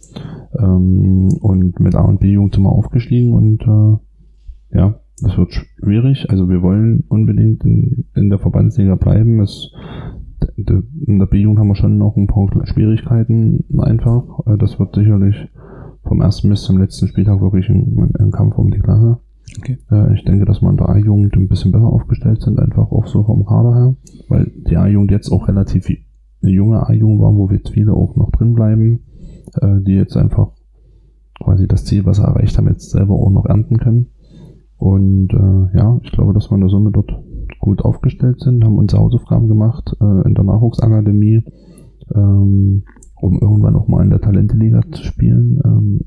[0.58, 6.28] Ähm, und mit A und B-Jugend sind wir aufgestiegen und äh, ja, das wird schwierig.
[6.30, 9.40] Also wir wollen unbedingt in, in der Verbandsliga bleiben.
[9.40, 9.70] Es,
[10.56, 14.24] in der B-Jugend haben wir schon noch ein paar Schwierigkeiten einfach.
[14.46, 15.36] Äh, Das wird sicherlich
[16.04, 19.18] vom ersten bis zum letzten Spieltag wirklich ein, ein Kampf um die Klasse.
[19.58, 19.78] Okay.
[19.90, 23.06] Äh, Ich denke, dass wir in der A-Jugend ein bisschen besser aufgestellt sind, einfach auch
[23.06, 23.94] so vom Kader her,
[24.28, 25.88] weil die A-Jugend jetzt auch relativ
[26.42, 29.00] eine junge A-Jugend war, wo jetzt viele auch noch drin bleiben,
[29.60, 30.48] äh, die jetzt einfach
[31.42, 34.06] quasi das Ziel, was sie erreicht haben, jetzt selber auch noch ernten können.
[34.76, 37.12] Und äh, ja, ich glaube, dass wir in der Summe dort
[37.60, 41.42] gut aufgestellt sind, haben unsere Hausaufgaben gemacht äh, in der Nachwuchsakademie,
[42.14, 42.82] ähm,
[43.24, 45.60] um irgendwann auch mal in der Talente-Liga zu spielen.
[45.64, 46.00] Ähm,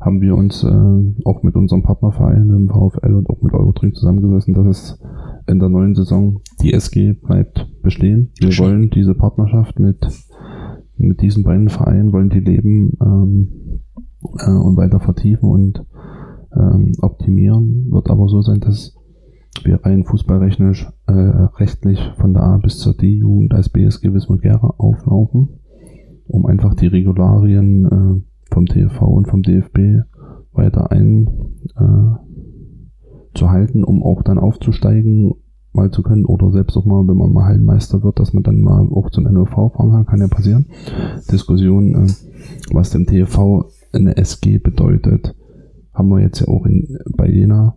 [0.00, 4.54] haben wir uns äh, auch mit unserem Partnerverein im VfL und auch mit Eurotrink zusammengesessen,
[4.54, 5.02] dass es
[5.46, 8.30] in der neuen Saison die SG bleibt bestehen.
[8.40, 8.66] Wir Schön.
[8.66, 10.06] wollen diese Partnerschaft mit,
[10.96, 13.48] mit diesen beiden Vereinen, wollen die leben ähm,
[14.38, 15.84] äh, und weiter vertiefen und
[16.56, 17.90] ähm, optimieren.
[17.90, 18.96] Wird aber so sein, dass
[19.62, 24.74] wir rein fußballrechtlich äh, rechtlich von der A bis zur D-Jugend als BSG Wismut Gera
[24.78, 25.60] auflaufen,
[26.26, 30.04] um einfach die Regularien äh, vom TV und vom DFB
[30.52, 31.28] weiter ein
[31.76, 35.34] äh, zu halten, um auch dann aufzusteigen
[35.74, 38.60] mal zu können oder selbst auch mal, wenn man mal Hallenmeister wird, dass man dann
[38.60, 40.66] mal auch zum NOV fahren kann, kann ja passieren.
[41.30, 42.06] Diskussion, äh,
[42.72, 45.34] was dem TV eine SG bedeutet,
[45.92, 47.76] haben wir jetzt ja auch in, bei Jena,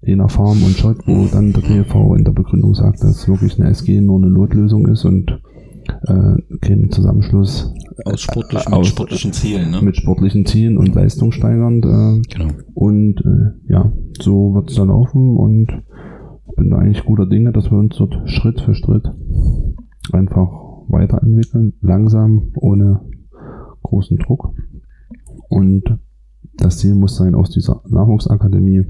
[0.00, 3.70] Jena Farm und Schott, wo dann der TV in der Begründung sagt, dass wirklich eine
[3.70, 5.40] SG nur eine Notlösung ist und
[6.06, 7.72] äh, kein Zusammenschluss
[8.04, 9.82] Aus sportlichen, Aus- mit sportlichen Zielen, ne?
[9.82, 11.84] mit sportlichen Zielen und leistungssteigernd.
[11.84, 12.50] Äh, genau.
[12.74, 15.82] und äh, ja, so wird es da laufen und
[16.48, 19.04] ich bin da eigentlich guter Dinge, dass wir uns dort Schritt für Schritt
[20.12, 20.48] einfach
[20.88, 23.00] weiterentwickeln, langsam, ohne
[23.82, 24.54] großen Druck.
[25.48, 25.98] Und
[26.56, 28.84] das Ziel muss sein, aus dieser Nachwuchsakademie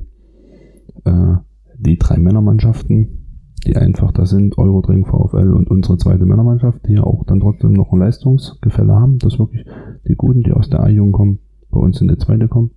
[1.04, 1.34] äh,
[1.78, 3.23] die drei Männermannschaften,
[3.64, 7.72] die einfach da sind, Eurodring, VfL und unsere zweite Männermannschaft, die ja auch dann trotzdem
[7.72, 9.64] noch ein Leistungsgefälle haben, dass wirklich
[10.06, 11.38] die Guten, die aus der A-Jugend kommen,
[11.70, 12.70] bei uns in die zweite kommen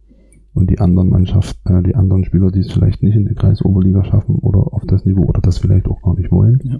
[0.53, 4.03] und die anderen Mannschaft, äh, die anderen Spieler, die es vielleicht nicht in die Kreisoberliga
[4.03, 6.77] schaffen oder auf das Niveau oder das vielleicht auch gar nicht wollen, Ja.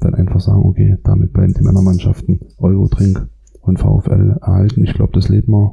[0.00, 3.28] dann einfach sagen, okay, damit bleiben die Männermannschaften Eurotrink
[3.60, 4.82] und VfL erhalten.
[4.82, 5.70] Ich glaube, das lebt man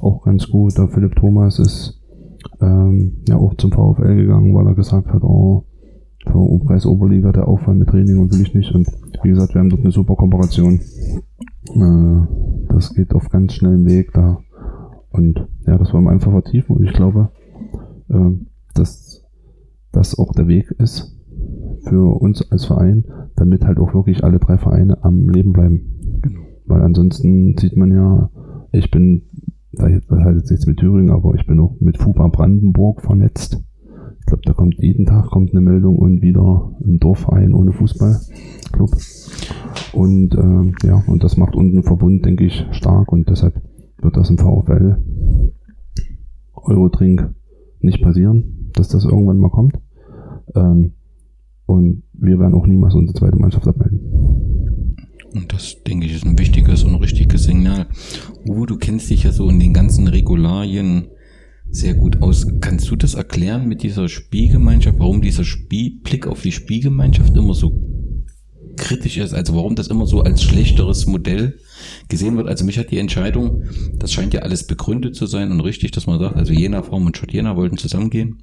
[0.00, 0.76] auch ganz gut.
[0.76, 2.02] Der Philipp Thomas ist
[2.60, 5.64] ähm, ja auch zum VfL gegangen, weil er gesagt hat, oh,
[6.26, 8.74] für Umkreis Oberliga der Aufwand mit Training und will ich nicht.
[8.74, 8.88] Und
[9.22, 10.80] wie gesagt, wir haben dort eine super Kooperation.
[11.74, 12.26] Äh,
[12.68, 14.38] das geht auf ganz schnellem Weg da.
[15.10, 16.76] Und ja, das wollen wir einfach vertiefen.
[16.76, 17.30] Und ich glaube,
[18.08, 18.30] äh,
[18.74, 19.24] dass
[19.92, 21.16] das auch der Weg ist
[21.88, 23.04] für uns als Verein,
[23.36, 26.60] damit halt auch wirklich alle drei Vereine am Leben bleiben.
[26.66, 28.30] Weil ansonsten sieht man ja,
[28.72, 29.22] ich bin,
[29.72, 33.62] das hat jetzt nichts mit Thüringen, aber ich bin auch mit FUBA Brandenburg vernetzt.
[34.26, 38.90] Ich glaube, da kommt jeden Tag kommt eine Meldung und wieder ein Dorfverein ohne Fußballclub.
[39.92, 43.62] Und ähm, ja, und das macht unseren Verbund, denke ich, stark und deshalb
[44.02, 45.00] wird das im VfL
[46.54, 47.36] Eurotrink
[47.78, 49.78] nicht passieren, dass das irgendwann mal kommt.
[50.56, 50.94] Ähm,
[51.66, 54.96] und wir werden auch niemals unsere zweite Mannschaft abmelden.
[55.34, 57.86] Und das, denke ich, ist ein wichtiges und richtiges Signal.
[58.48, 61.06] Uwe, du kennst dich ja so in den ganzen Regularien
[61.70, 62.46] sehr gut aus.
[62.60, 67.54] Kannst du das erklären mit dieser Spielgemeinschaft, warum dieser Spiel, Blick auf die Spielgemeinschaft immer
[67.54, 67.72] so
[68.76, 71.58] kritisch ist, also warum das immer so als schlechteres Modell
[72.08, 72.48] gesehen wird.
[72.48, 73.64] Also mich hat die Entscheidung,
[73.98, 77.06] das scheint ja alles begründet zu sein und richtig, dass man sagt, also Jena Form
[77.06, 78.42] und Schott Jena wollten zusammengehen.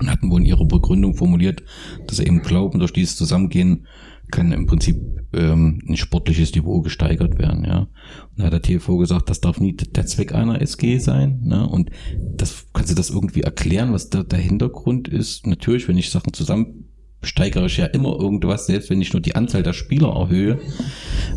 [0.00, 1.62] und hatten wohl in ihrer Begründung formuliert,
[2.06, 3.86] dass sie eben glauben, durch dieses Zusammengehen
[4.32, 4.96] kann im Prinzip
[5.32, 7.78] ähm, ein sportliches Niveau gesteigert werden, ja.
[7.78, 11.68] Und da hat der TV gesagt, das darf nie der Zweck einer SG sein, ne?
[11.68, 11.90] Und
[12.34, 15.46] das kannst du das irgendwie erklären, was da der Hintergrund ist?
[15.46, 16.88] Natürlich, wenn ich Sachen zusammen
[17.22, 20.58] steigere ich ja immer irgendwas, selbst wenn ich nur die Anzahl der Spieler erhöhe.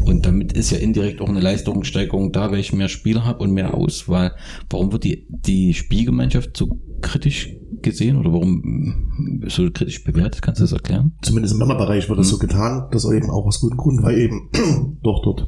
[0.03, 3.51] Und damit ist ja indirekt auch eine Leistungssteigerung da, weil ich mehr Spieler habe und
[3.51, 4.35] mehr Auswahl.
[4.69, 10.41] Warum wird die, die Spielgemeinschaft so kritisch gesehen oder warum so kritisch bewertet?
[10.41, 11.13] Kannst du das erklären?
[11.21, 14.49] Zumindest im Männerbereich wird das so getan, das eben auch aus gutem Grund, weil eben
[15.03, 15.47] doch dort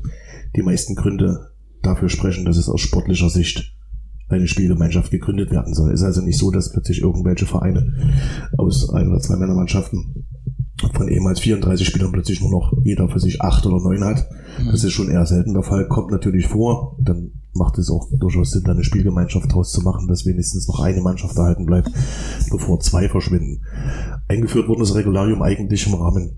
[0.56, 1.52] die meisten Gründe
[1.82, 3.74] dafür sprechen, dass es aus sportlicher Sicht
[4.30, 5.92] eine Spielgemeinschaft gegründet werden soll.
[5.92, 7.94] Es ist also nicht so, dass plötzlich irgendwelche Vereine
[8.58, 10.26] aus ein oder zwei Männermannschaften
[10.94, 14.28] von ehemals 34 Spielern plötzlich nur noch jeder für sich acht oder neun hat.
[14.72, 16.98] Das ist schon eher selten der Fall, kommt natürlich vor.
[17.00, 20.80] Dann macht es auch durchaus Sinn, da eine Spielgemeinschaft draus zu machen, dass wenigstens noch
[20.80, 21.92] eine Mannschaft erhalten bleibt,
[22.52, 23.64] bevor zwei verschwinden.
[24.28, 26.38] Eingeführt wurde das Regularium eigentlich im Rahmen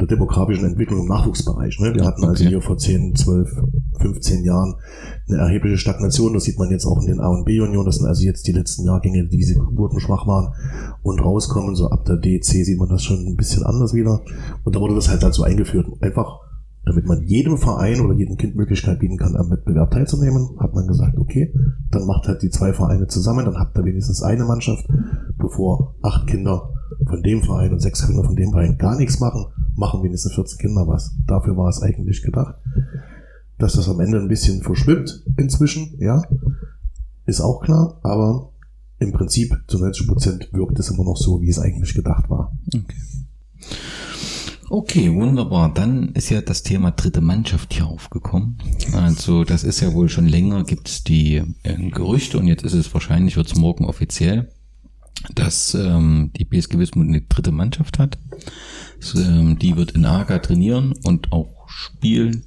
[0.00, 1.78] der demografischen Entwicklung im Nachwuchsbereich.
[1.80, 1.94] Ne?
[1.94, 3.48] Wir hatten also hier vor 10, 12,
[4.00, 4.74] 15 Jahren
[5.28, 6.32] eine erhebliche Stagnation.
[6.32, 7.86] Das sieht man jetzt auch in den A- und B-Unionen.
[7.86, 10.54] Das sind also jetzt die letzten Jahrgänge, die diese geburtenschwach waren
[11.02, 11.74] und rauskommen.
[11.74, 14.22] So ab der DC sieht man das schon ein bisschen anders wieder.
[14.64, 15.86] Und da wurde das halt dazu eingeführt.
[16.00, 16.40] Einfach,
[16.84, 20.86] damit man jedem Verein oder jedem Kind Möglichkeit bieten kann, am Wettbewerb teilzunehmen, hat man
[20.86, 21.52] gesagt, okay,
[21.90, 24.86] dann macht halt die zwei Vereine zusammen, dann habt ihr wenigstens eine Mannschaft,
[25.36, 26.70] bevor acht Kinder
[27.06, 29.46] von dem Verein und sechs Kinder von dem Verein gar nichts machen,
[29.76, 31.14] machen wenigstens 14 Kinder was.
[31.26, 32.56] Dafür war es eigentlich gedacht.
[33.58, 36.22] Dass das am Ende ein bisschen verschwimmt inzwischen, ja,
[37.26, 38.52] ist auch klar, aber
[38.98, 42.56] im Prinzip zu 90 Prozent wirkt es immer noch so, wie es eigentlich gedacht war.
[44.68, 45.74] Okay, wunderbar.
[45.74, 48.58] Dann ist ja das Thema dritte Mannschaft hier aufgekommen.
[48.92, 52.74] Also das ist ja wohl schon länger, gibt es die äh, Gerüchte und jetzt ist
[52.74, 54.48] es wahrscheinlich, wird es morgen offiziell,
[55.34, 58.18] dass ähm, die BSG Wismut eine dritte Mannschaft hat.
[59.16, 62.44] Ähm, die wird in Aga trainieren und auch spielen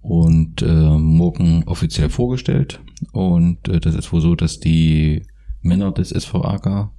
[0.00, 2.80] und äh, morgen offiziell vorgestellt.
[3.12, 5.26] Und äh, das ist wohl so, dass die
[5.62, 6.92] Männer des SV Aga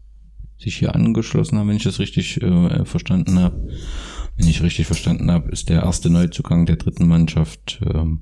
[0.58, 3.70] sich hier angeschlossen haben, wenn ich das richtig äh, verstanden habe.
[4.38, 8.22] Wenn ich richtig verstanden habe, ist der erste Neuzugang der dritten Mannschaft ähm,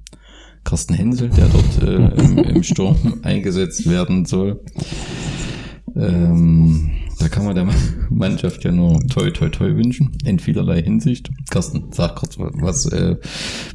[0.64, 4.62] Carsten Hensel, der dort äh, im, im Sturm eingesetzt werden soll.
[5.96, 7.68] Ähm, da kann man der
[8.10, 11.30] Mannschaft ja nur toi toi toi wünschen, in vielerlei Hinsicht.
[11.50, 13.18] Carsten, sag kurz was, äh,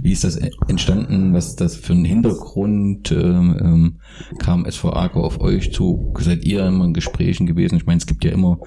[0.00, 0.36] wie ist das
[0.68, 3.96] entstanden, was ist das für ein Hintergrund, ähm, ähm,
[4.38, 7.76] kam SV Arco auf euch zu, seid ihr immer in Gesprächen gewesen?
[7.76, 8.58] Ich meine, es gibt ja immer,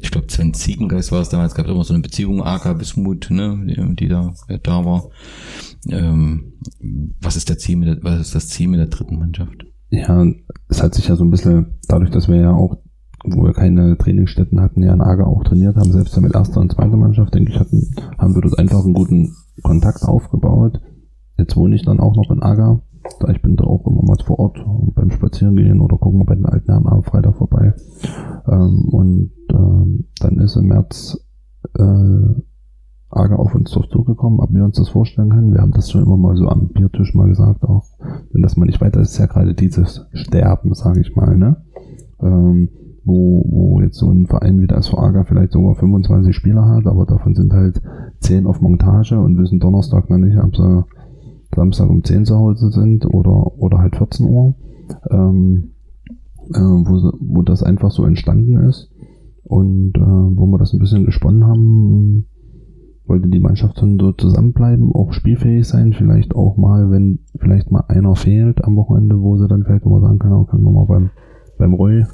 [0.00, 3.28] ich glaube Sven Ziegengeist war es damals, es gab immer so eine Beziehung Arca Bismut,
[3.30, 5.08] ne, die, die da, äh, da war.
[5.88, 6.54] Ähm,
[7.20, 9.64] was ist der Ziel mit der, was ist das Ziel mit der dritten Mannschaft?
[9.90, 10.26] Ja,
[10.68, 12.76] es hat sich ja so ein bisschen, dadurch, dass wir ja auch,
[13.34, 16.72] wo wir keine Trainingsstätten hatten, ja in Ager auch trainiert haben, selbst mit erster und
[16.72, 20.80] zweiter Mannschaft, denke ich, hatten, haben wir dort einfach einen guten Kontakt aufgebaut.
[21.38, 22.80] Jetzt wohne ich dann auch noch in Ager.
[23.20, 26.34] Da ich bin da auch immer mal vor Ort beim Spazierengehen oder gucken wir bei
[26.34, 27.74] den alten Herren am Freitag vorbei.
[28.48, 31.16] Ähm, und ähm, dann ist im März
[31.78, 32.42] äh,
[33.10, 35.52] Ager auf uns zugekommen, ob wir uns das vorstellen können.
[35.52, 37.84] Wir haben das schon immer mal so am Biertisch mal gesagt, auch
[38.32, 41.56] wenn das mal nicht weiter ist, ist ja gerade dieses Sterben, sage ich mal, ne?
[42.20, 42.68] Ähm,
[43.06, 46.86] wo, wo jetzt so ein Verein wie der SV Ager vielleicht sogar 25 Spieler hat,
[46.86, 47.80] aber davon sind halt
[48.20, 50.84] 10 auf Montage und wissen Donnerstag noch nicht, ob sie
[51.54, 54.54] Samstag um 10 zu Hause sind oder, oder halt 14 Uhr,
[55.10, 55.70] ähm,
[56.52, 58.90] äh, wo, wo das einfach so entstanden ist
[59.44, 62.26] und äh, wo wir das ein bisschen gesponnen haben,
[63.06, 67.84] wollte die Mannschaft dann so zusammenbleiben, auch spielfähig sein, vielleicht auch mal, wenn vielleicht mal
[67.86, 71.10] einer fehlt am Wochenende, wo sie dann vielleicht immer sagen können, können wir mal beim,
[71.56, 72.04] beim Roy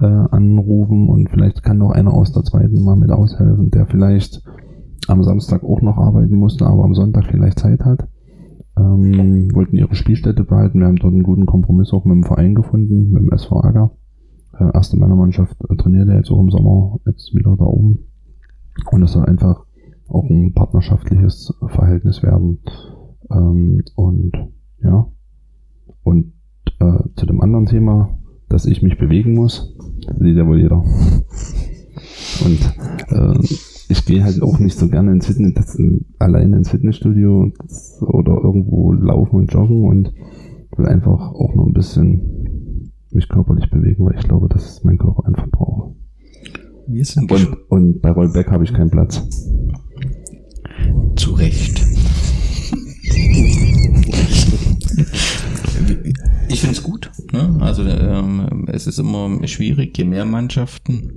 [0.00, 4.42] äh, anrufen und vielleicht kann noch einer aus der zweiten mal mit aushelfen, der vielleicht
[5.08, 8.08] am Samstag auch noch arbeiten musste, aber am Sonntag vielleicht Zeit hat.
[8.78, 10.78] Ähm, wollten ihre Spielstätte behalten.
[10.78, 13.90] Wir haben dort einen guten Kompromiss auch mit dem Verein gefunden, mit dem SV Ager.
[14.58, 17.98] Äh, erste Männermannschaft äh, trainiert er jetzt auch im Sommer jetzt wieder da oben.
[18.90, 19.64] Und es soll einfach
[20.08, 22.60] auch ein partnerschaftliches Verhältnis werden.
[23.30, 24.32] Ähm, und
[24.82, 25.06] ja.
[26.02, 26.32] Und
[26.78, 28.18] äh, zu dem anderen Thema,
[28.50, 29.74] dass ich mich bewegen muss,
[30.18, 30.84] sieht ja wohl jeder.
[32.44, 32.60] Und
[33.08, 33.38] äh,
[33.88, 35.78] ich gehe halt auch nicht so gerne ins Fitness, das,
[36.18, 37.52] alleine ins Fitnessstudio
[38.00, 40.12] oder irgendwo laufen und joggen und
[40.76, 44.98] will einfach auch noch ein bisschen mich körperlich bewegen, weil ich glaube, dass es mein
[44.98, 45.94] Körper einfach braucht.
[47.30, 49.26] Und, und bei Rollback habe ich keinen Platz.
[51.16, 51.80] zu Recht.
[56.60, 57.10] Ich finde es gut.
[57.32, 57.56] Ne?
[57.60, 61.10] Also ähm, es ist immer schwierig, je mehr Mannschaften,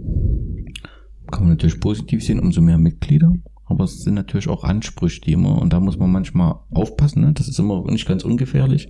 [1.29, 3.33] kann man natürlich positiv sehen, umso mehr Mitglieder.
[3.65, 7.33] Aber es sind natürlich auch Ansprüche, die immer, und da muss man manchmal aufpassen, ne?
[7.33, 8.89] das ist immer nicht ganz ungefährlich.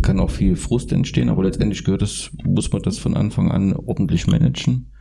[0.00, 3.74] Kann auch viel Frust entstehen, aber letztendlich gehört es, muss man das von Anfang an
[3.74, 4.92] ordentlich managen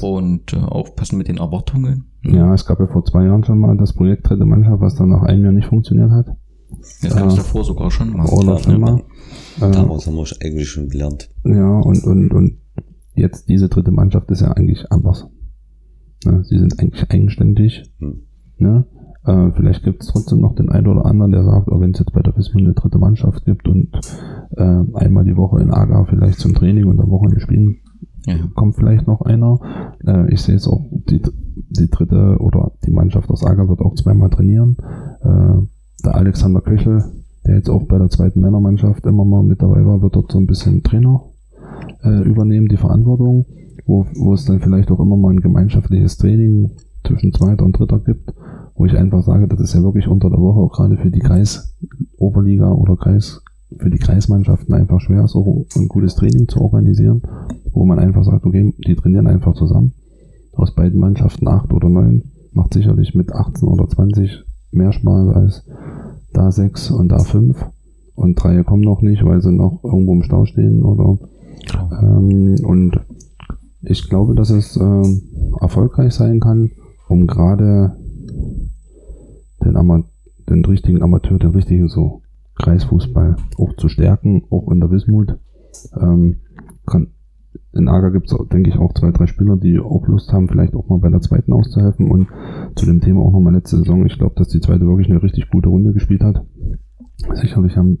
[0.00, 2.06] und äh, aufpassen mit den Erwartungen.
[2.22, 5.10] Ja, es gab ja vor zwei Jahren schon mal das Projekt Dritte Mannschaft, was dann
[5.10, 6.26] nach einem Jahr nicht funktioniert hat.
[7.02, 8.26] Das gab es Äh, davor sogar schon mal.
[8.26, 9.02] Oder schon mal.
[9.60, 11.30] Daraus haben wir eigentlich schon gelernt.
[11.44, 12.58] Ja, und, und, und
[13.14, 15.26] jetzt diese dritte Mannschaft ist ja eigentlich anders.
[16.24, 16.42] Ne?
[16.44, 17.92] Sie sind eigentlich eigenständig.
[17.98, 18.22] Hm.
[18.58, 18.86] Ne?
[19.24, 21.98] Äh, vielleicht gibt es trotzdem noch den einen oder anderen, der sagt, oh, wenn es
[21.98, 23.88] jetzt bei der Wismut eine dritte Mannschaft gibt und
[24.56, 27.78] äh, einmal die Woche in Aga vielleicht zum Training und am Wochenende spielen,
[28.26, 28.36] Ja.
[28.54, 29.58] kommt vielleicht noch einer.
[30.06, 31.20] Äh, ich sehe es auch, die,
[31.70, 34.76] die dritte oder die Mannschaft aus Aga wird auch zweimal trainieren.
[35.22, 35.66] Äh,
[36.04, 37.02] der Alexander Köchel,
[37.46, 40.38] der jetzt auch bei der zweiten Männermannschaft immer mal mit dabei war, wird dort so
[40.38, 41.22] ein bisschen Trainer
[42.02, 43.46] äh, übernehmen, die Verantwortung,
[43.86, 46.70] wo, wo es dann vielleicht auch immer mal ein gemeinschaftliches Training
[47.04, 48.32] zwischen zweiter und dritter gibt,
[48.74, 51.20] wo ich einfach sage, das ist ja wirklich unter der Woche auch gerade für die
[51.20, 53.42] Kreis-Oberliga oder Kreis,
[53.78, 57.22] für die Kreismannschaften einfach schwer, so ein gutes Training zu organisieren,
[57.72, 59.92] wo man einfach sagt, okay, die trainieren einfach zusammen.
[60.52, 64.45] Aus beiden Mannschaften acht oder neun macht sicherlich mit 18 oder 20
[64.76, 65.64] mehr Spaß als
[66.32, 67.64] da sechs und da fünf.
[68.14, 71.18] Und drei kommen noch nicht, weil sie noch irgendwo im Stau stehen oder
[72.00, 73.00] ähm, und
[73.82, 75.22] ich glaube, dass es ähm,
[75.60, 76.70] erfolgreich sein kann,
[77.08, 77.96] um gerade
[79.64, 80.04] den,
[80.48, 82.22] den richtigen Amateur, den richtigen so
[82.56, 85.36] Kreisfußball auch zu stärken, auch in der Wismut.
[86.00, 86.36] Ähm,
[86.86, 87.08] kann,
[87.76, 90.74] in Aga gibt es, denke ich, auch zwei, drei Spieler, die auch Lust haben, vielleicht
[90.74, 92.10] auch mal bei der zweiten auszuhelfen.
[92.10, 92.28] Und
[92.74, 94.06] zu dem Thema auch nochmal letzte Saison.
[94.06, 96.44] Ich glaube, dass die zweite wirklich eine richtig gute Runde gespielt hat.
[97.34, 97.98] Sicherlich haben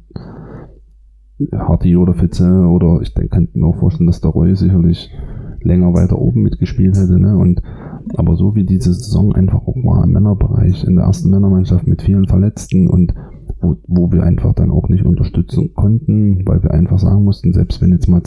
[1.52, 5.10] Hardy oder Fitze oder ich kann mir auch vorstellen, dass der Roy sicherlich
[5.60, 7.18] länger weiter oben mitgespielt hätte.
[7.18, 7.36] Ne?
[7.36, 7.62] Und
[8.14, 12.02] aber so wie diese Saison einfach auch war im Männerbereich, in der ersten Männermannschaft mit
[12.02, 13.14] vielen Verletzten und
[13.60, 17.82] wo, wo wir einfach dann auch nicht unterstützen konnten, weil wir einfach sagen mussten, selbst
[17.82, 18.22] wenn jetzt mal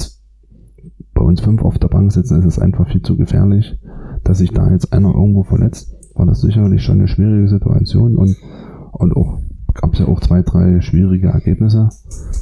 [1.19, 3.77] bei uns fünf auf der Bank sitzen, ist es einfach viel zu gefährlich,
[4.23, 8.37] dass sich da jetzt einer irgendwo verletzt, war das sicherlich schon eine schwierige Situation und,
[8.93, 9.39] und auch
[9.73, 11.89] gab es ja auch zwei, drei schwierige Ergebnisse,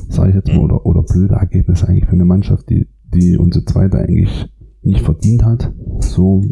[0.10, 3.66] sage ich jetzt mal, oder, oder blöde Ergebnisse eigentlich für eine Mannschaft, die, die unsere
[3.66, 4.48] zweite eigentlich
[4.84, 5.74] nicht verdient hat.
[6.00, 6.44] So.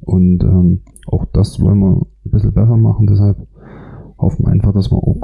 [0.00, 3.38] Und ähm, auch das wollen wir ein bisschen besser machen, deshalb
[4.18, 5.20] hoffen wir einfach, dass wir auch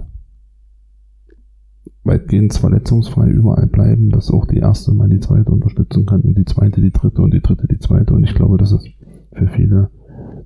[2.04, 6.44] weitgehend verletzungsfrei überall bleiben, dass auch die erste mal die zweite unterstützen kann und die
[6.44, 8.14] zweite die dritte und die dritte die zweite.
[8.14, 8.84] Und ich glaube, dass es
[9.32, 9.90] für viele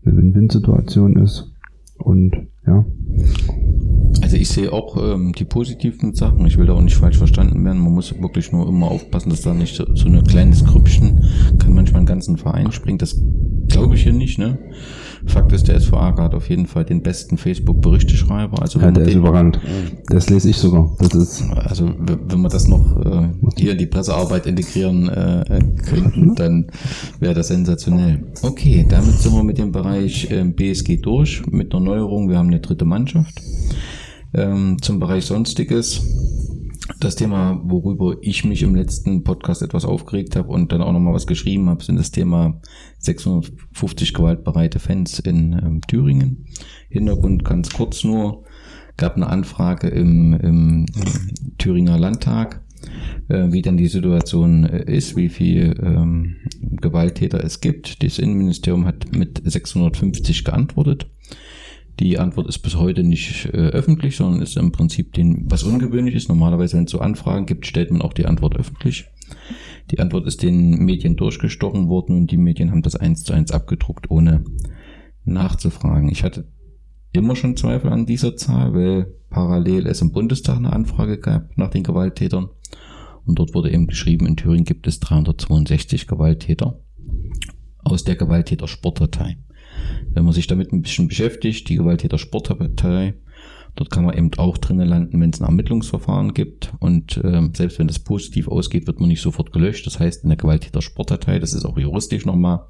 [0.04, 1.52] eine Win-Win-Situation ist.
[1.98, 2.32] Und
[2.66, 2.84] ja,
[4.22, 6.46] Also ich sehe auch ähm, die positiven Sachen.
[6.46, 7.80] Ich will da auch nicht falsch verstanden werden.
[7.82, 11.24] Man muss wirklich nur immer aufpassen, dass da nicht so, so ein kleines Grüppchen
[11.58, 12.98] kann manchmal einen ganzen Verein springen.
[12.98, 13.20] Das
[13.68, 14.38] glaube ich hier nicht.
[14.38, 14.58] Ne?
[15.24, 18.60] Fakt ist, der SVA hat auf jeden Fall den besten Facebook-Berichteschreiber.
[18.60, 19.60] Also ja der ist den, überragend.
[20.08, 20.94] Das lese ich sogar.
[20.98, 25.60] Das ist also wenn wir das noch äh, hier in die Pressearbeit integrieren äh, äh,
[25.88, 26.66] könnten, dann
[27.20, 28.24] wäre das sensationell.
[28.42, 32.28] Okay, damit sind wir mit dem Bereich ähm, BSG durch, mit einer Neuerung.
[32.28, 33.40] Wir haben eine dritte Mannschaft.
[34.34, 36.02] Ähm, zum Bereich Sonstiges.
[37.00, 41.14] Das Thema, worüber ich mich im letzten Podcast etwas aufgeregt habe und dann auch nochmal
[41.14, 42.60] was geschrieben habe, sind das Thema
[42.98, 46.46] 650 gewaltbereite Fans in ähm, Thüringen.
[46.88, 48.44] Hintergrund ganz kurz nur,
[48.96, 50.86] gab eine Anfrage im, im
[51.58, 52.62] Thüringer Landtag,
[53.28, 58.02] äh, wie denn die Situation äh, ist, wie viel ähm, Gewalttäter es gibt.
[58.02, 61.08] Das Innenministerium hat mit 650 geantwortet.
[61.98, 66.14] Die Antwort ist bis heute nicht äh, öffentlich, sondern ist im Prinzip den, was ungewöhnlich
[66.14, 66.28] ist.
[66.28, 69.06] Normalerweise, wenn es so Anfragen gibt, stellt man auch die Antwort öffentlich.
[69.90, 73.50] Die Antwort ist den Medien durchgestochen worden und die Medien haben das eins zu eins
[73.50, 74.44] abgedruckt, ohne
[75.24, 76.10] nachzufragen.
[76.10, 76.48] Ich hatte
[77.12, 81.70] immer schon Zweifel an dieser Zahl, weil parallel es im Bundestag eine Anfrage gab nach
[81.70, 82.50] den Gewalttätern.
[83.24, 86.80] Und dort wurde eben geschrieben, in Thüringen gibt es 362 Gewalttäter
[87.82, 89.38] aus der Gewalttäter-Sportdatei.
[90.12, 93.14] Wenn man sich damit ein bisschen beschäftigt, die Gewalttäter-Sportdatei,
[93.74, 96.72] dort kann man eben auch drinnen landen, wenn es ein Ermittlungsverfahren gibt.
[96.80, 99.86] Und ähm, selbst wenn das positiv ausgeht, wird man nicht sofort gelöscht.
[99.86, 102.66] Das heißt, in der Gewalttäter-Sportdatei, das ist auch juristisch nochmal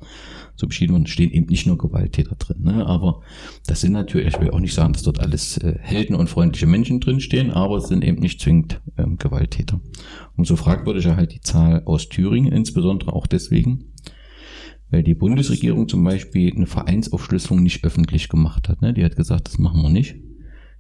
[0.56, 2.62] so beschieden stehen eben nicht nur Gewalttäter drin.
[2.62, 2.86] Ne?
[2.86, 3.20] Aber
[3.66, 6.66] das sind natürlich, ich will auch nicht sagen, dass dort alles äh, Helden und freundliche
[6.66, 9.80] Menschen drinstehen, aber es sind eben nicht zwingend ähm, Gewalttäter.
[10.36, 13.93] Umso fragwürdiger halt die Zahl aus Thüringen, insbesondere auch deswegen,
[14.90, 18.82] weil die Bundesregierung zum Beispiel eine Vereinsaufschlüsselung nicht öffentlich gemacht hat.
[18.82, 18.94] Ne?
[18.94, 20.16] Die hat gesagt, das machen wir nicht.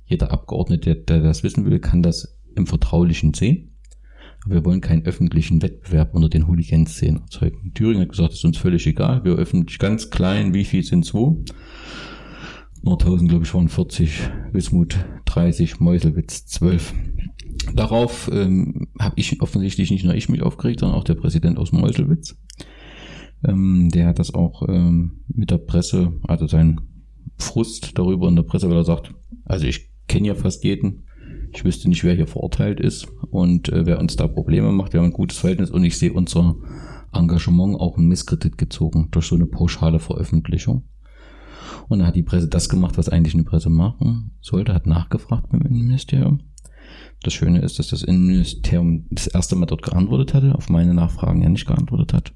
[0.04, 3.72] Jeder Abgeordnete, der, das wissen will, kann das im Vertraulichen sehen.
[4.46, 7.72] wir wollen keinen öffentlichen Wettbewerb unter den Hooligan-Szenen erzeugen.
[7.74, 9.24] Thüringen hat gesagt, es ist uns völlig egal.
[9.24, 11.44] Wir öffentlich ganz klein, wie viel sind wo?
[12.82, 16.94] Nordhausen, glaube ich, waren 40, Wismut 30, Meuselwitz 12.
[17.74, 21.72] Darauf ähm, habe ich offensichtlich nicht nur ich mich aufgeregt, sondern auch der Präsident aus
[21.72, 22.36] Meuselwitz.
[23.46, 26.80] Ähm, der hat das auch ähm, mit der Presse, also sein
[27.38, 29.14] Frust darüber in der Presse, weil er sagt,
[29.44, 31.04] also ich kenne ja fast jeden,
[31.52, 34.92] ich wüsste nicht, wer hier verurteilt ist und äh, wer uns da Probleme macht.
[34.92, 36.56] Wir haben ein gutes Verhältnis und ich sehe unser
[37.12, 40.84] Engagement auch in Misskredit gezogen durch so eine pauschale Veröffentlichung.
[41.88, 45.50] Und dann hat die Presse das gemacht, was eigentlich eine Presse machen sollte, hat nachgefragt
[45.50, 46.40] beim Innenministerium.
[47.22, 51.42] Das Schöne ist, dass das Innenministerium das erste Mal dort geantwortet hatte, auf meine Nachfragen
[51.42, 52.32] ja nicht geantwortet hat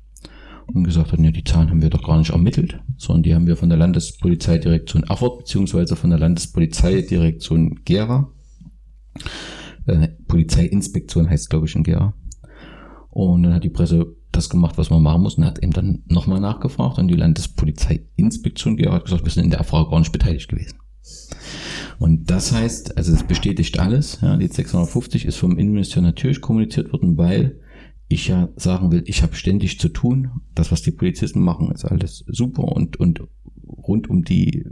[0.74, 3.46] und gesagt hat, ja, die Zahlen haben wir doch gar nicht ermittelt, sondern die haben
[3.46, 8.30] wir von der Landespolizeidirektion Erfurt beziehungsweise von der Landespolizeidirektion Gera.
[9.86, 12.14] Äh, Polizeiinspektion heißt, glaube ich, in Gera.
[13.10, 16.02] Und dann hat die Presse das gemacht, was man machen muss und hat eben dann
[16.06, 20.12] nochmal nachgefragt und die Landespolizeiinspektion Gera hat gesagt, wir sind in der Erfrage gar nicht
[20.12, 20.78] beteiligt gewesen.
[21.98, 26.92] Und das heißt, also es bestätigt alles, ja, die 650 ist vom Innenministerium natürlich kommuniziert
[26.92, 27.60] worden, weil
[28.10, 30.42] ich ja sagen will, ich habe ständig zu tun.
[30.54, 33.22] Das, was die Polizisten machen, ist alles super und, und
[33.64, 34.66] rund um die,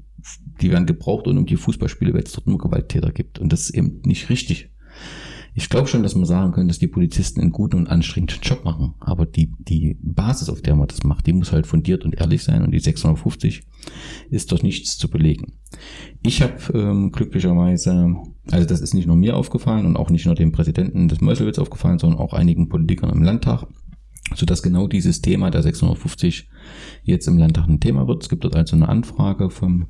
[0.60, 3.38] die werden gebraucht und um die Fußballspiele, weil es dort nur Gewalttäter gibt.
[3.38, 4.70] Und das ist eben nicht richtig.
[5.58, 8.64] Ich glaube schon, dass man sagen kann, dass die Polizisten einen guten und anstrengenden Job
[8.64, 8.94] machen.
[9.00, 12.44] Aber die, die Basis, auf der man das macht, die muss halt fundiert und ehrlich
[12.44, 12.62] sein.
[12.62, 13.64] Und die 650
[14.30, 15.54] ist durch nichts zu belegen.
[16.22, 18.14] Ich habe ähm, glücklicherweise,
[18.52, 21.58] also das ist nicht nur mir aufgefallen und auch nicht nur dem Präsidenten des Meuselwitz
[21.58, 23.66] aufgefallen, sondern auch einigen Politikern im Landtag,
[24.36, 26.48] sodass genau dieses Thema der 650
[27.02, 28.22] jetzt im Landtag ein Thema wird.
[28.22, 29.88] Es gibt dort also eine Anfrage vom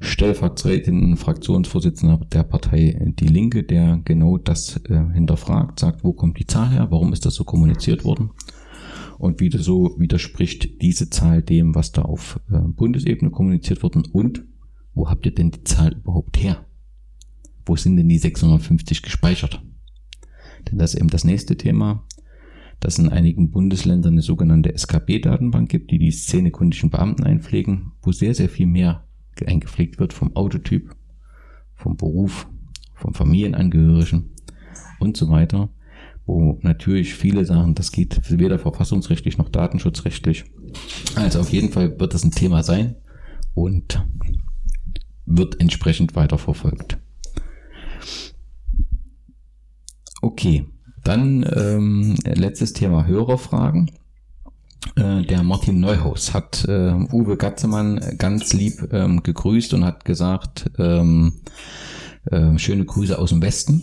[0.00, 6.46] stellvertretenden Fraktionsvorsitzender der Partei Die Linke, der genau das äh, hinterfragt, sagt, wo kommt die
[6.46, 8.30] Zahl her, warum ist das so kommuniziert worden
[9.20, 14.44] und wie so widerspricht diese Zahl dem, was da auf äh, Bundesebene kommuniziert worden und
[14.94, 16.64] wo habt ihr denn die Zahl überhaupt her?
[17.66, 19.62] Wo sind denn die 650 gespeichert?
[20.68, 22.06] Denn das ist eben das nächste Thema,
[22.80, 28.34] dass in einigen Bundesländern eine sogenannte SKB-Datenbank gibt, die die szenekundischen Beamten einpflegen, wo sehr,
[28.34, 29.06] sehr viel mehr
[29.44, 30.94] eingepflegt wird vom Autotyp,
[31.74, 32.46] vom Beruf,
[32.94, 34.30] vom Familienangehörigen
[34.98, 35.70] und so weiter,
[36.26, 40.44] wo natürlich viele sagen, das geht weder verfassungsrechtlich noch datenschutzrechtlich.
[41.16, 42.96] Also auf jeden Fall wird das ein Thema sein
[43.54, 44.04] und
[45.26, 46.98] wird entsprechend weiterverfolgt.
[50.22, 50.66] Okay,
[51.02, 53.90] dann ähm, letztes Thema Hörerfragen.
[54.96, 60.70] Äh, der Martin Neuhaus hat äh, Uwe Gatzemann ganz lieb ähm, gegrüßt und hat gesagt,
[60.78, 61.40] ähm,
[62.30, 63.82] äh, schöne Grüße aus dem Westen.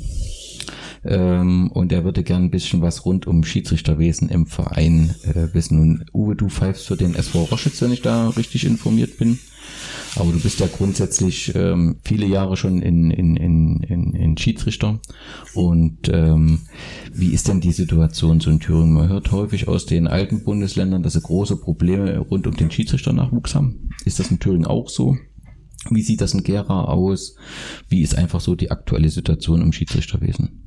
[1.05, 5.79] Ähm, und er würde gern ein bisschen was rund um Schiedsrichterwesen im Verein äh, wissen.
[5.79, 9.39] Und Uwe, du pfeifst für den SV Roschitz, wenn ich da richtig informiert bin.
[10.15, 14.99] Aber du bist ja grundsätzlich ähm, viele Jahre schon in, in, in, in, in Schiedsrichter.
[15.53, 16.61] Und ähm,
[17.13, 18.93] wie ist denn die Situation so in Thüringen?
[18.93, 23.55] Man hört häufig aus den alten Bundesländern, dass sie große Probleme rund um den Schiedsrichternachwuchs
[23.55, 23.89] haben.
[24.05, 25.17] Ist das in Thüringen auch so?
[25.89, 27.35] Wie sieht das in Gera aus?
[27.87, 30.66] Wie ist einfach so die aktuelle Situation im Schiedsrichterwesen?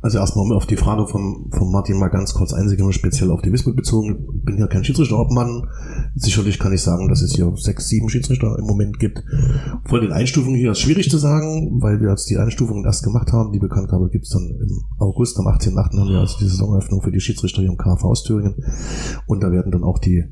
[0.00, 3.52] Also erstmal auf die Frage von, von Martin mal ganz kurz einzugehen, speziell auf die
[3.52, 4.42] Wismut bezogen.
[4.44, 5.68] Bin ja kein Schiedsrichterobmann.
[6.14, 9.24] Sicherlich kann ich sagen, dass es hier sechs, sieben Schiedsrichter im Moment gibt.
[9.86, 13.32] Von den Einstufungen hier ist schwierig zu sagen, weil wir jetzt die Einstufungen erst gemacht
[13.32, 13.52] haben.
[13.52, 15.98] Die Bekanntgabe gibt es dann im August, am 18.8.
[15.98, 18.54] haben wir also die Saisoneröffnung für die Schiedsrichter hier im KV aus Thüringen.
[19.26, 20.24] Und da werden dann auch die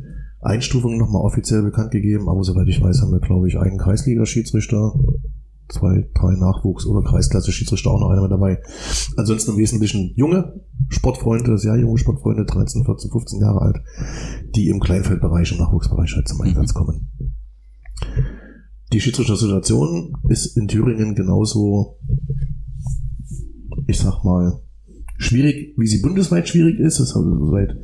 [0.43, 2.29] Einstufungen nochmal offiziell bekannt gegeben.
[2.29, 4.95] Aber soweit ich weiß, haben wir, glaube ich, einen Kreisliga-Schiedsrichter,
[5.69, 8.61] zwei, drei Nachwuchs- oder Kreisklasse-Schiedsrichter auch noch einer mit dabei.
[9.17, 13.77] Ansonsten im Wesentlichen junge Sportfreunde, sehr junge Sportfreunde, 13, 14, 15 Jahre alt,
[14.55, 16.79] die im Kleinfeldbereich, im Nachwuchsbereich halt zum Einsatz mhm.
[16.79, 17.11] kommen.
[18.93, 21.99] Die Schiedsrichter-Situation ist in Thüringen genauso,
[23.87, 24.63] ich sag mal,
[25.19, 27.01] schwierig, wie sie bundesweit schwierig ist.
[27.01, 27.77] Das also seit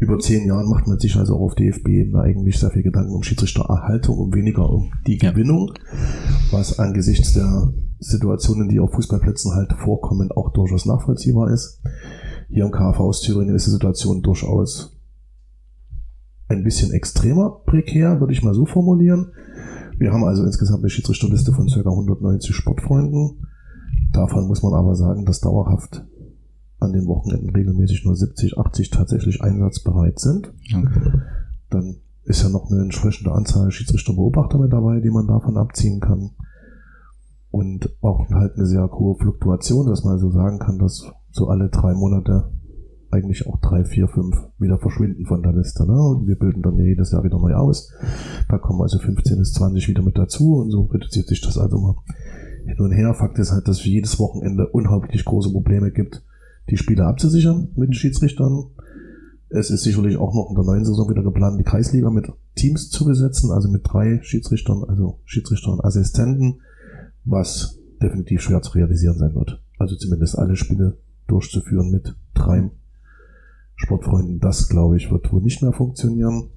[0.00, 3.22] über zehn Jahren macht man sich also auch auf DFB-Ebene eigentlich sehr viel Gedanken um
[3.22, 5.72] Schiedsrichtererhaltung und weniger um die Gewinnung,
[6.50, 11.82] was angesichts der Situationen, die auf Fußballplätzen halt vorkommen, auch durchaus nachvollziehbar ist.
[12.48, 14.96] Hier im KV aus Thüringen ist die Situation durchaus
[16.48, 19.32] ein bisschen extremer prekär, würde ich mal so formulieren.
[19.98, 21.78] Wir haben also insgesamt eine Schiedsrichterliste von ca.
[21.78, 23.46] 190 Sportfreunden.
[24.12, 26.04] Davon muss man aber sagen, dass dauerhaft
[26.80, 30.52] an den Wochenenden regelmäßig nur 70, 80 tatsächlich einsatzbereit sind.
[30.74, 31.12] Okay.
[31.70, 36.30] Dann ist ja noch eine entsprechende Anzahl Schiedsrichterbeobachter mit dabei, die man davon abziehen kann.
[37.50, 41.68] und auch halt eine sehr hohe Fluktuation, dass man so sagen kann, dass so alle
[41.68, 42.50] drei Monate
[43.10, 45.84] eigentlich auch drei, vier, fünf wieder verschwinden von der Liste.
[45.84, 46.00] Ne?
[46.00, 47.92] Und wir bilden dann jedes Jahr wieder neu aus.
[48.48, 51.78] Da kommen also 15 bis 20 wieder mit dazu und so reduziert sich das also
[51.78, 51.94] mal
[52.66, 53.14] hin und her.
[53.14, 56.22] Fakt ist halt, dass es jedes Wochenende unheimlich große Probleme gibt,
[56.68, 58.66] die Spiele abzusichern mit den Schiedsrichtern.
[59.48, 62.90] Es ist sicherlich auch noch in der neuen Saison wieder geplant, die Kreisliga mit Teams
[62.90, 66.60] zu besetzen, also mit drei Schiedsrichtern, also Schiedsrichter und Assistenten,
[67.24, 69.62] was definitiv schwer zu realisieren sein wird.
[69.78, 72.70] Also zumindest alle Spiele durchzuführen mit drei
[73.76, 76.50] Sportfreunden, das glaube ich wird wohl nicht mehr funktionieren.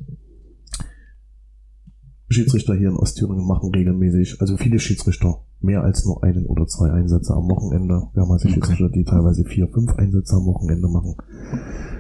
[2.30, 6.92] Schiedsrichter hier in Ostthüringen machen regelmäßig, also viele Schiedsrichter, mehr als nur einen oder zwei
[6.92, 8.04] Einsätze am Wochenende.
[8.14, 8.56] Wir haben also okay.
[8.56, 11.16] Schiedsrichter, die teilweise vier, fünf Einsätze am Wochenende machen.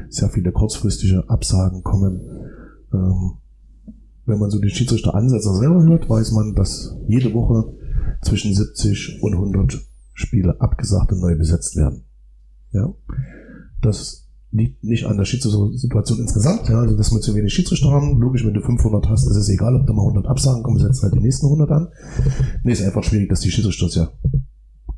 [0.09, 2.21] Sehr viele kurzfristige Absagen kommen.
[2.93, 3.33] Ähm,
[4.25, 7.73] wenn man so die Schiedsrichter-Ansätze selber hört, weiß man, dass jede Woche
[8.21, 12.03] zwischen 70 und 100 Spiele abgesagt und neu besetzt werden.
[12.71, 12.93] Ja.
[13.81, 14.22] Das
[14.53, 18.19] liegt nicht an der Schiedsrichter-Situation insgesamt, ja, also dass wir zu wenig Schiedsrichter haben.
[18.19, 21.03] Logisch, wenn du 500 hast, ist es egal, ob da mal 100 Absagen kommen, setzen
[21.03, 21.87] halt die nächsten 100 an.
[22.63, 24.09] Nee, ist einfach schwierig, dass die Schiedsrichter ja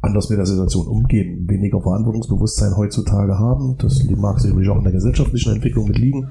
[0.02, 3.77] anders mit der Situation umgehen, weniger Verantwortungsbewusstsein heutzutage haben.
[3.77, 6.27] Das mag sicherlich auch in der gesellschaftlichen Entwicklung mit liegen.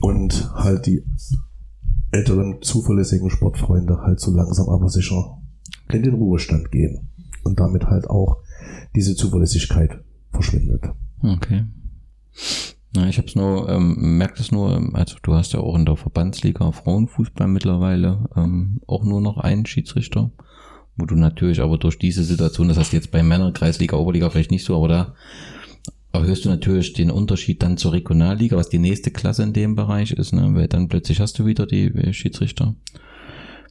[0.00, 1.02] Und halt die
[2.12, 5.38] älteren, zuverlässigen Sportfreunde halt so langsam aber sicher
[5.90, 7.08] in den Ruhestand gehen.
[7.42, 8.42] Und damit halt auch
[8.94, 9.98] diese Zuverlässigkeit
[10.30, 10.84] verschwindet.
[11.22, 11.64] Okay.
[12.92, 15.96] Na, ich hab's nur, ähm, merkt es nur, also du hast ja auch in der
[15.96, 20.32] Verbandsliga Frauenfußball mittlerweile ähm, auch nur noch einen Schiedsrichter,
[20.96, 24.50] wo du natürlich aber durch diese Situation, das hast du jetzt bei Männerkreisliga, Oberliga vielleicht
[24.50, 25.14] nicht so, aber da
[26.12, 30.10] erhöhst du natürlich den Unterschied dann zur Regionalliga, was die nächste Klasse in dem Bereich
[30.10, 30.50] ist, ne?
[30.54, 32.74] weil dann plötzlich hast du wieder die Schiedsrichter.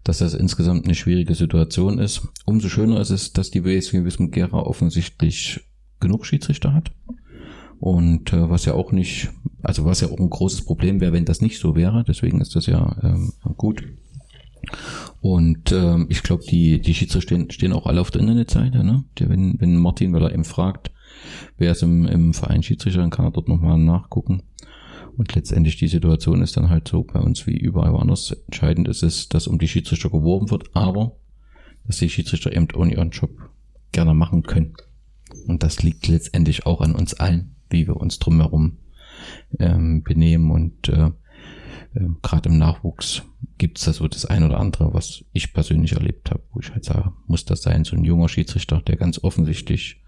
[0.06, 2.26] Dass das insgesamt eine schwierige Situation ist.
[2.46, 5.60] Umso schöner ist es, dass die WSW Wismut Gera offensichtlich
[6.00, 6.92] genug Schiedsrichter hat.
[7.80, 9.30] Und äh, was ja auch nicht,
[9.64, 12.04] also was ja auch ein großes Problem wäre, wenn das nicht so wäre.
[12.08, 13.84] Deswegen ist das ja ähm, gut.
[15.22, 18.84] Und ähm, ich glaube, die, die Schiedsrichter stehen, stehen auch alle auf der Internetseite.
[18.84, 19.06] Ne?
[19.18, 20.92] Der, wenn, wenn Martin, weil er eben fragt,
[21.58, 24.44] wer ist im, im Verein Schiedsrichter, dann kann er dort nochmal nachgucken.
[25.18, 28.32] Und letztendlich die Situation ist dann halt so bei uns wie überall woanders.
[28.48, 31.18] Entscheidend ist es, dass um die Schiedsrichter geworben wird, aber
[31.86, 33.32] dass die Schiedsrichter eben auch ihren Job
[33.92, 34.76] gerne machen können.
[35.48, 38.78] Und das liegt letztendlich auch an uns allen wie wir uns drumherum
[39.60, 41.12] ähm, benehmen und äh,
[41.96, 43.24] äh, gerade im Nachwuchs
[43.58, 46.72] gibt es da so das ein oder andere, was ich persönlich erlebt habe, wo ich
[46.72, 50.02] halt sage, muss das sein, so ein junger Schiedsrichter, der ganz offensichtlich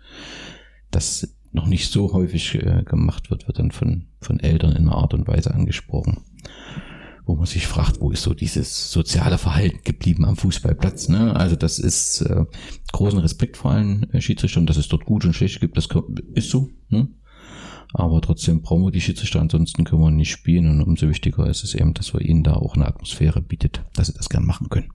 [0.89, 4.95] das noch nicht so häufig äh, gemacht wird, wird dann von, von Eltern in einer
[4.95, 6.21] Art und Weise angesprochen,
[7.25, 11.09] wo man sich fragt, wo ist so dieses soziale Verhalten geblieben am Fußballplatz.
[11.09, 11.35] Ne?
[11.35, 12.45] Also das ist äh,
[12.93, 15.89] großen Respekt vor allen äh, Schiedsrichtern, dass es dort gut und schlecht gibt, das
[16.33, 16.69] ist so.
[16.89, 17.09] Ne?
[17.93, 20.69] Aber trotzdem brauchen wir die Schiedsrichter, ansonsten können wir nicht spielen.
[20.69, 24.07] Und umso wichtiger ist es eben, dass wir ihnen da auch eine Atmosphäre bietet, dass
[24.07, 24.89] sie das gern machen können.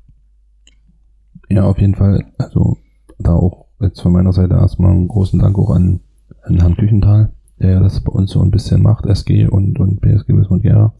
[1.49, 2.25] Ja, auf jeden Fall.
[2.39, 2.79] Also
[3.19, 6.01] da auch jetzt von meiner Seite erstmal einen großen Dank auch an,
[6.43, 10.29] an Herrn Küchenthal, der das bei uns so ein bisschen macht, SG und, und BSG
[10.29, 10.95] Wismut Gera.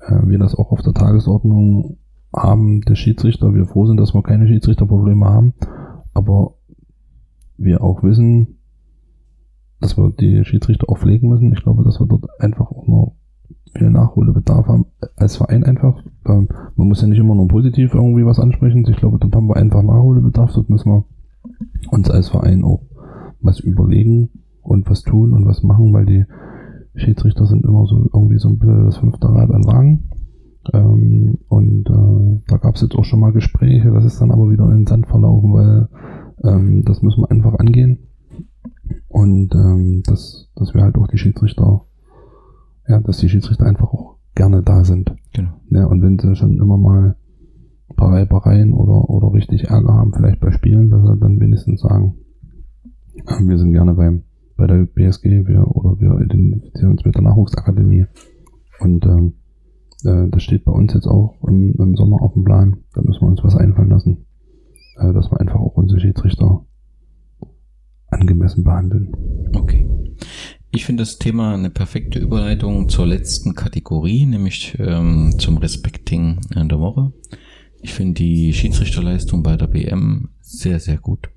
[0.00, 1.98] Äh, wir das auch auf der Tagesordnung
[2.34, 3.54] haben, der Schiedsrichter.
[3.54, 5.54] Wir froh sind, dass wir keine Schiedsrichterprobleme haben.
[6.14, 6.54] Aber
[7.56, 8.57] wir auch wissen,
[9.80, 11.52] dass wir die Schiedsrichter auch pflegen müssen.
[11.52, 13.14] Ich glaube, dass wir dort einfach auch noch
[13.74, 14.86] viel Nachholbedarf haben
[15.16, 16.02] als Verein einfach.
[16.24, 16.48] Man
[16.88, 18.86] muss ja nicht immer nur positiv irgendwie was ansprechen.
[18.88, 20.52] Ich glaube, dort haben wir einfach Nachholbedarf.
[20.54, 21.04] Dort müssen wir
[21.90, 22.82] uns als Verein auch
[23.40, 24.30] was überlegen
[24.62, 26.24] und was tun und was machen, weil die
[26.94, 30.08] Schiedsrichter sind immer so irgendwie so ein bisschen das fünfte Rad an Wagen.
[30.72, 34.50] Ähm, und äh, da gab es jetzt auch schon mal Gespräche, das ist dann aber
[34.50, 35.88] wieder in den Sand verlaufen, weil
[36.44, 38.07] ähm, das müssen wir einfach angehen.
[39.18, 41.84] Und ähm, dass, dass wir halt auch die Schiedsrichter,
[42.86, 45.12] ja, dass die Schiedsrichter einfach auch gerne da sind.
[45.34, 45.50] Genau.
[45.70, 47.16] Ja, und wenn sie schon immer mal
[47.88, 51.80] ein paar Reibereien oder, oder richtig Ärger haben, vielleicht bei Spielen, dass sie dann wenigstens
[51.80, 52.14] sagen,
[53.44, 54.22] wir sind gerne beim,
[54.56, 58.06] bei der BSG wir, oder wir identifizieren uns mit der Nachwuchsakademie.
[58.78, 59.32] Und ähm,
[60.04, 62.76] äh, das steht bei uns jetzt auch im, im Sommer auf dem Plan.
[62.94, 64.26] Da müssen wir uns was einfallen lassen.
[64.96, 66.67] Äh, dass wir einfach auch unsere Schiedsrichter
[68.18, 69.12] angemessen behandeln.
[69.54, 69.88] Okay.
[70.70, 76.78] Ich finde das Thema eine perfekte Überleitung zur letzten Kategorie, nämlich ähm, zum Respecting der
[76.78, 77.12] Woche.
[77.80, 81.30] Ich finde die Schiedsrichterleistung bei der BM sehr, sehr gut.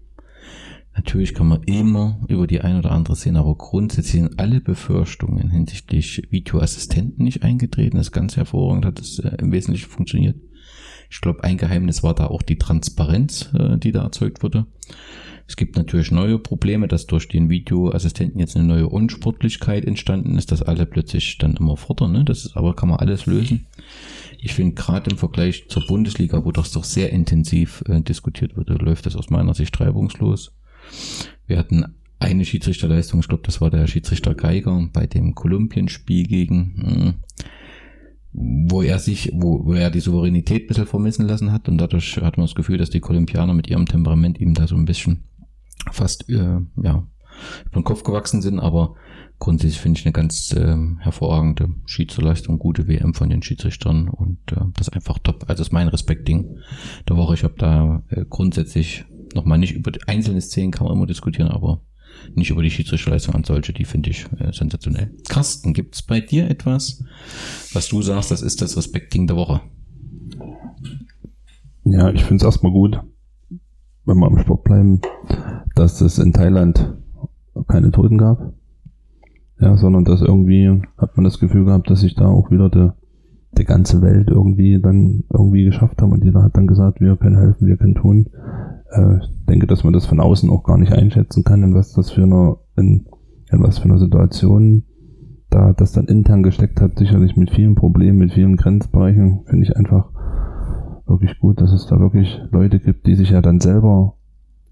[0.94, 5.50] Natürlich kann man immer über die ein oder andere sehen, aber grundsätzlich sind alle Befürchtungen
[5.50, 7.98] hinsichtlich Videoassistenten nicht eingetreten.
[7.98, 10.36] Das ist ganz hervorragend, hat es äh, im Wesentlichen funktioniert.
[11.10, 14.66] Ich glaube, ein Geheimnis war da auch die Transparenz, äh, die da erzeugt wurde.
[15.52, 20.54] Es gibt natürlich neue Probleme, dass durch den Videoassistenten jetzt eine neue Unsportlichkeit entstanden ist,
[20.54, 22.14] dass alle plötzlich dann immer fordern.
[22.14, 22.24] Ne?
[22.24, 23.68] Das ist, aber kann man alles lösen.
[24.40, 28.76] Ich finde gerade im Vergleich zur Bundesliga, wo das doch sehr intensiv äh, diskutiert wurde,
[28.76, 30.56] läuft das aus meiner Sicht reibungslos.
[31.48, 36.74] Wir hatten eine Schiedsrichterleistung, ich glaube, das war der Schiedsrichter Geiger bei dem Kolumbienspiel gegen,
[36.78, 37.14] mh,
[38.70, 42.16] wo er sich, wo, wo er die Souveränität ein bisschen vermissen lassen hat und dadurch
[42.22, 45.26] hat man das Gefühl, dass die Kolumbianer mit ihrem Temperament ihm da so ein bisschen
[45.92, 47.08] fast äh, ja,
[47.66, 48.96] über den Kopf gewachsen sind, aber
[49.40, 54.62] grundsätzlich finde ich eine ganz äh, hervorragende Schiedsrichterleistung, gute WM von den Schiedsrichtern und äh,
[54.76, 55.44] das ist einfach top.
[55.44, 56.58] Also das ist mein Respektding
[57.10, 57.34] der Woche.
[57.34, 61.50] Ich habe da äh, grundsätzlich nochmal nicht über die einzelne Szenen kann man immer diskutieren,
[61.50, 61.82] aber
[62.36, 65.16] nicht über die Schiedsrichterleistung an solche, die finde ich äh, sensationell.
[65.28, 67.04] Carsten, gibt's bei dir etwas,
[67.74, 69.62] was du sagst, das ist das Respektding der Woche?
[71.84, 73.00] Ja, ich finde es erstmal gut,
[74.06, 75.02] wenn wir im Sport bleiben,
[75.76, 76.98] dass es in Thailand
[77.68, 78.54] keine Toten gab.
[79.60, 82.96] Ja, sondern dass irgendwie hat man das Gefühl gehabt, dass sich da auch wieder der
[83.58, 87.38] die ganze Welt irgendwie dann irgendwie geschafft haben und jeder hat dann gesagt, wir können
[87.38, 88.28] helfen, wir können tun.
[88.92, 91.94] Äh, ich denke, dass man das von außen auch gar nicht einschätzen kann, in was
[91.94, 93.06] das für eine, in,
[93.52, 94.84] in was für eine Situation
[95.50, 99.76] da das dann intern gesteckt hat, sicherlich mit vielen Problemen, mit vielen Grenzbereichen, finde ich
[99.76, 100.10] einfach
[101.08, 104.14] wirklich gut, dass es da wirklich Leute gibt, die sich ja dann selber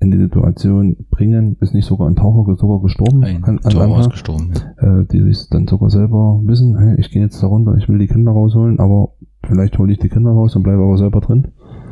[0.02, 3.22] in die Situation bringen, ist nicht sogar ein Taucher sogar gestorben.
[3.24, 4.52] Ein an- an Tor Anfang ausgestorben.
[4.82, 5.00] Ja.
[5.02, 7.98] äh, die sich dann sogar selber wissen, hey, ich gehe jetzt da runter, ich will
[8.00, 9.12] die Kinder rausholen, aber
[9.46, 11.50] vielleicht hole ich die Kinder raus und bleibe aber selber drin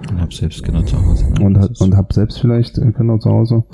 [0.10, 1.26] Und hab selbst Kinder zu Hause.
[1.34, 1.46] ne?
[1.46, 3.66] und, ist- und habe selbst vielleicht äh, Kinder zu Hause.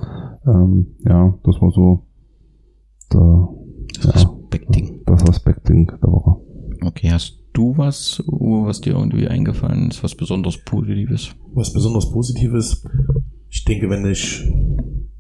[0.48, 2.02] Ähm, ja, das war so
[3.14, 3.48] der,
[3.96, 5.02] das ja, Respektding.
[5.06, 6.38] das Respektding der Woche.
[6.84, 11.36] Okay, hast du was, was dir irgendwie eingefallen ist, was besonders Positives?
[11.54, 12.86] Was besonders Positives,
[13.50, 14.44] ich denke, wenn ich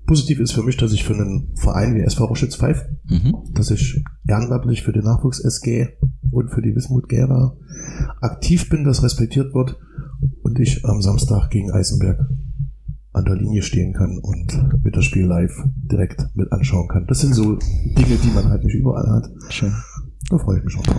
[0.05, 3.35] positiv ist für mich, dass ich für einen Verein wie SV Roschitz pfeife, Mhm.
[3.53, 5.87] dass ich ehrenamtlich für den Nachwuchs SG
[6.31, 7.55] und für die Wismut Gera
[8.21, 9.77] aktiv bin, das respektiert wird
[10.41, 12.19] und ich am Samstag gegen Eisenberg
[13.11, 17.05] an der Linie stehen kann und mit das Spiel live direkt mit anschauen kann.
[17.07, 19.29] Das sind so Dinge, die man halt nicht überall hat.
[19.49, 19.71] Schön.
[20.29, 20.97] Da freue ich mich schon drauf.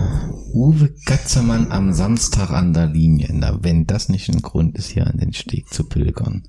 [0.53, 3.29] Uwe Gatzemann am Samstag an der Linie.
[3.33, 6.45] Na, wenn das nicht ein Grund ist, hier an den Steg zu pilgern.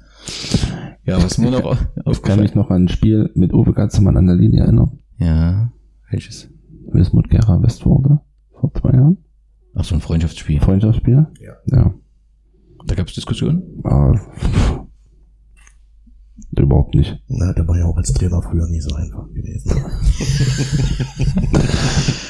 [1.03, 1.77] Ja, was mir noch
[2.11, 4.99] Ich kann mich noch an ein Spiel mit Uwe Gatzemann an der Linie erinnern.
[5.17, 5.71] Ja,
[6.09, 6.49] welches?
[6.91, 8.19] Wismut Gera Westworde
[8.51, 9.17] vor zwei Jahren.
[9.73, 10.59] Ach, so ein Freundschaftsspiel.
[10.59, 11.27] Freundschaftsspiel.
[11.39, 11.53] Ja.
[11.67, 11.93] Ja.
[12.85, 13.63] Da gab es Diskussionen?
[13.83, 14.13] Ah,
[16.63, 17.21] überhaupt nicht.
[17.27, 19.71] Na, der war ja auch als Trainer früher nie so einfach gewesen.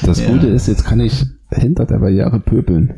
[0.06, 0.31] Das Ja.
[0.31, 2.95] Gute ist, jetzt kann ich hinter der Barriere pöbeln.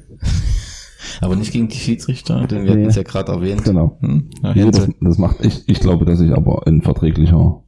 [1.22, 2.82] Aber nicht gegen die Schiedsrichter, denn wir Nee.
[2.82, 3.64] hatten es ja gerade erwähnt.
[3.64, 3.98] Genau.
[4.02, 4.30] Hm?
[4.44, 5.68] Ja, Nee, das, das macht ich.
[5.68, 7.64] Ich glaube, dass ich aber ein verträglicher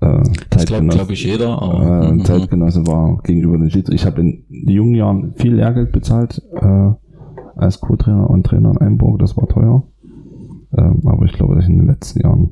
[0.00, 1.62] äh, das glaubt, Zeitgenosse, glaube ich, jeder.
[1.62, 2.24] Aber, äh, mhm.
[2.24, 3.94] Zeitgenosse war gegenüber den Schiedsrichtern.
[3.94, 6.90] Ich habe in jungen Jahren viel Lehrgeld bezahlt äh,
[7.56, 9.18] als Co-Trainer und Trainer in Einburg.
[9.20, 9.84] Das war teuer.
[10.76, 12.50] Ähm, aber ich glaube, dass ich in den letzten Jahren.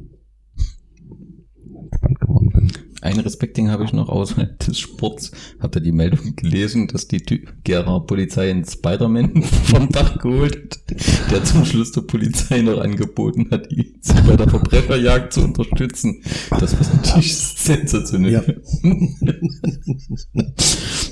[3.00, 5.30] Ein Respektding habe ich noch außerhalb des Sports.
[5.60, 7.22] Habt ihr die Meldung gelesen, dass die
[7.64, 13.48] Gera Polizei einen Spider-Man vom Dach geholt hat, der zum Schluss der Polizei noch angeboten
[13.50, 13.94] hat, ihn
[14.26, 16.22] bei der Verbrecherjagd zu unterstützen.
[16.50, 18.32] Das war natürlich sensationell.
[18.32, 18.42] Ja.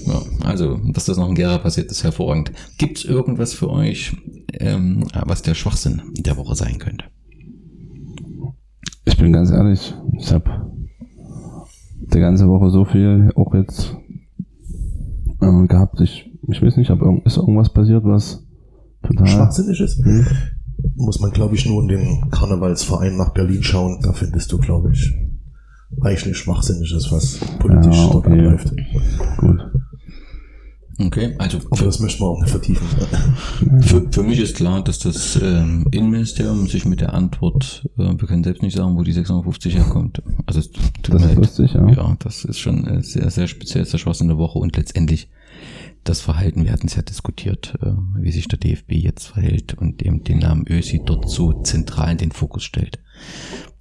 [0.06, 2.52] Ja, also, dass das noch in Gera passiert, ist hervorragend.
[2.78, 4.16] Gibt es irgendwas für euch,
[4.54, 7.04] ähm, was der Schwachsinn der Woche sein könnte?
[9.04, 10.75] Ich bin ganz ehrlich, ich habe
[12.12, 13.96] die ganze Woche so viel auch jetzt
[15.40, 16.00] äh, gehabt.
[16.00, 18.44] Ich, ich weiß nicht, ob irgend, ist irgendwas passiert, was
[19.02, 19.26] total.
[19.26, 20.26] Schwachsinnig ist, Hm?
[20.96, 23.98] muss man, glaube ich, nur in den Karnevalsverein nach Berlin schauen.
[24.02, 25.14] Da findest du, glaube ich,
[26.00, 28.32] reichlich Schwachsinniges, was politisch Ja, dort okay.
[28.46, 28.72] abläuft.
[29.38, 29.60] Gut.
[30.98, 32.86] Okay, also Aber das möchten wir auch nicht vertiefen.
[33.82, 38.26] Für, für mich ist klar, dass das ähm, Innenministerium sich mit der Antwort, äh, wir
[38.26, 40.22] können selbst nicht sagen, wo die 650 herkommt.
[40.46, 40.62] Also
[41.02, 41.86] tut Das mir ist lustig, ja.
[41.90, 45.28] Ja, das ist schon äh, sehr, sehr speziell, sehr Schwachsinn der Woche und letztendlich
[46.04, 50.02] das Verhalten, wir hatten es ja diskutiert, äh, wie sich der DFB jetzt verhält und
[50.02, 53.00] eben den Namen Ösi dort so zentral in den Fokus stellt.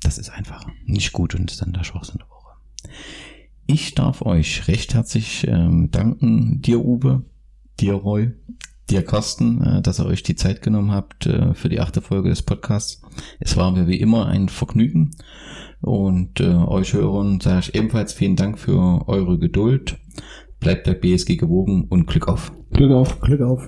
[0.01, 2.57] Das ist einfach nicht gut und ist dann der Schwachsinn der Woche.
[3.67, 7.23] Ich darf euch recht herzlich ähm, danken, dir Uwe,
[7.79, 8.31] dir Roy,
[8.91, 12.29] dir Carsten, äh, dass ihr euch die Zeit genommen habt äh, für die achte Folge
[12.29, 13.01] des Podcasts.
[13.39, 15.15] Es war mir wie immer ein Vergnügen
[15.81, 19.97] und äh, euch Hörern sage ich ebenfalls vielen Dank für eure Geduld.
[20.59, 22.51] Bleibt der BSG gewogen und Glück auf.
[22.71, 23.19] Glück auf.
[23.19, 23.67] Glück auf.